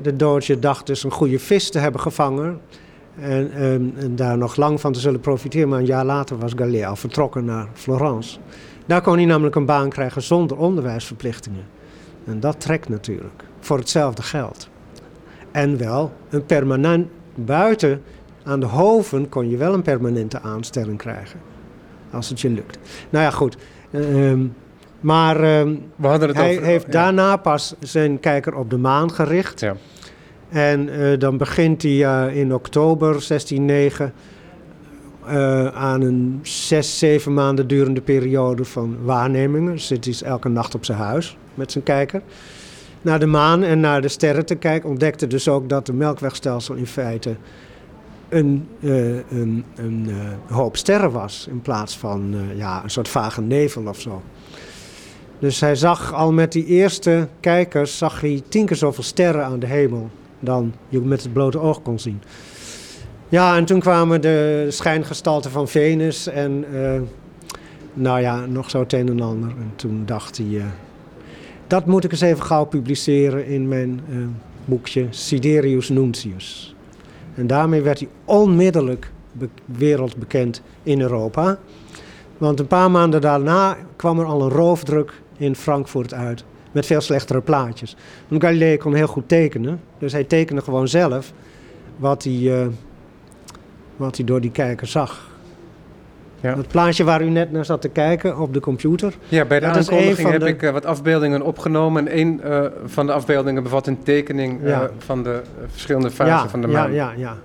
de 0.03 0.17
Doge 0.17 0.59
dacht 0.59 0.87
dus 0.87 1.05
een 1.05 1.11
goede 1.11 1.39
vis 1.39 1.71
te 1.71 1.79
hebben 1.79 2.01
gevangen. 2.01 2.61
En, 3.21 3.53
ehm, 3.53 3.83
en 3.97 4.17
daar 4.17 4.39
nog 4.39 4.57
lang 4.57 4.81
van 4.81 4.93
te 4.93 5.01
zullen 5.01 5.21
profiteren. 5.21 5.69
Maar 5.69 5.79
een 5.79 5.87
jaar 5.87 6.05
later 6.05 6.39
was 6.39 6.53
Galilei 6.57 6.85
al 6.85 6.97
vertrokken 6.97 7.45
naar 7.45 7.69
Florence. 7.73 8.39
Daar 8.87 9.03
kon 9.03 9.17
hij 9.17 9.25
namelijk 9.25 9.55
een 9.55 9.67
baan 9.67 9.89
krijgen 9.89 10.23
zonder 10.23 10.57
onderwijsverplichtingen. 10.57 11.65
En 12.25 12.41
dat 12.41 12.61
trekt 12.61 12.89
natuurlijk. 12.89 13.45
Voor 13.61 13.79
hetzelfde 13.79 14.23
geld. 14.23 14.69
En 15.51 15.79
wel 15.79 16.13
een 16.31 16.47
permanent 16.47 17.09
buiten 17.35 18.03
aan 18.45 18.61
de 18.61 18.67
hoven 18.67 19.29
kon 19.29 19.51
je 19.51 19.57
wel 19.57 19.75
een 19.75 19.83
permanente 19.83 20.41
aanstelling 20.41 20.99
krijgen. 20.99 21.41
Als 22.11 22.29
het 22.29 22.41
je 22.41 22.51
lukt. 22.51 22.79
Nou 23.11 23.25
ja, 23.25 23.31
goed. 23.31 23.57
Ehm, 23.91 24.47
maar 25.01 25.41
ehm, 25.41 25.75
We 25.97 26.07
hadden 26.07 26.29
het 26.29 26.37
hij 26.37 26.51
over... 26.51 26.65
heeft 26.65 26.87
ja. 26.87 26.91
daarna 26.91 27.37
pas 27.37 27.75
zijn 27.81 28.21
kijker 28.21 28.55
op 28.55 28.71
de 28.71 28.77
maan 28.77 29.13
gericht. 29.13 29.61
Ja. 29.61 29.77
En 30.49 30.89
eh, 30.89 31.19
dan 31.19 31.37
begint 31.37 31.83
hij 31.83 32.05
eh, 32.05 32.37
in 32.37 32.55
oktober 32.55 33.09
1609 33.09 34.13
eh, 35.27 35.67
aan 35.67 36.01
een 36.01 36.39
zes, 36.43 36.99
zeven 36.99 37.35
maanden 37.35 37.67
durende 37.67 38.01
periode 38.01 38.65
van 38.65 38.97
waarnemingen. 39.03 39.81
Zit 39.81 40.05
hij 40.05 40.15
elke 40.29 40.49
nacht 40.49 40.75
op 40.75 40.85
zijn 40.85 40.99
huis 40.99 41.37
met 41.55 41.73
zijn 41.73 41.85
kijker. 41.85 42.23
Naar 43.09 43.19
de 43.19 43.27
maan 43.27 43.63
en 43.63 43.81
naar 43.81 44.01
de 44.01 44.09
sterren 44.09 44.47
te 44.47 44.55
kijken. 44.55 44.89
Ontdekte 44.89 45.27
dus 45.27 45.49
ook 45.49 45.69
dat 45.69 45.87
de 45.87 45.93
melkwegstelsel 45.93 46.75
in 46.75 46.87
feite 46.87 47.37
een, 48.29 48.69
eh, 48.81 49.17
een, 49.31 49.65
een 49.77 50.07
eh, 50.09 50.57
hoop 50.57 50.77
sterren 50.77 51.11
was. 51.11 51.47
In 51.51 51.61
plaats 51.61 51.97
van 51.97 52.35
eh, 52.35 52.59
ja, 52.59 52.83
een 52.83 52.91
soort 52.91 53.09
vage 53.09 53.41
nevel 53.41 53.87
of 53.87 54.01
zo. 54.01 54.23
Dus 55.39 55.61
hij 55.61 55.75
zag 55.75 56.15
al 56.15 56.33
met 56.33 56.53
die 56.53 56.65
eerste 56.65 57.29
kijkers 57.41 57.99
zag 57.99 58.21
hij 58.21 58.43
tien 58.49 58.67
keer 58.67 58.77
zoveel 58.77 59.05
sterren 59.05 59.45
aan 59.45 59.59
de 59.59 59.67
hemel 59.67 60.11
dan 60.41 60.75
je 60.89 61.01
met 61.01 61.23
het 61.23 61.33
blote 61.33 61.59
oog 61.59 61.83
kon 61.83 61.99
zien. 61.99 62.23
Ja, 63.29 63.57
en 63.57 63.65
toen 63.65 63.81
kwamen 63.81 64.21
de 64.21 64.67
schijngestalten 64.69 65.51
van 65.51 65.69
Venus 65.69 66.27
en 66.27 66.65
nou 67.95 68.21
ja, 68.21 68.47
nog 68.47 68.71
zo 68.71 68.81
het 68.81 68.93
een 68.93 69.09
en 69.09 69.21
ander. 69.21 69.51
En 69.51 69.73
toen 69.77 70.03
dacht 70.07 70.37
hij, 70.37 70.63
dat 71.69 71.87
moet 71.87 72.05
ik 72.05 72.13
eens 72.13 72.21
even 72.21 72.45
gauw 72.45 72.65
publiceren 72.65 73.47
in 73.47 73.69
mijn 73.69 74.01
eh, 74.11 74.17
boekje 74.65 75.07
Siderius 75.11 75.89
Nuncius. 75.89 76.75
En 77.35 77.47
daarmee 77.47 77.83
werd 77.83 77.99
hij 77.99 78.09
onmiddellijk 78.25 79.11
be- 79.33 79.49
wereldbekend 79.65 80.63
in 80.83 81.01
Europa. 81.01 81.59
Want 82.39 82.61
een 82.61 82.67
paar 82.67 82.91
maanden 82.91 83.21
daarna 83.21 83.77
kwam 83.97 84.19
er 84.19 84.25
al 84.25 84.43
een 84.43 84.51
roofdruk 84.51 85.13
in 85.37 85.55
Frankfurt 85.57 86.15
uit. 86.15 86.45
Met 86.73 86.87
veel 86.87 87.01
slechtere 87.01 87.41
plaatjes. 87.41 87.97
Want 88.29 88.43
Galilei 88.43 88.77
kon 88.77 88.95
heel 88.95 89.07
goed 89.07 89.29
tekenen. 89.29 89.81
Dus 89.99 90.13
hij 90.13 90.25
tekende 90.25 90.63
gewoon 90.63 90.89
zelf 90.89 91.33
wat 91.97 92.23
hij, 92.25 92.61
eh, 92.61 92.67
wat 93.97 94.17
hij 94.17 94.25
door 94.25 94.41
die 94.41 94.51
kijker 94.51 94.87
zag. 94.87 95.28
Ja. 96.41 96.55
Dat 96.55 96.69
plaatje 96.69 97.05
waar 97.05 97.23
u 97.23 97.29
net 97.31 97.53
naar 97.53 97.65
zat 97.65 97.81
te 97.81 97.89
kijken 97.89 98.39
op 98.39 98.55
de 98.55 98.61
computer. 98.61 99.15
Ja, 99.29 99.45
bij 99.45 99.61
de 99.61 99.67
aankondiging 99.67 100.31
heb 100.31 100.41
de- 100.41 100.49
ik 100.49 100.63
eh, 100.63 100.71
wat 100.73 100.85
afbeeldingen 100.87 101.43
opgenomen. 101.43 102.09
En 102.09 102.19
een 102.19 102.43
eh, 102.43 102.65
van 102.85 103.07
de 103.07 103.13
afbeeldingen 103.13 103.63
bevat 103.63 103.87
een 103.87 104.03
tekening 104.03 104.63
eh, 104.63 104.69
Ja. 104.69 104.91
van 104.99 105.23
de 105.23 105.43
verschillende 105.71 106.11
fasen 106.11 106.35
ja, 106.35 106.49
van 106.49 106.61
de 106.61 106.69
ja, 106.69 106.73
maan. 106.83 106.93
ja, 106.93 107.13
ja. 107.17 107.37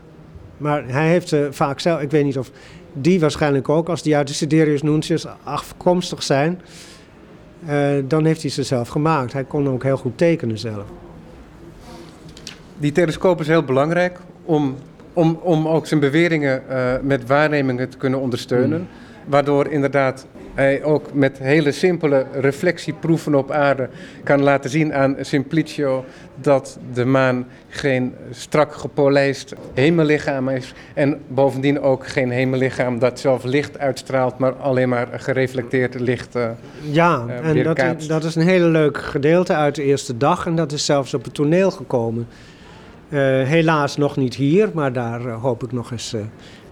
Maar 0.57 0.83
hij 0.87 1.07
heeft 1.07 1.27
ze 1.27 1.47
vaak 1.51 1.79
zelf, 1.79 2.01
ik 2.01 2.11
weet 2.11 2.23
niet 2.23 2.37
of 2.37 2.51
die 2.93 3.19
waarschijnlijk 3.19 3.69
ook, 3.69 3.89
als 3.89 4.01
die 4.01 4.15
uit 4.15 4.27
de 4.27 4.33
Siderius 4.33 4.81
Nuncius 4.81 5.25
afkomstig 5.43 6.23
zijn, 6.23 6.61
dan 8.07 8.25
heeft 8.25 8.41
hij 8.41 8.51
ze 8.51 8.63
zelf 8.63 8.87
gemaakt. 8.87 9.33
Hij 9.33 9.43
kon 9.43 9.69
ook 9.69 9.83
heel 9.83 9.97
goed 9.97 10.17
tekenen 10.17 10.57
zelf. 10.57 10.83
Die 12.77 12.91
telescoop 12.91 13.39
is 13.39 13.47
heel 13.47 13.63
belangrijk 13.63 14.19
om, 14.45 14.75
om, 15.13 15.39
om 15.41 15.67
ook 15.67 15.87
zijn 15.87 15.99
beweringen 15.99 16.69
eh, 16.69 16.93
met 17.01 17.27
waarnemingen 17.27 17.89
te 17.89 17.97
kunnen 17.97 18.19
ondersteunen. 18.19 18.77
Hmm. 18.77 18.87
Waardoor 19.25 19.67
inderdaad 19.67 20.27
hij 20.53 20.83
ook 20.83 21.13
met 21.13 21.37
hele 21.37 21.71
simpele 21.71 22.25
reflectieproeven 22.31 23.35
op 23.35 23.51
aarde 23.51 23.89
kan 24.23 24.43
laten 24.43 24.69
zien 24.69 24.93
aan 24.93 25.15
Simplicio 25.21 26.05
dat 26.35 26.79
de 26.93 27.05
maan 27.05 27.47
geen 27.69 28.13
strak 28.31 28.73
gepolijst 28.73 29.53
hemellichaam 29.73 30.49
is. 30.49 30.73
En 30.93 31.19
bovendien 31.27 31.81
ook 31.81 32.07
geen 32.07 32.29
hemellichaam 32.31 32.99
dat 32.99 33.19
zelf 33.19 33.43
licht 33.43 33.79
uitstraalt, 33.79 34.37
maar 34.37 34.53
alleen 34.53 34.89
maar 34.89 35.07
gereflecteerd 35.11 35.99
licht. 35.99 36.35
eh, 36.35 36.49
Ja, 36.81 37.25
eh, 37.27 37.35
en 37.35 37.43
dat, 37.43 37.53
weerkaatst. 37.53 38.09
dat 38.09 38.23
is 38.23 38.35
een 38.35 38.47
hele 38.47 38.67
leuk 38.67 38.97
gedeelte 38.97 39.53
uit 39.53 39.75
de 39.75 39.83
eerste 39.83 40.17
dag. 40.17 40.45
En 40.45 40.55
dat 40.55 40.71
is 40.71 40.85
zelfs 40.85 41.13
op 41.13 41.23
het 41.23 41.33
toneel 41.33 41.71
gekomen. 41.71 42.27
Eh, 43.13 43.19
helaas 43.43 43.97
nog 43.97 44.17
niet 44.17 44.35
hier, 44.35 44.69
maar 44.73 44.93
daar 44.93 45.25
eh, 45.25 45.41
hoop 45.41 45.63
ik 45.63 45.71
nog 45.71 45.91
eens 45.91 46.13
eh, 46.13 46.21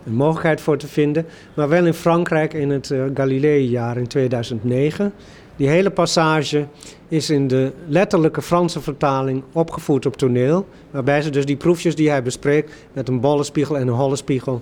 een 0.05 0.13
mogelijkheid 0.13 0.61
voor 0.61 0.77
te 0.77 0.87
vinden. 0.87 1.25
Maar 1.55 1.69
wel 1.69 1.85
in 1.85 1.93
Frankrijk 1.93 2.53
in 2.53 2.69
het 2.69 2.93
Galilei-jaar 3.13 3.97
in 3.97 4.07
2009. 4.07 5.13
Die 5.55 5.69
hele 5.69 5.89
passage 5.89 6.67
is 7.07 7.29
in 7.29 7.47
de 7.47 7.71
letterlijke 7.87 8.41
Franse 8.41 8.81
vertaling 8.81 9.43
opgevoerd 9.51 10.05
op 10.05 10.17
toneel. 10.17 10.67
Waarbij 10.91 11.21
ze 11.21 11.29
dus 11.29 11.45
die 11.45 11.55
proefjes 11.55 11.95
die 11.95 12.09
hij 12.09 12.23
bespreekt 12.23 12.73
met 12.93 13.07
een 13.07 13.19
bolle 13.19 13.43
spiegel 13.43 13.77
en 13.77 13.87
een 13.87 13.93
holle 13.93 14.15
spiegel... 14.15 14.61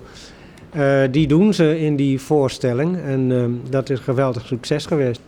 eh, 0.70 1.02
die 1.10 1.26
doen 1.26 1.54
ze 1.54 1.78
in 1.78 1.96
die 1.96 2.20
voorstelling. 2.20 2.96
En 2.96 3.32
eh, 3.32 3.70
dat 3.70 3.90
is 3.90 3.98
een 3.98 4.04
geweldig 4.04 4.46
succes 4.46 4.86
geweest. 4.86 5.20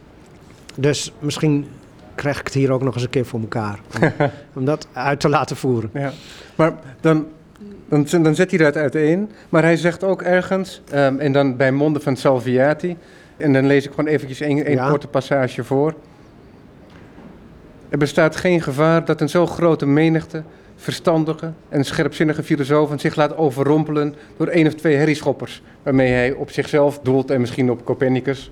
Dus 0.75 1.13
misschien 1.19 1.67
krijg 2.15 2.39
ik 2.39 2.45
het 2.45 2.55
hier 2.55 2.73
ook 2.73 2.83
nog 2.83 2.95
eens 2.95 3.03
een 3.03 3.11
keer 3.11 3.27
voor 3.27 3.41
elkaar. 3.41 3.79
Om, 4.01 4.13
om 4.59 4.65
dat 4.65 4.87
uit 4.93 5.21
te 5.21 5.29
laten 5.29 5.57
voeren. 5.57 5.91
Ja. 5.95 6.13
Maar 6.55 6.73
dan, 7.01 7.27
dan, 7.89 8.07
dan 8.23 8.35
zet 8.35 8.51
hij 8.51 8.59
dat 8.59 8.77
uiteen. 8.77 9.31
Maar 9.49 9.63
hij 9.63 9.77
zegt 9.77 10.05
ook 10.05 10.23
ergens, 10.23 10.83
ehm, 10.91 11.19
en 11.19 11.33
dan 11.33 11.57
bij 11.57 11.73
monden 11.73 12.03
van 12.03 12.17
Salviati... 12.17 12.97
en 13.37 13.53
dan 13.53 13.67
lees 13.67 13.85
ik 13.85 13.91
gewoon 13.91 14.07
eventjes 14.07 14.41
één 14.41 14.65
één 14.65 14.77
Ja. 14.77 14.89
korte 14.89 15.09
passage 15.09 15.65
voor... 15.65 15.95
Er 17.89 17.99
bestaat 17.99 18.37
geen 18.37 18.63
gevaar 18.63 19.05
dat 19.05 19.21
een 19.21 19.29
zo 19.29 19.47
grote 19.47 19.87
menigte 19.87 20.43
verstandige 20.77 21.53
en 21.69 21.85
scherpzinnige 21.85 22.43
filosofen 22.43 22.99
zich 22.99 23.15
laat 23.15 23.37
overrompelen 23.37 24.15
door 24.37 24.47
één 24.47 24.67
of 24.67 24.75
twee 24.75 24.97
herrieschoppers, 24.97 25.63
waarmee 25.83 26.13
hij 26.13 26.33
op 26.33 26.51
zichzelf 26.51 27.01
doelt 27.03 27.31
en 27.31 27.41
misschien 27.41 27.71
op 27.71 27.85
Copernicus. 27.85 28.51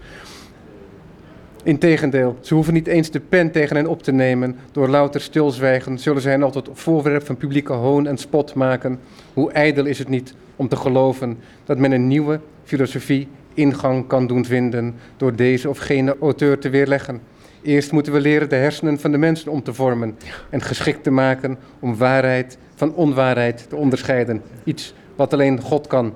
Integendeel, 1.62 2.36
ze 2.40 2.54
hoeven 2.54 2.74
niet 2.74 2.86
eens 2.86 3.10
de 3.10 3.20
pen 3.20 3.50
tegen 3.50 3.76
hen 3.76 3.86
op 3.86 4.02
te 4.02 4.12
nemen. 4.12 4.56
Door 4.72 4.88
louter 4.88 5.20
stilzwijgen 5.20 5.98
zullen 5.98 6.22
zij 6.22 6.32
hen 6.32 6.42
altijd 6.42 6.68
voorwerp 6.72 7.26
van 7.26 7.36
publieke 7.36 7.72
hoon 7.72 8.06
en 8.06 8.18
spot 8.18 8.54
maken. 8.54 9.00
Hoe 9.34 9.52
ijdel 9.52 9.84
is 9.84 9.98
het 9.98 10.08
niet 10.08 10.34
om 10.56 10.68
te 10.68 10.76
geloven 10.76 11.38
dat 11.64 11.78
men 11.78 11.92
een 11.92 12.08
nieuwe 12.08 12.40
filosofie 12.64 13.28
ingang 13.54 14.06
kan 14.06 14.26
doen 14.26 14.44
vinden 14.44 14.94
door 15.16 15.36
deze 15.36 15.68
of 15.68 15.78
gene 15.78 16.16
auteur 16.20 16.58
te 16.58 16.68
weerleggen. 16.68 17.20
Eerst 17.62 17.92
moeten 17.92 18.12
we 18.12 18.20
leren 18.20 18.48
de 18.48 18.56
hersenen 18.56 19.00
van 19.00 19.10
de 19.10 19.18
mensen 19.18 19.52
om 19.52 19.62
te 19.62 19.74
vormen 19.74 20.18
en 20.50 20.62
geschikt 20.62 21.02
te 21.02 21.10
maken 21.10 21.58
om 21.80 21.96
waarheid 21.96 22.58
van 22.74 22.94
onwaarheid 22.94 23.66
te 23.68 23.76
onderscheiden. 23.76 24.42
Iets 24.64 24.94
wat 25.16 25.32
alleen 25.32 25.60
God 25.60 25.86
kan. 25.86 26.14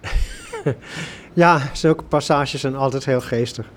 Ja, 1.36 1.60
zulke 1.72 2.04
passages 2.04 2.60
zijn 2.60 2.76
altijd 2.76 3.04
heel 3.04 3.20
geestig. 3.20 3.70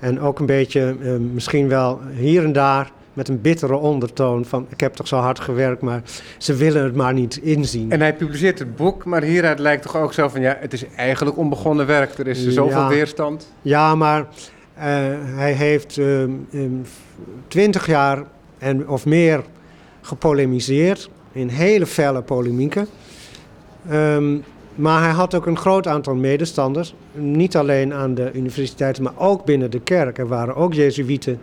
En 0.00 0.20
ook 0.20 0.38
een 0.38 0.46
beetje, 0.46 0.96
eh, 1.02 1.16
misschien 1.16 1.68
wel 1.68 2.00
hier 2.14 2.44
en 2.44 2.52
daar, 2.52 2.92
met 3.12 3.28
een 3.28 3.40
bittere 3.40 3.76
ondertoon 3.76 4.44
van... 4.44 4.66
ik 4.68 4.80
heb 4.80 4.94
toch 4.94 5.08
zo 5.08 5.16
hard 5.16 5.40
gewerkt, 5.40 5.82
maar 5.82 6.02
ze 6.38 6.54
willen 6.54 6.84
het 6.84 6.94
maar 6.94 7.12
niet 7.12 7.36
inzien. 7.36 7.90
En 7.92 8.00
hij 8.00 8.14
publiceert 8.14 8.58
het 8.58 8.76
boek, 8.76 9.04
maar 9.04 9.22
hieruit 9.22 9.58
lijkt 9.58 9.82
toch 9.82 9.96
ook 9.96 10.12
zo 10.12 10.28
van 10.28 10.40
ja, 10.40 10.56
het 10.60 10.72
is 10.72 10.84
eigenlijk 10.96 11.36
onbegonnen 11.36 11.86
werk. 11.86 12.18
Er 12.18 12.26
is 12.26 12.48
zoveel 12.48 12.78
Ja. 12.78 12.88
weerstand. 12.88 13.52
Ja, 13.62 13.94
maar 13.94 14.26
eh, 14.74 14.84
hij 15.24 15.52
heeft 15.52 15.98
ehm, 15.98 16.30
twintig 17.48 17.86
jaar 17.86 18.22
en, 18.58 18.88
of 18.88 19.06
meer 19.06 19.42
gepolemiseerd 20.00 21.10
in 21.32 21.48
hele 21.48 21.86
felle 21.86 22.22
polemieken. 22.22 22.86
Ehm, 23.88 24.36
maar 24.74 25.02
hij 25.02 25.12
had 25.12 25.34
ook 25.34 25.46
een 25.46 25.56
groot 25.56 25.86
aantal 25.86 26.14
medestanders. 26.14 26.94
Niet 27.12 27.56
alleen 27.56 27.94
aan 27.94 28.14
de 28.14 28.30
universiteiten, 28.32 29.02
maar 29.02 29.12
ook 29.16 29.44
binnen 29.44 29.70
de 29.70 29.80
kerk. 29.80 30.18
Er 30.18 30.28
waren 30.28 30.56
ook 30.56 30.74
Jezuïeten 30.74 31.40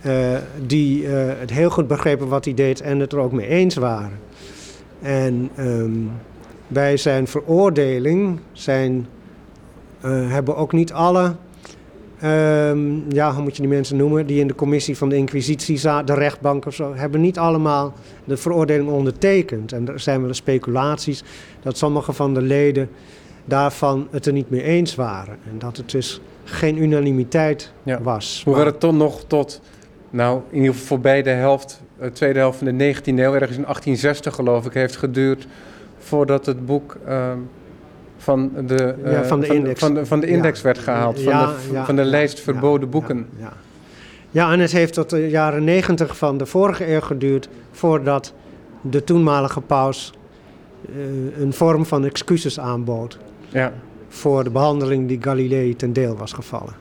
eh, 0.00 0.36
die 0.66 1.06
eh, 1.06 1.38
het 1.38 1.50
heel 1.50 1.70
goed 1.70 1.86
begrepen 1.86 2.28
wat 2.28 2.44
hij 2.44 2.54
deed 2.54 2.80
en 2.80 2.98
het 2.98 3.12
er 3.12 3.18
ook 3.18 3.32
mee 3.32 3.46
eens 3.46 3.74
waren. 3.74 4.18
En 5.02 5.50
ehm, 5.54 5.90
bij 6.66 6.96
zijn 6.96 7.26
veroordeling 7.26 8.40
zijn, 8.52 9.06
eh, 10.00 10.30
hebben 10.30 10.56
ook 10.56 10.72
niet 10.72 10.92
alle 10.92 11.34
Ehm, 12.20 13.10
ja, 13.14 13.32
hoe 13.34 13.42
moet 13.42 13.56
je 13.56 13.62
die 13.62 13.70
mensen 13.70 13.96
noemen? 13.96 14.26
Die 14.26 14.40
in 14.40 14.46
de 14.46 14.54
commissie 14.54 14.96
van 14.96 15.08
de 15.08 15.16
Inquisitie 15.16 15.76
zaten, 15.76 16.06
de 16.06 16.14
rechtbank 16.20 16.66
of 16.66 16.74
zo, 16.74 16.94
hebben 16.94 17.20
niet 17.20 17.38
allemaal 17.38 17.92
de 18.24 18.36
veroordeling 18.36 18.88
ondertekend. 18.90 19.72
En 19.72 19.88
er 19.88 20.00
zijn 20.00 20.22
wel 20.22 20.34
speculaties 20.34 21.24
dat 21.62 21.78
sommige 21.78 22.12
van 22.12 22.34
de 22.34 22.42
leden 22.42 22.88
daarvan 23.44 24.08
het 24.10 24.26
er 24.26 24.32
niet 24.32 24.50
mee 24.50 24.62
eens 24.62 24.94
waren. 24.94 25.36
En 25.50 25.58
dat 25.58 25.76
het 25.76 25.90
dus 25.90 26.20
geen 26.44 26.82
unanimiteit 26.82 27.72
Ja. 27.82 28.00
was. 28.02 28.40
Hoewel 28.44 28.62
Maar- 28.62 28.72
het 28.72 28.80
toch 28.80 28.94
nog 28.94 29.24
tot, 29.26 29.60
nou 30.10 30.40
in 30.50 30.56
ieder 30.56 30.72
geval 30.72 30.86
voorbij 30.86 31.22
de 31.22 31.30
helft, 31.30 31.80
de 32.00 32.12
tweede 32.12 32.38
helft 32.38 32.58
van 32.58 32.66
de 32.66 32.72
19e 32.72 33.22
eeuw, 33.22 33.34
ergens 33.34 33.56
in 33.58 33.64
1860 33.66 34.34
geloof 34.34 34.66
ik, 34.66 34.72
heeft 34.72 34.96
geduurd 34.96 35.46
voordat 35.98 36.46
het 36.46 36.66
boek 36.66 36.96
ehm, 37.06 37.38
van, 38.26 38.50
de, 38.66 38.94
eh, 39.04 39.12
Ja, 39.12 39.24
van 39.24 39.40
de 39.40 39.46
index. 39.46 39.80
van 39.80 39.94
de, 39.94 40.06
van 40.06 40.20
de 40.20 40.26
Ja. 40.26 40.32
index 40.32 40.62
werd 40.62 40.78
gehaald, 40.78 41.20
van, 41.20 41.32
Ja, 41.32 41.46
de, 41.72 41.84
van 41.84 41.96
de 41.96 42.04
lijst 42.04 42.40
verboden 42.40 42.80
ja, 42.84 42.86
boeken. 42.86 43.26
Ja, 43.38 43.52
ja, 44.30 44.52
en 44.52 44.60
het 44.60 44.72
heeft 44.72 44.92
tot 44.92 45.10
de 45.10 45.28
jaren 45.28 45.64
negentig 45.64 46.16
van 46.16 46.38
de 46.38 46.46
vorige 46.46 46.92
eeuw 46.92 47.00
geduurd 47.00 47.48
voordat 47.70 48.32
de 48.80 49.04
toenmalige 49.04 49.60
paus 49.60 50.12
eh, 50.88 51.40
een 51.42 51.52
vorm 51.52 51.86
van 51.86 52.04
excuses 52.04 52.60
aanbood. 52.60 53.18
Ja. 53.48 53.72
voor 54.08 54.44
de 54.44 54.50
behandeling 54.50 55.08
die 55.08 55.18
Galilei 55.22 55.76
ten 55.76 55.92
deel 55.92 56.16
was 56.16 56.32
gevallen. 56.32 56.72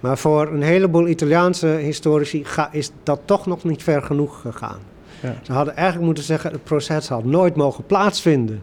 Maar 0.00 0.18
voor 0.18 0.46
een 0.52 0.62
heleboel 0.62 1.08
Italiaanse 1.08 1.66
historici 1.66 2.44
ga- 2.44 2.68
is 2.72 2.90
dat 3.02 3.20
toch 3.24 3.46
nog 3.46 3.64
niet 3.64 3.82
ver 3.82 4.02
genoeg 4.02 4.40
gegaan. 4.40 4.78
Ja. 5.22 5.34
Ze 5.42 5.52
hadden 5.52 5.74
eigenlijk 5.76 6.06
moeten 6.06 6.24
zeggen, 6.24 6.52
het 6.52 6.64
proces 6.64 7.08
had 7.08 7.24
nooit 7.24 7.56
mogen 7.56 7.86
plaatsvinden. 7.86 8.60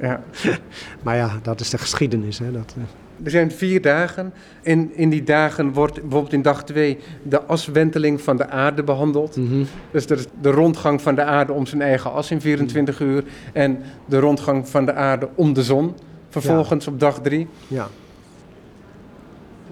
Ja. 0.00 0.22
Maar 1.02 1.16
ja, 1.16 1.30
dat 1.42 1.60
is 1.60 1.70
de 1.70 1.78
geschiedenis. 1.78 2.38
Hè? 2.38 2.52
Dat, 2.52 2.74
eh, 2.76 3.24
Er 3.24 3.30
zijn 3.30 3.50
vier 3.52 3.82
dagen. 3.82 4.32
En 4.62 4.96
in 4.96 5.10
die 5.10 5.22
dagen 5.22 5.72
wordt 5.72 6.00
bijvoorbeeld 6.00 6.32
in 6.32 6.42
dag 6.42 6.64
2 6.64 6.98
de 7.22 7.42
aswenteling 7.42 8.20
van 8.20 8.36
de 8.36 8.48
aarde 8.48 8.82
behandeld. 8.82 9.38
Dus 9.90 10.06
dat 10.06 10.18
is 10.18 10.26
de 10.40 10.50
rondgang 10.50 11.02
van 11.02 11.14
de 11.14 11.22
aarde 11.22 11.52
om 11.52 11.66
zijn 11.66 11.82
eigen 11.82 12.12
as 12.12 12.30
in 12.30 12.40
24 12.40 13.00
uur. 13.00 13.24
En 13.52 13.78
de 14.06 14.18
rondgang 14.18 14.68
van 14.68 14.84
de 14.86 14.92
aarde 14.94 15.28
om 15.34 15.52
de 15.52 15.62
zon. 15.62 15.94
Vervolgens 16.28 16.86
op 16.86 17.00
dag 17.00 17.20
3. 17.20 17.48
ja. 17.68 17.88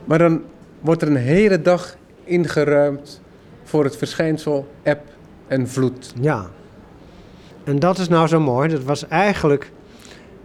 Maar 0.04 0.18
dan 0.18 0.42
wordt 0.80 1.02
er 1.02 1.08
een 1.08 1.16
hele 1.16 1.62
dag 1.62 1.96
ingeruimd 2.24 3.20
voor 3.64 3.84
het 3.84 3.96
verschijnsel 3.96 4.68
eb 4.82 5.00
en 5.46 5.68
vloed. 5.68 6.12
ja. 6.20 6.46
En 7.64 7.78
dat 7.78 7.98
is 7.98 8.08
nou 8.08 8.26
zo 8.26 8.40
mooi. 8.40 8.68
Dat 8.68 8.84
was 8.84 9.08
eigenlijk... 9.08 9.70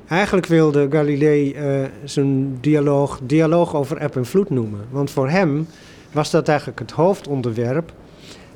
Eigenlijk 0.07 0.47
wilde 0.47 0.87
Galilei 0.89 1.53
eh, 1.53 1.83
zijn 2.03 2.57
dialoog, 2.61 3.19
dialoog 3.23 3.75
over 3.75 3.97
eb 3.97 4.15
en 4.15 4.25
vloed 4.25 4.49
noemen. 4.49 4.79
Want 4.89 5.11
voor 5.11 5.29
hem 5.29 5.67
was 6.11 6.31
dat 6.31 6.47
eigenlijk 6.47 6.79
het 6.79 6.91
hoofdonderwerp. 6.91 7.93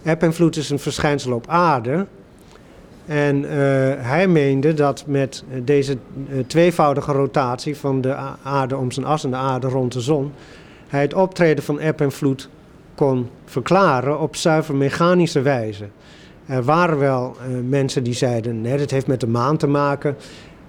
Eb 0.03 0.23
en 0.23 0.33
vloed 0.33 0.55
is 0.55 0.69
een 0.69 0.79
verschijnsel 0.79 1.33
op 1.33 1.47
aarde. 1.47 2.05
En 3.05 3.49
eh, 3.49 3.51
hij 3.97 4.27
meende 4.27 4.73
dat 4.73 5.03
met 5.07 5.43
deze 5.63 5.97
eh, 6.29 6.37
tweevoudige 6.47 7.11
rotatie 7.11 7.77
van 7.77 8.01
de 8.01 8.15
aarde 8.43 8.77
om 8.77 8.91
zijn 8.91 9.05
as 9.05 9.23
en 9.23 9.29
de 9.29 9.35
aarde 9.35 9.67
rond 9.67 9.93
de 9.93 10.01
zon, 10.01 10.31
hij 10.87 11.01
het 11.01 11.13
optreden 11.13 11.63
van 11.63 11.79
eb 11.79 12.01
en 12.01 12.11
vloed 12.11 12.49
kon 12.95 13.29
verklaren 13.45 14.19
op 14.19 14.35
zuiver 14.35 14.75
mechanische 14.75 15.41
wijze. 15.41 15.85
Er 16.51 16.63
waren 16.63 16.97
wel 16.97 17.35
eh, 17.39 17.47
mensen 17.69 18.03
die 18.03 18.13
zeiden, 18.13 18.61
nee, 18.61 18.77
dat 18.77 18.91
heeft 18.91 19.07
met 19.07 19.19
de 19.19 19.27
maan 19.27 19.57
te 19.57 19.67
maken. 19.67 20.15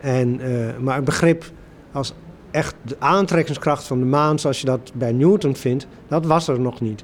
En, 0.01 0.41
eh, 0.41 0.77
maar 0.79 0.97
het 0.97 1.05
begrip 1.05 1.45
als 1.93 2.15
echt 2.51 2.75
de 2.83 2.97
aantrekkingskracht 2.99 3.85
van 3.85 3.99
de 3.99 4.05
maan, 4.05 4.39
zoals 4.39 4.61
je 4.61 4.67
dat 4.67 4.93
bij 4.95 5.13
Newton 5.13 5.57
vindt, 5.57 5.87
dat 6.09 6.27
was 6.27 6.49
er 6.49 6.61
nog 6.61 6.81
niet. 6.81 7.03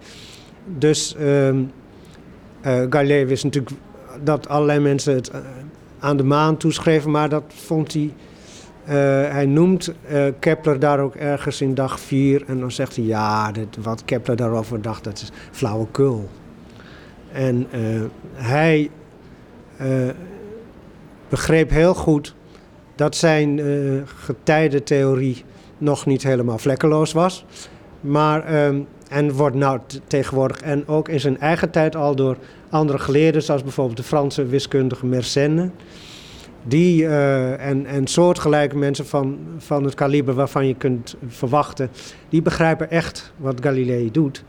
Dus 0.79 1.17
ehm 1.17 1.63
eh, 2.61 2.83
Galilei 2.91 3.25
wist 3.25 3.45
natuurlijk 3.45 3.77
dat 4.23 4.49
allerlei 4.49 4.81
mensen 4.81 5.15
het 5.15 5.31
aan 5.99 6.17
de 6.17 6.25
maan 6.25 6.57
toeschreven, 6.57 7.11
maar 7.11 7.29
dat 7.29 7.45
vond 7.47 7.93
hij. 7.93 8.15
hij 9.31 9.47
noemt 9.47 9.93
Kepler 10.39 10.79
daar 10.79 11.01
ook 11.01 11.15
ergens 11.15 11.61
in 11.61 11.75
dag 11.75 12.01
4 12.01 12.45
en 12.47 12.61
dan 12.61 12.71
zegt 12.71 12.97
hij: 12.97 13.05
Ja, 13.05 13.53
wat 13.81 14.05
Kepler 14.05 14.37
daarover 14.37 14.83
dacht, 14.83 15.05
dat 15.05 15.21
is 15.21 15.31
flauwekul. 15.51 16.29
En 17.33 17.67
eh, 17.71 17.81
hij 18.33 18.91
eh, 19.77 19.89
begreep 21.29 21.71
heel 21.71 21.95
goed 21.95 22.35
dat 22.95 23.17
zijn 23.17 23.59
eh 23.59 23.67
getijdentheorie 24.05 25.45
nog 25.79 26.07
niet 26.07 26.23
helemaal 26.23 26.59
vlekkeloos 26.59 27.13
was. 27.13 27.45
Maar, 28.01 28.45
ehm, 28.45 28.81
en 29.09 29.33
wordt 29.33 29.57
nou 29.57 29.81
tegenwoordig 30.07 30.61
en 30.61 30.89
ook 30.89 31.09
in 31.09 31.21
zijn 31.21 31.41
eigen 31.41 31.71
tijd 31.71 31.97
al 31.97 32.17
door 32.17 32.37
andere 32.71 32.99
geleerden, 32.99 33.43
zoals 33.43 33.63
bijvoorbeeld 33.63 33.97
de 33.97 34.03
Franse 34.03 34.47
wiskundige 34.47 35.07
Mersenne. 35.07 35.71
Die 36.65 37.07
en, 37.57 37.87
en 37.87 38.07
soortgelijke 38.07 38.77
mensen 38.77 39.07
van, 39.07 39.39
van 39.59 39.85
het 39.85 39.95
kaliber 39.95 40.35
waarvan 40.35 40.67
je 40.67 40.75
kunt 40.75 41.17
verwachten, 41.27 41.91
die 42.29 42.43
begrijpen 42.43 42.91
echt 42.91 43.33
wat 43.37 43.61
Galilei 43.61 44.11
doet. 44.11 44.45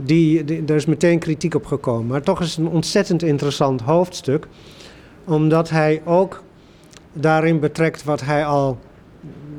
Die, 0.00 0.44
er 0.66 0.74
is 0.74 0.86
meteen 0.86 1.18
kritiek 1.18 1.54
op 1.54 1.66
gekomen. 1.66 2.06
Maar 2.06 2.22
toch 2.22 2.40
is 2.40 2.56
het 2.56 2.66
een 2.66 2.72
ontzettend 2.72 3.22
interessant 3.22 3.80
hoofdstuk, 3.80 4.46
omdat 5.24 5.70
hij 5.70 6.02
ook 6.04 6.42
daarin 7.12 7.60
betrekt 7.60 8.04
wat 8.04 8.20
hij 8.20 8.46
al 8.46 8.78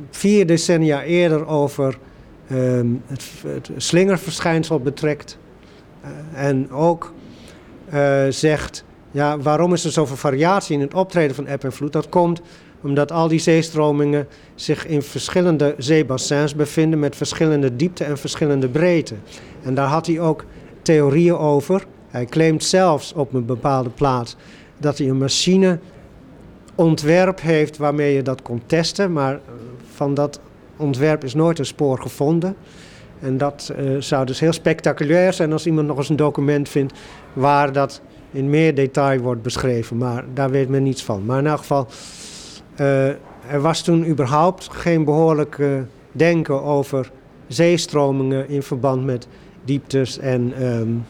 vier 0.09 0.45
decennia 0.45 1.03
eerder 1.03 1.47
over 1.47 1.97
ehm, 2.47 2.87
het, 3.05 3.69
slingerverschijnsel 3.77 4.79
betrekt. 4.79 5.37
Eh, 6.01 6.09
en 6.47 6.71
ook 6.71 7.13
eh, 7.89 8.25
zegt, 8.29 8.83
ja, 9.11 9.39
waarom 9.39 9.73
is 9.73 9.85
er 9.85 9.91
zoveel 9.91 10.15
variatie 10.15 10.75
in 10.75 10.81
het 10.81 10.93
optreden 10.93 11.35
van 11.35 11.47
eb 11.47 11.63
en 11.63 11.73
vloed? 11.73 11.93
Dat 11.93 12.09
komt 12.09 12.41
omdat 12.82 13.11
al 13.11 13.27
die 13.27 13.39
zeestromingen 13.39 14.27
zich 14.55 14.88
in 14.88 15.01
verschillende 15.01 15.75
zeebassins 15.77 16.55
bevinden 16.55 16.99
met 16.99 17.15
verschillende 17.15 17.75
diepte 17.75 18.03
en 18.03 18.17
verschillende 18.17 18.69
breedte. 18.69 19.15
En 19.63 19.73
daar 19.73 19.88
had 19.88 20.07
hij 20.07 20.19
ook 20.19 20.45
theorieën 20.82 21.38
over. 21.38 21.86
Hij 22.07 22.25
claimt 22.25 22.63
zelfs 22.63 23.13
op 23.13 23.34
een 23.34 23.45
bepaalde 23.45 23.89
plaats 23.89 24.36
dat 24.77 24.97
hij 24.97 25.09
een 25.09 25.17
machine 25.17 25.80
ontwerp 26.75 27.41
heeft 27.41 27.77
waarmee 27.77 28.13
je 28.13 28.21
dat 28.21 28.41
kon 28.41 28.61
testen, 28.65 29.13
maar 29.13 29.34
eh, 29.34 29.39
van 29.93 30.13
dat 30.13 30.39
ontwerp 30.77 31.23
is 31.23 31.34
nooit 31.34 31.59
een 31.59 31.65
spoor 31.65 32.01
gevonden. 32.01 32.55
En 33.19 33.38
dat 33.38 33.73
uh, 33.80 34.01
zou 34.01 34.25
dus 34.25 34.39
heel 34.39 34.53
spectaculair 34.53 35.34
zijn 35.34 35.51
als 35.51 35.65
iemand 35.65 35.88
nog 35.88 35.97
eens 35.97 36.09
een 36.09 36.15
document 36.15 36.69
vindt 36.69 36.93
waar 37.34 37.71
dat 37.71 38.01
in 38.32 38.49
meer 38.49 38.75
detail 38.75 39.19
wordt 39.19 39.41
beschreven. 39.41 39.97
Maar 39.97 40.25
daar 40.34 40.49
weet 40.49 40.69
men 40.69 40.84
niets 40.84 41.03
van. 41.03 41.25
Maar 41.25 41.39
in 41.39 41.47
elk 41.47 41.57
geval, 41.57 41.88
er 42.80 43.61
was 43.61 43.82
toen 43.82 44.07
überhaupt 44.07 44.69
geen 44.71 45.03
behoorlijk 45.03 45.59
denken 46.11 46.63
over 46.63 47.11
zeestromingen 47.47 48.49
in 48.49 48.63
verband 48.63 49.05
met 49.05 49.27
dieptes 49.63 50.19
en, 50.19 50.65
um, 50.65 51.05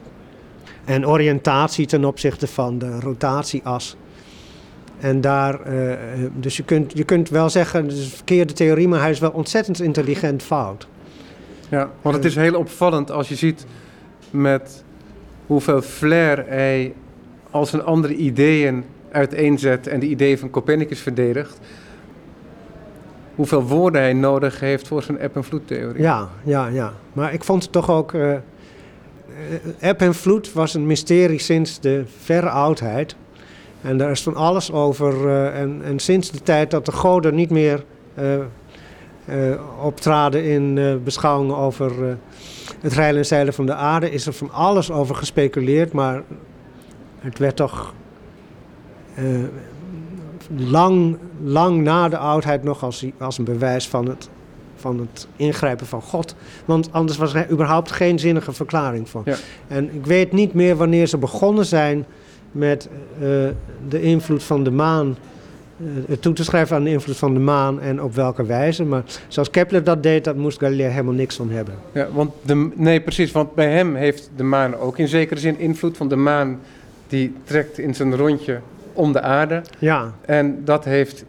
en 0.86 1.08
oriëntatie 1.08 1.86
ten 1.86 2.06
opzichte 2.06 2.48
van 2.48 2.78
de 2.78 3.00
rotatieas. 3.00 3.96
En 5.00 5.22
daar, 5.22 5.74
uh, 5.74 5.94
dus 6.34 6.58
je 6.58 6.64
kunt, 6.64 6.98
je 6.98 7.04
kunt 7.04 7.30
wel 7.30 7.50
zeggen, 7.50 7.84
het 7.84 7.94
is 7.94 8.04
een 8.04 8.10
verkeerde 8.10 8.54
theorie, 8.54 8.88
maar 8.88 9.02
hij 9.02 9.10
is 9.10 9.20
wel 9.20 9.32
ontzettend 9.32 9.82
intelligent 9.82 10.44
fout. 10.44 10.88
Ja, 11.70 11.90
want 12.02 12.16
het 12.16 12.26
is 12.26 12.36
heel 12.36 12.58
opvallend 12.58 13.12
als 13.12 13.30
je 13.30 13.36
ziet 13.36 13.66
met 14.32 14.84
hoeveel 15.46 15.82
flair 15.82 16.46
hij 16.48 16.94
al 17.52 17.66
zijn 17.66 17.84
andere 17.84 18.16
ideeën 18.16 18.84
uiteenzet 19.12 19.88
en 19.88 20.00
de 20.00 20.08
ideeën 20.08 20.38
van 20.38 20.50
Copernicus 20.50 21.00
verdedigt. 21.00 21.60
Hoeveel 23.36 23.64
woorden 23.64 24.02
hij 24.02 24.14
nodig 24.14 24.60
heeft 24.60 24.88
voor 24.88 25.04
zijn 25.04 25.20
eb- 25.20 25.36
en 25.36 25.44
vloedtheorie. 25.44 26.02
Ja, 26.02 26.30
ja, 26.44 26.68
ja. 26.68 26.94
Maar 27.14 27.34
ik 27.34 27.44
vond 27.44 27.64
het 27.64 27.72
toch 27.72 27.90
ook. 27.90 28.12
Uh, 28.12 28.34
eb 29.80 30.02
en 30.02 30.16
vloed 30.16 30.54
was 30.54 30.74
een 30.74 30.88
mysterie 30.88 31.40
sinds 31.40 31.80
de 31.80 32.04
verre 32.22 32.50
oudheid. 32.50 33.16
En 33.82 33.98
daar 33.98 34.12
is 34.12 34.24
van 34.24 34.36
alles 34.36 34.72
over. 34.72 35.26
Uh, 35.26 35.60
en, 35.60 35.82
en, 35.84 36.00
sinds 36.00 36.32
de 36.32 36.42
tijd 36.42 36.72
dat 36.72 36.86
de 36.86 36.92
goden 36.92 37.36
niet 37.36 37.50
meer 37.50 37.84
optraden 39.82 40.44
in 40.44 41.00
beschouwingen 41.04 41.56
over 41.56 42.18
het 42.82 42.94
reilen 42.94 43.18
en 43.18 43.26
zeilen 43.26 43.54
van 43.54 43.66
de 43.66 43.74
aarde, 43.74 44.12
is 44.12 44.26
er 44.26 44.34
van 44.34 44.52
alles 44.52 44.92
over 44.92 45.16
gespeculeerd. 45.16 45.92
Maar 45.94 46.24
het 47.20 47.40
werd 47.40 47.56
toch 47.56 47.94
lang, 50.56 51.18
lang 51.44 51.82
na 51.82 52.10
de 52.10 52.18
oudheid 52.18 52.64
nog 52.64 52.84
als, 52.84 53.06
als 53.18 53.38
een 53.38 53.44
bewijs 53.44 53.88
van 53.88 54.08
het, 54.08 54.30
van 54.76 55.00
het 55.00 55.28
ingrijpen 55.36 55.88
van 55.88 56.02
God. 56.02 56.36
Want 56.66 56.90
anders 56.92 57.18
was 57.18 57.34
er 57.34 57.52
überhaupt 57.52 57.92
geen 57.92 58.20
zinnige 58.20 58.52
verklaring 58.52 59.10
van. 59.10 59.22
Ja. 59.26 59.36
En 59.68 59.96
ik 59.96 60.06
weet 60.06 60.32
niet 60.32 60.54
meer 60.54 60.76
wanneer 60.76 61.08
ze 61.08 61.18
begonnen 61.18 61.66
zijn 61.66 62.06
met 62.52 62.90
uh, 63.14 63.20
de 63.88 64.02
invloed 64.02 64.44
van 64.44 64.64
de 64.64 64.72
maan. 64.72 65.18
Uh, 66.08 66.18
toe 66.18 66.34
te 66.34 66.44
schrijven 66.44 66.76
aan 66.76 66.84
de 66.84 66.90
invloed 66.90 67.18
van 67.18 67.34
de 67.34 67.40
maan 67.40 67.82
en 67.82 68.04
op 68.04 68.16
welke 68.16 68.46
wijze. 68.46 68.84
Maar 68.84 69.04
zoals 69.28 69.50
Kepler 69.50 69.84
dat 69.84 70.04
deed, 70.04 70.24
dat 70.24 70.36
moest 70.36 70.60
Galileo 70.60 70.90
helemaal 70.90 71.14
niks 71.14 71.36
van 71.36 71.50
hebben. 71.50 71.74
Ja, 71.92 72.08
want 72.14 72.32
de, 72.42 72.70
nee, 72.76 73.02
precies. 73.02 73.32
Want 73.32 73.56
bij 73.56 73.72
hem 73.72 73.96
heeft 73.96 74.30
de 74.36 74.44
maan 74.44 74.76
ook 74.76 74.98
in 74.98 75.08
zekere 75.08 75.40
zin 75.40 75.60
invloed. 75.60 75.98
Want 75.98 76.10
de 76.10 76.16
maan 76.16 76.60
die 77.08 77.34
trekt 77.44 77.78
in 77.78 77.96
zijn 77.96 78.16
rondje 78.16 78.60
om 78.94 79.12
de 79.14 79.22
aarde. 79.22 79.62
Ja. 79.80 80.14
En 80.26 80.66
dat 80.66 80.86
heeft 80.86 81.26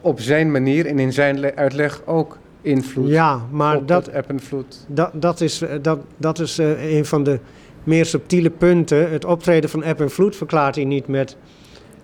op 0.00 0.20
zijn 0.20 0.50
manier 0.50 0.86
en 0.86 0.98
in 0.98 1.12
zijn 1.12 1.56
uitleg 1.56 2.02
ook 2.04 2.38
invloed 2.62 3.08
ja, 3.08 3.40
maar 3.50 3.76
op 3.76 3.88
dat, 3.88 4.04
dat 4.04 4.14
eb 4.14 4.28
en 4.28 4.40
vloed. 4.40 4.84
Dat, 4.88 5.10
dat 5.12 5.40
is, 5.40 5.62
dat, 5.82 5.98
dat 6.16 6.38
is 6.38 6.58
uh, 6.58 6.96
een 6.96 7.04
van 7.04 7.22
de 7.24 7.38
meer 7.84 8.06
subtiele 8.06 8.50
punten. 8.50 9.10
Het 9.10 9.24
optreden 9.24 9.70
van 9.70 9.82
eb 9.82 10.00
en 10.00 10.10
vloed 10.10 10.36
verklaart 10.36 10.74
hij 10.74 10.84
niet 10.84 11.06
met 11.06 11.36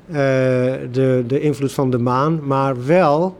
uh, 0.08 0.14
de, 0.92 1.24
de 1.26 1.40
invloed 1.40 1.72
van 1.72 1.90
de 1.90 1.98
maan, 1.98 2.46
maar 2.46 2.86
wel 2.86 3.36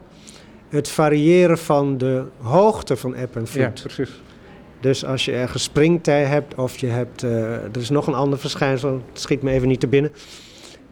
het 0.69 0.89
variëren 0.89 1.57
van 1.57 1.97
de 1.97 2.23
hoogte 2.41 2.95
van 2.95 3.15
eb 3.15 3.35
en 3.35 3.47
vloed. 3.47 3.79
Ja, 3.79 3.83
precies. 3.83 4.21
Dus 4.79 5.05
als 5.05 5.25
je 5.25 5.31
ergens 5.31 5.63
springtij 5.63 6.23
hebt 6.23 6.55
of 6.55 6.77
je 6.77 6.87
hebt, 6.87 7.23
uh, 7.23 7.53
er 7.53 7.77
is 7.77 7.89
nog 7.89 8.07
een 8.07 8.13
ander 8.13 8.39
verschijnsel, 8.39 9.01
het 9.11 9.21
schiet 9.21 9.41
me 9.41 9.51
even 9.51 9.67
niet 9.67 9.79
te 9.79 9.87
binnen. 9.87 10.11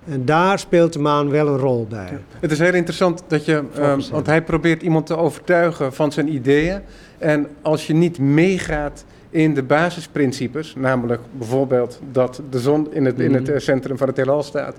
En 0.06 0.26
daar 0.26 0.60
speelt 0.60 0.93
de 0.93 0.99
maan 0.99 1.30
wel 1.30 1.47
een 1.47 1.58
rol 1.58 1.88
bij. 1.89 2.10
Ja. 2.12 2.20
Het 2.39 2.52
is 2.52 2.60
heel 2.60 2.74
interessant 2.74 3.24
dat 3.28 3.45
je, 3.45 3.64
um, 3.78 4.02
want 4.12 4.26
hij 4.26 4.41
probeert 4.43 4.82
iemand 4.82 5.06
te 5.06 5.18
overtuigen 5.18 5.93
van 5.93 6.12
zijn 6.12 6.34
ideeën. 6.34 6.82
En 7.18 7.47
als 7.62 7.88
je 7.88 7.93
niet 7.93 8.20
meegaat 8.20 9.06
in 9.30 9.54
de 9.54 9.64
basisprincipes, 9.64 10.76
namelijk 10.76 11.22
bijvoorbeeld 11.32 11.99
dat 12.12 12.41
de 12.49 12.60
zon 12.60 12.93
in 12.93 13.06
het, 13.06 13.20
in 13.20 13.34
het 13.34 13.49
uh, 13.49 13.58
centrum 13.58 13.97
van 13.97 14.08
het 14.08 14.18
heelal 14.18 14.43
staat, 14.43 14.76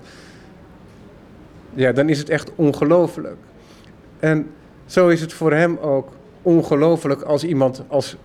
ja, 1.73 1.91
dan 1.91 2.09
is 2.09 2.17
het 2.17 2.29
echt 2.29 2.51
ongelooflijk. 2.55 3.37
En 4.19 4.47
zo 4.85 5.07
is 5.07 5.21
het 5.21 5.33
voor 5.33 5.53
hem 5.53 5.77
ook 5.77 6.09
ongelooflijk 6.41 7.21
als 7.21 7.43
iemand 7.43 7.83
als 7.87 8.17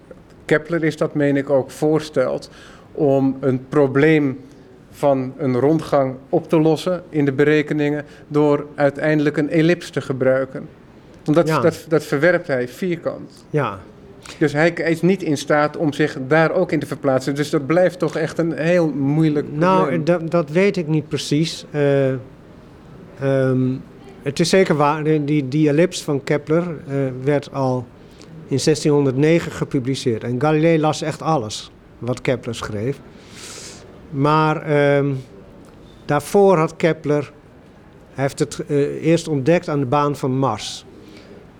Kepler 0.45 0.85
is 0.85 0.97
dat, 0.97 1.15
meen 1.15 1.37
ik 1.37 1.51
ook, 1.51 1.71
voorstelt 1.71 2.51
om 2.93 3.37
een 3.41 3.69
probleem 3.69 4.39
van 4.99 5.33
een 5.37 5.59
rondgang 5.61 6.15
op 6.29 6.49
te 6.49 6.61
lossen 6.61 7.03
in 7.09 7.25
de 7.25 7.33
berekeningen 7.33 8.05
door 8.29 8.67
uiteindelijk 8.75 9.37
een 9.37 9.51
ellips 9.51 9.91
te 9.91 10.01
gebruiken. 10.01 10.69
Want 11.25 11.37
dat, 11.37 11.49
Ja. 11.49 11.61
dat, 11.61 11.85
dat 11.89 12.05
verwerpt 12.05 12.47
hij 12.47 12.69
vierkant. 12.69 13.45
Ja, 13.51 13.79
Dus 14.39 14.53
hij 14.53 14.71
is 14.71 15.03
niet 15.03 15.23
in 15.23 15.37
staat 15.37 15.77
om 15.77 15.93
zich 15.93 16.17
daar 16.29 16.51
ook 16.53 16.73
in 16.73 16.79
te 16.81 16.87
verplaatsen. 16.87 17.35
Dus 17.35 17.51
dat 17.51 17.67
blijft 17.67 17.99
toch 17.99 18.17
echt 18.17 18.39
een 18.39 18.53
heel 18.53 18.89
moeilijk 18.89 19.47
probleem. 19.47 19.69
nou, 19.71 20.03
dat, 20.03 20.31
dat 20.31 20.51
weet 20.51 20.77
ik 20.77 20.87
niet 20.87 21.09
precies. 21.09 21.65
Eh, 21.71 22.09
ehm, 23.21 23.71
het 24.23 24.41
is 24.41 24.49
zeker 24.49 24.75
waar, 24.77 25.05
die- 25.05 25.25
die, 25.25 25.49
die 25.49 25.69
ellips 25.69 26.03
van 26.03 26.25
Kepler 26.25 26.63
eh, 26.63 26.95
werd 27.25 27.53
al 27.53 27.87
in 28.47 28.59
1609 28.59 29.53
gepubliceerd. 29.53 30.25
En 30.25 30.41
Galilei 30.41 30.79
las 30.81 31.03
echt 31.03 31.23
alles 31.23 31.71
wat 31.99 32.21
Kepler 32.21 32.55
schreef. 32.55 33.01
Maar 34.11 34.63
ehm, 34.63 35.13
daarvoor 36.05 36.59
had 36.59 36.77
Kepler, 36.77 37.33
hij 38.15 38.25
heeft 38.25 38.39
het 38.39 38.65
eh, 38.69 38.77
eerst 39.07 39.29
ontdekt 39.29 39.69
aan 39.69 39.81
de 39.81 39.87
baan 39.87 40.17
van 40.17 40.39
Mars. 40.39 40.85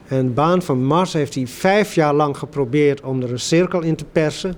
En 0.09 0.27
de 0.27 0.33
baan 0.33 0.63
van 0.63 0.85
Mars 0.85 1.13
heeft 1.13 1.35
hij 1.35 1.47
vijf 1.47 1.95
jaar 1.95 2.15
lang 2.15 2.37
geprobeerd 2.37 3.01
om 3.01 3.23
er 3.23 3.31
een 3.31 3.41
cirkel 3.41 3.83
in 3.83 3.97
te 3.97 4.05
persen. 4.13 4.55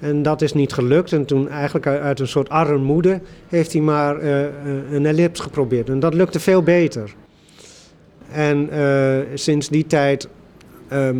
En 0.00 0.22
dat 0.22 0.42
is 0.42 0.52
niet 0.52 0.72
gelukt. 0.72 1.12
En 1.12 1.24
toen 1.24 1.48
eigenlijk 1.48 1.86
uit- 1.86 2.20
een 2.20 2.28
soort 2.28 2.48
armoede 2.48 3.20
heeft 3.48 3.72
hij 3.72 3.82
maar 3.82 4.18
eh, 4.18 4.44
eh, 4.44 4.52
een 4.90 5.06
ellips 5.06 5.40
geprobeerd. 5.40 5.88
En 5.88 6.00
dat 6.00 6.14
lukte 6.14 6.40
veel 6.40 6.62
beter. 6.62 7.14
En 8.30 8.70
sinds 9.34 9.68
die 9.68 9.86
tijd 9.86 10.28
ehm, 10.88 11.16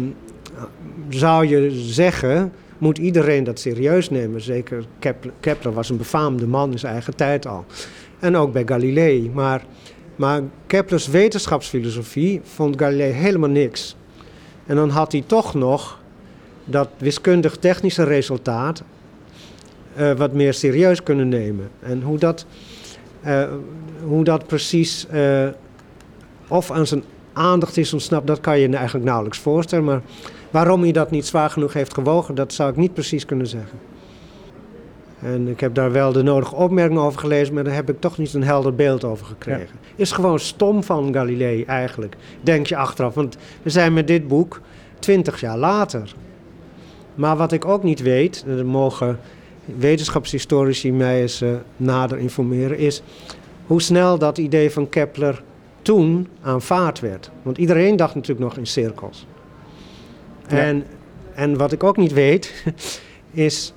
zou 1.09 1.47
je 1.47 1.71
zeggen, 1.71 2.53
moet 2.85 2.99
iedereen 2.99 3.45
dat 3.45 3.59
serieus 3.61 4.11
nemen. 4.11 4.41
Zeker 4.41 4.85
Kepler, 5.41 5.73
was 5.73 5.89
een 5.89 5.97
befaamde 5.97 6.47
man 6.47 6.71
in 6.71 6.79
zijn 6.79 6.93
eigen 6.93 7.17
tijd 7.17 7.47
al. 7.47 7.65
En 8.19 8.37
ook 8.37 8.53
bij 8.53 8.63
Galilei. 8.67 9.31
Maar, 9.35 9.65
maar 10.17 10.43
Keplers 10.67 11.07
wetenschapsfilosofie 11.07 12.41
vond 12.43 12.79
Galilei 12.79 13.13
helemaal 13.13 13.49
niks. 13.49 13.97
En 14.67 14.77
dan 14.77 14.89
had 14.89 15.13
hij 15.13 15.25
toch 15.27 15.55
nog 15.55 16.01
dat 16.65 16.89
wiskundig-technische 16.99 18.03
resultaat 18.05 18.83
eh, 19.95 20.13
wat 20.13 20.33
meer 20.33 20.55
serieus 20.55 21.03
kunnen 21.03 21.29
nemen. 21.29 21.71
En 21.81 22.03
hoe 22.03 22.19
dat, 22.19 22.47
eh, 23.21 23.49
hoe 24.03 24.25
dat 24.25 24.47
precies 24.47 25.07
eh, 25.07 25.49
of 26.49 26.71
aan 26.71 26.87
zijn 26.87 27.05
aandacht 27.33 27.77
is 27.77 27.93
ontsnapt, 27.93 28.27
dat 28.27 28.41
kan 28.41 28.59
je 28.59 28.69
eigenlijk 28.69 29.05
nauwelijks 29.05 29.39
voorstellen. 29.39 29.85
Maar 29.85 30.03
waarom 30.55 30.83
hij 30.83 30.93
dat 30.93 31.11
niet 31.11 31.27
zwaar 31.27 31.51
genoeg 31.51 31.73
heeft 31.73 31.95
gewogen, 31.95 32.35
dat 32.35 32.53
zou 32.53 32.71
ik 32.71 32.77
niet 32.77 32.95
precies 32.95 33.27
kunnen 33.27 33.47
zeggen. 33.47 33.79
En 35.21 35.49
ik 35.49 35.61
heb 35.61 35.75
daar 35.75 35.93
wel 35.93 36.13
de 36.13 36.23
nodige 36.23 36.55
opmerkingen 36.55 37.03
over 37.03 37.21
gelezen, 37.21 37.55
maar 37.55 37.65
daar 37.65 37.75
heb 37.75 37.91
ik 37.91 38.01
toch 38.01 38.19
niet 38.19 38.35
een 38.35 38.43
helder 38.43 38.75
beeld 38.75 39.05
over 39.05 39.27
gekregen. 39.27 39.79
Is 39.97 40.13
gewoon 40.13 40.39
stom 40.39 40.83
van 40.83 41.15
Galilei 41.15 41.65
eigenlijk, 41.65 42.17
denk 42.41 42.67
je 42.67 42.77
achteraf. 42.77 43.15
Want 43.15 43.37
we 43.63 43.71
zijn 43.71 43.93
met 43.93 44.07
dit 44.07 44.29
boek 44.29 44.61
twintig 44.99 45.41
jaar 45.41 45.59
later. 45.59 46.15
Maar 47.15 47.37
wat 47.37 47.53
ik 47.53 47.65
ook 47.65 47.83
niet 47.83 48.03
weet, 48.03 48.45
en 48.47 48.67
mogen 48.67 49.19
wetenschapshistorici 49.65 50.93
mij 50.93 51.21
eens 51.21 51.41
eh, 51.41 51.51
nader 51.77 52.19
informeren, 52.19 52.79
is 52.79 53.03
hoe 53.67 53.83
snel 53.83 54.19
dat 54.19 54.39
idee 54.39 54.71
van 54.71 54.89
Kepler 54.89 55.43
toen 55.83 56.29
aanvaard 56.43 57.01
werd. 57.01 57.31
Want 57.43 57.59
iedereen 57.59 57.97
dacht 57.97 58.15
natuurlijk 58.15 58.47
nog 58.47 58.57
in 58.57 58.67
cirkels. 58.67 59.27
En, 60.47 60.85
en 61.35 61.57
wat 61.57 61.73
ik 61.73 61.85
ook 61.85 61.97
niet 61.97 62.13
weet, 62.13 62.65
is 63.31 63.73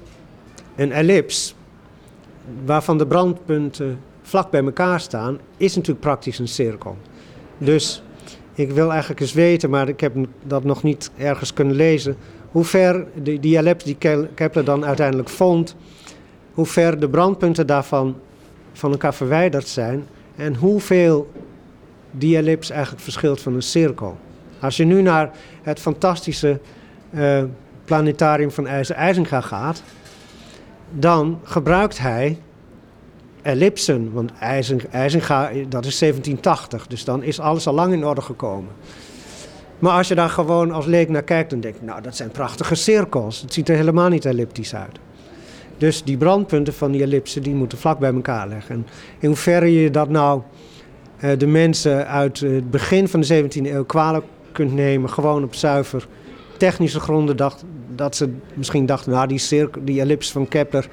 een 0.76 0.92
ellips, 0.92 1.56
waarvan 2.66 2.98
de 2.98 3.08
brandpunten 3.08 4.00
vlak 4.22 4.52
bij 4.52 4.64
elkaar 4.64 5.00
staan, 5.00 5.40
is 5.58 5.76
natuurlijk 5.76 6.02
praktisch 6.06 6.40
een 6.40 6.48
cirkel. 6.48 6.98
Dus 7.58 8.04
ik 8.54 8.72
wil 8.72 8.90
eigenlijk 8.90 9.20
eens 9.20 9.34
weten, 9.34 9.70
maar 9.70 9.88
ik 9.88 10.00
heb 10.00 10.16
dat 10.44 10.64
nog 10.64 10.84
niet 10.84 11.12
ergens 11.18 11.54
kunnen 11.54 11.76
lezen, 11.76 12.18
hoe 12.52 12.64
ver 12.64 13.08
die, 13.14 13.40
die 13.40 13.58
ellips 13.58 13.84
die 13.84 13.96
Ke- 13.96 14.28
Kepler 14.34 14.64
dan 14.64 14.86
uiteindelijk 14.86 15.30
vond, 15.30 15.76
hoe 16.54 16.66
ver 16.66 17.00
de 17.00 17.10
brandpunten 17.10 17.68
daarvan 17.68 18.16
van 18.74 18.92
elkaar 18.92 19.14
verwijderd 19.14 19.68
zijn 19.68 20.08
en 20.36 20.56
hoeveel 20.56 21.32
die 22.12 22.38
ellips 22.38 22.70
eigenlijk 22.70 23.04
verschilt 23.04 23.42
van 23.42 23.54
een 23.54 23.62
cirkel. 23.62 24.18
Als 24.60 24.78
je 24.78 24.86
nu 24.86 25.02
naar 25.02 25.32
het 25.62 25.80
fantastische 25.80 26.60
uh, 27.12 27.44
planetarium 27.86 28.52
van 28.52 28.68
IJzer 28.68 28.96
IJzinga 28.96 29.42
gaat, 29.42 29.84
dan 30.92 31.40
gebruikt 31.44 31.98
hij 31.98 32.38
ellipsen. 33.42 34.14
Want 34.14 34.32
IJzinga, 34.92 35.50
dat 35.70 35.86
is 35.86 36.00
1780, 36.00 36.88
dus 36.88 37.04
dan 37.04 37.24
is 37.24 37.40
alles 37.40 37.68
al 37.68 37.74
lang 37.74 37.94
in 37.94 38.06
orde 38.06 38.22
gekomen. 38.22 38.72
Maar 39.80 39.92
als 39.92 40.08
je 40.08 40.16
daar 40.16 40.30
gewoon 40.30 40.72
als 40.72 40.86
leek 40.86 41.10
naar 41.10 41.24
kijkt, 41.24 41.50
dan 41.50 41.60
denk 41.60 41.76
je, 41.76 41.86
nou, 41.86 42.02
dat 42.02 42.16
zijn 42.16 42.32
prachtige 42.32 42.76
cirkels. 42.76 43.42
Het 43.42 43.54
ziet 43.54 43.70
er 43.70 43.76
helemaal 43.76 44.10
niet 44.10 44.26
elliptisch 44.26 44.76
uit. 44.76 45.00
Dus 45.78 46.04
die 46.04 46.18
brandpunten 46.18 46.74
van 46.74 46.92
die 46.92 47.02
ellipsen, 47.02 47.44
die 47.44 47.56
moeten 47.56 47.78
vlak 47.78 48.00
bij 48.00 48.14
elkaar 48.14 48.48
liggen. 48.48 48.76
En 48.76 48.88
in 49.20 49.28
hoeverre 49.28 49.82
je 49.82 49.92
dat 49.92 50.10
nou 50.10 50.42
uh, 51.24 51.32
de 51.38 51.48
mensen 51.48 52.08
uit 52.08 52.40
het 52.40 52.72
begin 52.72 53.08
van 53.08 53.22
de 53.22 53.44
17e 53.44 53.66
eeuw 53.66 53.86
kwalijk 53.86 54.26
kunt 54.58 54.74
nemen, 54.74 55.10
gewoon 55.10 55.44
op 55.44 55.56
zuiver 55.56 56.08
technische 56.58 57.00
gronden, 57.00 57.38
dacht, 57.38 57.64
dat 57.96 58.16
ze 58.16 58.30
misschien 58.54 58.86
dachten, 58.86 59.12
nou, 59.12 59.28
die, 59.28 59.38
cirkel, 59.38 59.82
die 59.86 60.00
ellips 60.00 60.32
van 60.32 60.48
Kepler, 60.48 60.88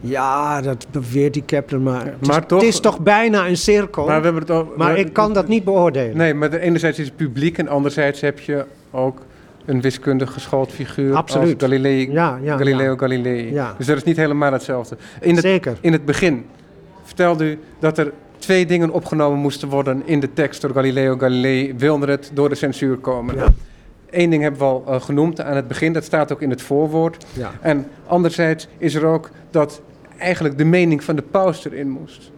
ja, 0.00 0.60
dat 0.60 0.86
beweert 0.90 1.34
die 1.34 1.42
Kepler, 1.42 1.80
maar, 1.80 2.04
het, 2.04 2.26
maar 2.26 2.40
is, 2.40 2.46
toch, 2.46 2.60
het 2.60 2.68
is 2.68 2.80
toch 2.80 3.00
bijna 3.00 3.48
een 3.48 3.56
cirkel. 3.56 4.06
Maar, 4.06 4.18
we 4.18 4.24
hebben 4.24 4.42
het 4.42 4.50
ook, 4.50 4.76
maar 4.76 4.98
ik 4.98 5.12
kan 5.12 5.32
dat 5.32 5.48
niet 5.48 5.64
beoordelen. 5.64 6.16
Nee, 6.16 6.34
maar 6.34 6.52
enerzijds 6.52 6.98
is 6.98 7.06
het 7.06 7.16
publiek 7.16 7.58
en 7.58 7.68
anderzijds 7.68 8.20
heb 8.20 8.40
je 8.40 8.64
ook 8.90 9.20
een 9.64 9.80
wiskundig 9.80 10.32
geschoold 10.32 10.72
figuur 10.72 11.14
Absoluut. 11.14 11.62
als 11.62 11.62
Galilei, 11.62 12.12
ja, 12.12 12.38
ja, 12.42 12.56
Galileo 12.56 12.96
Galilei. 12.96 13.60
Dus 13.76 13.86
dat 13.86 13.96
is 13.96 14.04
niet 14.04 14.16
helemaal 14.16 14.52
hetzelfde. 14.52 14.96
In 15.20 15.34
het, 15.34 15.44
Zeker. 15.44 15.76
In 15.80 15.92
het 15.92 16.04
begin 16.04 16.46
vertelde 17.02 17.44
u 17.44 17.58
dat 17.78 17.98
er 17.98 18.12
twee 18.42 18.66
dingen 18.66 18.90
opgenomen 18.90 19.38
moesten 19.38 19.68
worden 19.68 20.02
in 20.04 20.20
de 20.20 20.32
tekst 20.32 20.60
door 20.60 20.70
Galileo 20.70 21.16
Galilei. 21.16 21.74
Wilde 21.76 22.06
het 22.06 22.30
door 22.34 22.48
de 22.48 22.54
censuur 22.54 22.96
komen. 22.96 23.34
Ja. 23.34 23.46
Eén 24.10 24.30
ding 24.30 24.42
hebben 24.42 24.60
we 24.60 24.66
al 24.66 24.84
uh, 24.88 25.00
genoemd 25.00 25.40
aan 25.40 25.56
het 25.56 25.68
begin, 25.68 25.92
dat 25.92 26.04
staat 26.04 26.32
ook 26.32 26.42
in 26.42 26.50
het 26.50 26.62
voorwoord. 26.62 27.26
Ja. 27.32 27.50
En 27.60 27.86
anderzijds 28.06 28.68
is 28.78 28.94
er 28.94 29.04
ook 29.04 29.30
dat 29.50 29.80
eigenlijk 30.18 30.58
de 30.58 30.64
mening 30.64 31.04
van 31.04 31.16
de 31.16 31.22
paus 31.22 31.64
erin 31.64 31.90
moest. 31.90 32.30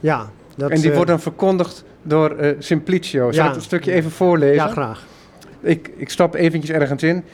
Ja. 0.00 0.30
Dat, 0.56 0.70
en 0.70 0.80
die 0.80 0.88
uh, 0.88 0.94
wordt 0.94 1.10
dan 1.10 1.20
verkondigd 1.20 1.84
door 2.02 2.40
uh, 2.40 2.50
Simplicio. 2.58 3.32
Zal 3.32 3.46
ik 3.46 3.54
het 3.54 3.62
stukje 3.62 3.92
even 3.92 4.10
voorlezen? 4.10 4.54
Ja, 4.54 4.68
graag. 4.68 5.06
Ik, 5.60 5.90
ik 5.96 6.10
stap 6.10 6.34
eventjes 6.34 6.76
ergens 6.76 7.02
in. 7.02 7.24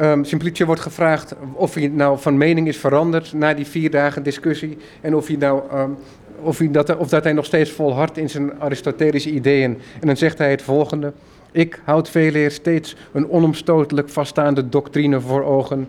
Um, 0.00 0.24
wordt 0.66 0.80
gevraagd 0.80 1.34
of 1.52 1.74
hij 1.74 1.88
nou 1.88 2.18
van 2.18 2.36
mening 2.36 2.68
is 2.68 2.76
veranderd 2.76 3.32
na 3.32 3.54
die 3.54 3.66
vier 3.66 3.90
dagen 3.90 4.22
discussie. 4.22 4.78
En 5.00 5.16
of 5.16 5.26
hij, 5.26 5.36
nou, 5.36 5.62
um, 5.78 5.96
of, 6.40 6.58
hij 6.58 6.70
dat, 6.70 6.96
of 6.96 7.08
dat 7.08 7.24
hij 7.24 7.32
nog 7.32 7.44
steeds 7.44 7.70
volhardt 7.70 8.16
in 8.16 8.30
zijn 8.30 8.60
Aristotelische 8.60 9.30
ideeën. 9.30 9.78
En 10.00 10.06
dan 10.06 10.16
zegt 10.16 10.38
hij 10.38 10.50
het 10.50 10.62
volgende. 10.62 11.12
Ik 11.52 11.80
houd 11.84 12.10
veeleer 12.10 12.50
steeds 12.50 12.96
een 13.12 13.30
onomstotelijk 13.30 14.08
vaststaande 14.08 14.68
doctrine 14.68 15.20
voor 15.20 15.44
ogen, 15.44 15.88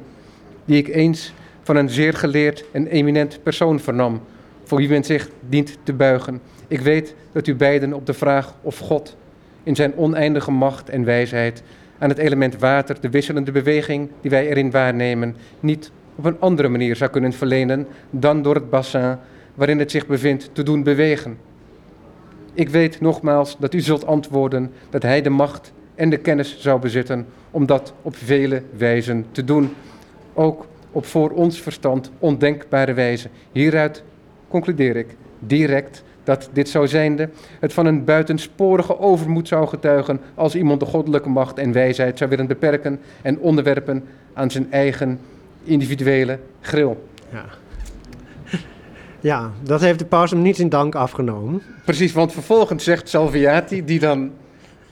die 0.66 0.78
ik 0.78 0.88
eens 0.88 1.34
van 1.62 1.76
een 1.76 1.90
zeer 1.90 2.14
geleerd 2.14 2.66
en 2.72 2.88
eminent 2.88 3.40
persoon 3.44 3.80
vernam, 3.80 4.22
voor 4.64 4.78
wie 4.78 4.90
men 4.90 5.04
zich 5.04 5.30
dient 5.50 5.78
te 5.84 5.94
buigen. 5.94 6.42
Ik 6.68 6.80
weet 6.80 7.16
dat 7.32 7.48
u 7.48 7.56
beiden 7.56 7.94
op 7.94 8.06
de 8.06 8.14
vraag 8.14 8.56
of 8.62 8.78
God 8.78 9.16
in 9.64 9.76
zijn 9.76 9.98
oneindige 9.98 10.52
macht 10.52 10.90
en 10.90 11.06
wijsheid 11.06 11.64
aan 12.04 12.10
het 12.10 12.18
element 12.18 12.60
water 12.60 13.02
de 13.02 13.10
wisselende 13.10 13.52
beweging 13.52 14.10
die 14.22 14.32
wij 14.32 14.48
erin 14.48 14.72
waarnemen 14.72 15.36
niet 15.60 15.92
op 16.16 16.26
een 16.26 16.40
andere 16.40 16.68
manier 16.68 16.96
zou 16.96 17.12
kunnen 17.12 17.34
verlenen 17.34 17.88
dan 18.10 18.42
door 18.42 18.56
het 18.56 18.70
bassin 18.70 19.18
waarin 19.56 19.80
het 19.80 19.92
zich 19.92 20.08
bevindt 20.08 20.50
te 20.54 20.64
doen 20.64 20.84
bewegen. 20.84 21.38
Ik 22.54 22.70
weet 22.70 23.02
nogmaals 23.02 23.58
dat 23.60 23.74
u 23.74 23.80
zult 23.80 24.06
antwoorden 24.06 24.72
dat 24.90 25.04
hij 25.04 25.22
de 25.22 25.30
macht 25.30 25.74
en 25.96 26.10
de 26.10 26.18
kennis 26.18 26.60
zou 26.60 26.80
bezitten 26.80 27.26
om 27.52 27.66
dat 27.66 27.94
op 28.02 28.16
vele 28.16 28.64
wijzen 28.78 29.26
te 29.32 29.44
doen. 29.44 29.74
Ook 30.34 30.66
op 30.92 31.06
voor 31.06 31.30
ons 31.30 31.62
verstand 31.62 32.12
ondenkbare 32.20 32.94
wijze. 32.94 33.30
Hieruit 33.52 34.04
concludeer 34.48 34.96
ik 34.96 35.16
direct 35.40 36.04
dat 36.24 36.50
dit 36.54 36.70
zou 36.70 36.88
zijnde 36.88 37.30
het 37.60 37.74
van 37.74 37.86
een 37.86 38.04
buitensporige 38.04 39.00
overmoed 39.00 39.48
zou 39.48 39.68
getuigen 39.68 40.22
als 40.36 40.56
iemand 40.56 40.80
de 40.80 40.86
goddelijke 40.86 41.30
macht 41.30 41.58
en 41.58 41.72
wijsheid 41.72 42.18
zou 42.18 42.30
willen 42.30 42.48
beperken 42.48 43.00
en 43.22 43.40
onderwerpen 43.40 44.04
aan 44.34 44.52
zijn 44.52 44.72
eigen 44.72 45.20
individuele 45.64 46.40
gril. 46.62 47.08
Ja. 47.32 47.46
Ja, 49.20 49.52
dat 49.62 49.82
heeft 49.82 50.00
de 50.00 50.06
paus 50.06 50.32
hem 50.32 50.42
niet 50.42 50.58
in 50.58 50.70
dank 50.70 50.96
afgenomen. 50.96 51.62
Precies, 51.86 52.14
want 52.14 52.32
vervolgens 52.32 52.84
zegt 52.84 53.10
Salviati, 53.10 53.86
die 53.86 54.00
dan 54.00 54.32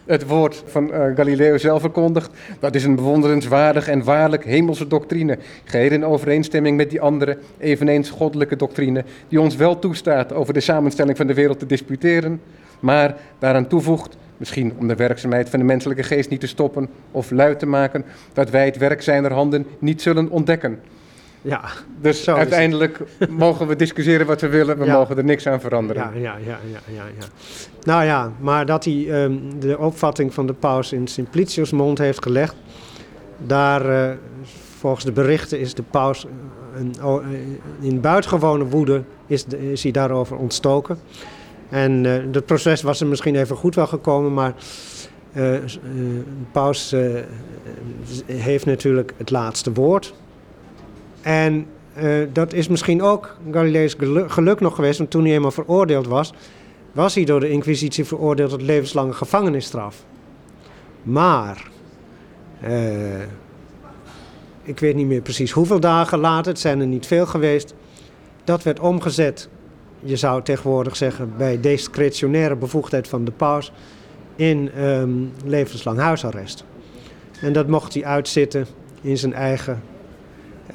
het 0.05 0.27
woord 0.27 0.63
van 0.65 0.89
uh, 0.93 1.05
Galileo 1.15 1.57
zelf 1.57 1.81
verkondigt. 1.81 2.31
Dat 2.59 2.75
is 2.75 2.83
een 2.83 2.95
bewonderenswaardig 2.95 3.87
en 3.87 4.03
waarlijk 4.03 4.45
hemelse 4.45 4.87
doctrine. 4.87 5.37
Geheel 5.63 5.91
in 5.91 6.05
overeenstemming 6.05 6.77
met 6.77 6.89
die 6.89 7.01
andere, 7.01 7.37
eveneens 7.57 8.09
goddelijke 8.09 8.55
doctrine. 8.55 9.03
Die 9.27 9.41
ons 9.41 9.55
wel 9.55 9.79
toestaat 9.79 10.33
over 10.33 10.53
de 10.53 10.59
samenstelling 10.59 11.17
van 11.17 11.27
de 11.27 11.33
wereld 11.33 11.59
te 11.59 11.65
disputeren. 11.65 12.41
Maar 12.79 13.15
daaraan 13.39 13.67
toevoegt, 13.67 14.17
misschien 14.37 14.73
om 14.77 14.87
de 14.87 14.95
werkzaamheid 14.95 15.49
van 15.49 15.59
de 15.59 15.65
menselijke 15.65 16.03
geest 16.03 16.29
niet 16.29 16.39
te 16.39 16.47
stoppen 16.47 16.89
of 17.11 17.31
luid 17.31 17.59
te 17.59 17.65
maken. 17.65 18.05
Dat 18.33 18.49
wij 18.49 18.65
het 18.65 18.77
werk 18.77 19.01
zijner 19.01 19.33
handen 19.33 19.65
niet 19.79 20.01
zullen 20.01 20.29
ontdekken. 20.29 20.79
Ja, 21.41 21.61
dus 22.01 22.29
uiteindelijk 22.29 22.99
mogen 23.29 23.67
we 23.67 23.75
discussiëren 23.75 24.25
wat 24.25 24.41
we 24.41 24.47
willen, 24.47 24.77
we 24.77 24.85
mogen 24.85 25.17
er 25.17 25.23
niks 25.23 25.47
aan 25.47 25.61
veranderen. 25.61 26.03
Ja, 26.03 26.19
ja, 26.19 26.37
ja, 26.45 26.59
ja, 26.71 26.79
ja, 26.93 27.03
ja. 27.19 27.25
Nou 27.83 28.03
ja, 28.03 28.31
maar 28.39 28.65
dat 28.65 28.85
hij 28.85 29.23
um, 29.23 29.59
de 29.59 29.77
opvatting 29.77 30.33
van 30.33 30.47
de 30.47 30.53
paus 30.53 30.93
in 30.93 31.07
Simplicius 31.07 31.71
mond 31.71 31.97
heeft 31.97 32.23
gelegd, 32.23 32.55
daar 33.37 33.89
uh, 33.89 34.11
volgens 34.79 35.05
de 35.05 35.11
berichten 35.11 35.59
is 35.59 35.73
de 35.73 35.83
paus 35.83 36.25
een, 36.75 36.95
uh, 37.03 37.15
in 37.79 38.01
buitengewone 38.01 38.65
woede 38.65 39.03
is, 39.27 39.45
is 39.45 39.83
hij 39.83 39.91
daarover 39.91 40.37
ontstoken. 40.37 40.97
En 41.69 42.03
uh, 42.03 42.13
het 42.31 42.45
proces 42.45 42.81
was 42.81 43.01
er 43.01 43.07
misschien 43.07 43.35
even 43.35 43.55
goed 43.55 43.75
wel 43.75 43.87
gekomen, 43.87 44.33
maar 44.33 44.53
de 45.33 46.23
paus 46.51 46.95
heeft 48.25 48.65
natuurlijk 48.65 49.13
het 49.17 49.29
laatste 49.29 49.73
woord. 49.73 50.13
En 51.21 51.65
uh, 51.97 52.27
dat 52.33 52.53
is 52.53 52.67
misschien 52.67 53.01
ook 53.01 53.37
Galileo's 53.51 53.95
geluk 54.27 54.59
nog 54.59 54.75
geweest, 54.75 54.97
want 54.97 55.09
toen 55.09 55.23
hij 55.25 55.33
eenmaal 55.33 55.51
veroordeeld 55.51 56.07
was, 56.07 56.33
was 56.91 57.15
hij 57.15 57.23
door 57.23 57.39
de 57.39 57.49
Inquisitie 57.49 58.05
veroordeeld 58.05 58.49
tot 58.49 58.61
levenslange 58.61 59.13
gevangenisstraf. 59.13 60.05
Maar, 61.03 61.69
uh, 62.63 63.21
ik 64.63 64.79
weet 64.79 64.95
niet 64.95 65.07
meer 65.07 65.21
precies 65.21 65.51
hoeveel 65.51 65.79
dagen 65.79 66.19
later, 66.19 66.51
het 66.51 66.61
zijn 66.61 66.79
er 66.79 66.87
niet 66.87 67.05
veel 67.05 67.25
geweest, 67.25 67.73
dat 68.43 68.63
werd 68.63 68.79
omgezet, 68.79 69.49
je 69.99 70.15
zou 70.15 70.43
tegenwoordig 70.43 70.95
zeggen, 70.95 71.33
bij 71.37 71.59
discretionaire 71.59 72.55
bevoegdheid 72.55 73.07
van 73.07 73.25
de 73.25 73.31
paus, 73.31 73.71
in 74.35 74.83
um, 74.83 75.31
levenslang 75.45 75.99
huisarrest. 75.99 76.63
En 77.41 77.53
dat 77.53 77.67
mocht 77.67 77.93
hij 77.93 78.05
uitzitten 78.05 78.65
in 79.01 79.17
zijn 79.17 79.33
eigen 79.33 79.81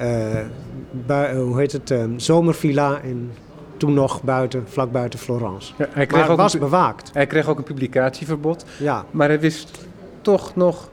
uh, 0.01 1.29
hoe 1.35 1.59
heet 1.59 1.71
het, 1.71 1.89
um, 1.89 2.19
zomervilla 2.19 2.99
in 2.99 3.31
toen 3.77 3.93
nog 3.93 4.23
buiten, 4.23 4.63
vlak 4.67 4.91
buiten 4.91 5.19
Florence. 5.19 5.73
Ja, 5.77 5.87
hij 5.91 6.05
kreeg 6.05 6.21
maar 6.21 6.29
ook 6.29 6.37
was 6.37 6.53
een, 6.53 6.59
bewaakt. 6.59 7.09
Hij 7.13 7.27
kreeg 7.27 7.47
ook 7.47 7.57
een 7.57 7.63
publicatieverbod. 7.63 8.65
Ja. 8.79 9.05
Maar 9.11 9.27
hij 9.27 9.39
wist 9.39 9.87
toch 10.21 10.55
nog 10.55 10.89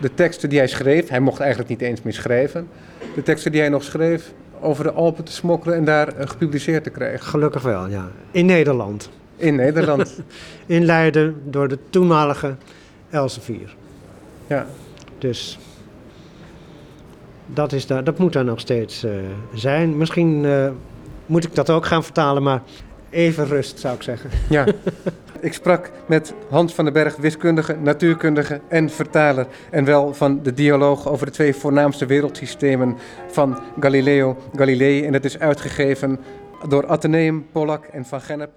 de 0.00 0.14
teksten 0.14 0.48
die 0.48 0.58
hij 0.58 0.68
schreef. 0.68 1.08
Hij 1.08 1.20
mocht 1.20 1.40
eigenlijk 1.40 1.70
niet 1.70 1.80
eens 1.80 2.02
meer 2.02 2.12
schrijven. 2.12 2.68
De 3.14 3.22
teksten 3.22 3.52
die 3.52 3.60
hij 3.60 3.70
nog 3.70 3.82
schreef 3.82 4.32
over 4.60 4.84
de 4.84 4.92
Alpen 4.92 5.24
te 5.24 5.32
smokkelen 5.32 5.76
en 5.76 5.84
daar 5.84 6.08
uh, 6.08 6.26
gepubliceerd 6.28 6.84
te 6.84 6.90
krijgen. 6.90 7.26
Gelukkig 7.26 7.62
wel, 7.62 7.88
ja. 7.88 8.10
In 8.30 8.46
Nederland. 8.46 9.10
In 9.36 9.54
Nederland. 9.54 10.20
in 10.66 10.84
Leiden 10.84 11.42
door 11.44 11.68
de 11.68 11.78
toenmalige 11.90 12.56
Elsevier. 13.10 13.74
Ja. 14.46 14.66
Dus 15.18 15.58
dat, 17.54 17.72
is 17.72 17.86
daar, 17.86 18.04
dat 18.04 18.18
moet 18.18 18.34
er 18.34 18.44
nog 18.44 18.60
steeds 18.60 19.04
uh, 19.04 19.12
zijn. 19.54 19.96
Misschien 19.96 20.44
uh, 20.44 20.68
moet 21.26 21.44
ik 21.44 21.54
dat 21.54 21.70
ook 21.70 21.86
gaan 21.86 22.04
vertalen, 22.04 22.42
maar 22.42 22.62
even 23.10 23.46
rust 23.46 23.78
zou 23.78 23.94
ik 23.94 24.02
zeggen. 24.02 24.30
Ja. 24.48 24.66
ik 25.40 25.52
sprak 25.52 25.90
met 26.06 26.34
Hans 26.50 26.74
van 26.74 26.84
den 26.84 26.94
Berg, 26.94 27.16
wiskundige, 27.16 27.76
natuurkundige 27.76 28.60
en 28.68 28.90
vertaler. 28.90 29.46
En 29.70 29.84
wel 29.84 30.14
van 30.14 30.42
de 30.42 30.54
dialoog 30.54 31.08
over 31.08 31.26
de 31.26 31.32
twee 31.32 31.54
voornaamste 31.54 32.06
wereldsystemen 32.06 32.96
van 33.28 33.58
Galileo 33.80 34.36
Galilei. 34.56 35.04
En 35.04 35.12
dat 35.12 35.24
is 35.24 35.38
uitgegeven 35.38 36.20
door 36.68 36.86
Atheneum, 36.86 37.46
Pollack 37.52 37.84
en 37.84 38.04
Van 38.04 38.20
Gennep. 38.20 38.50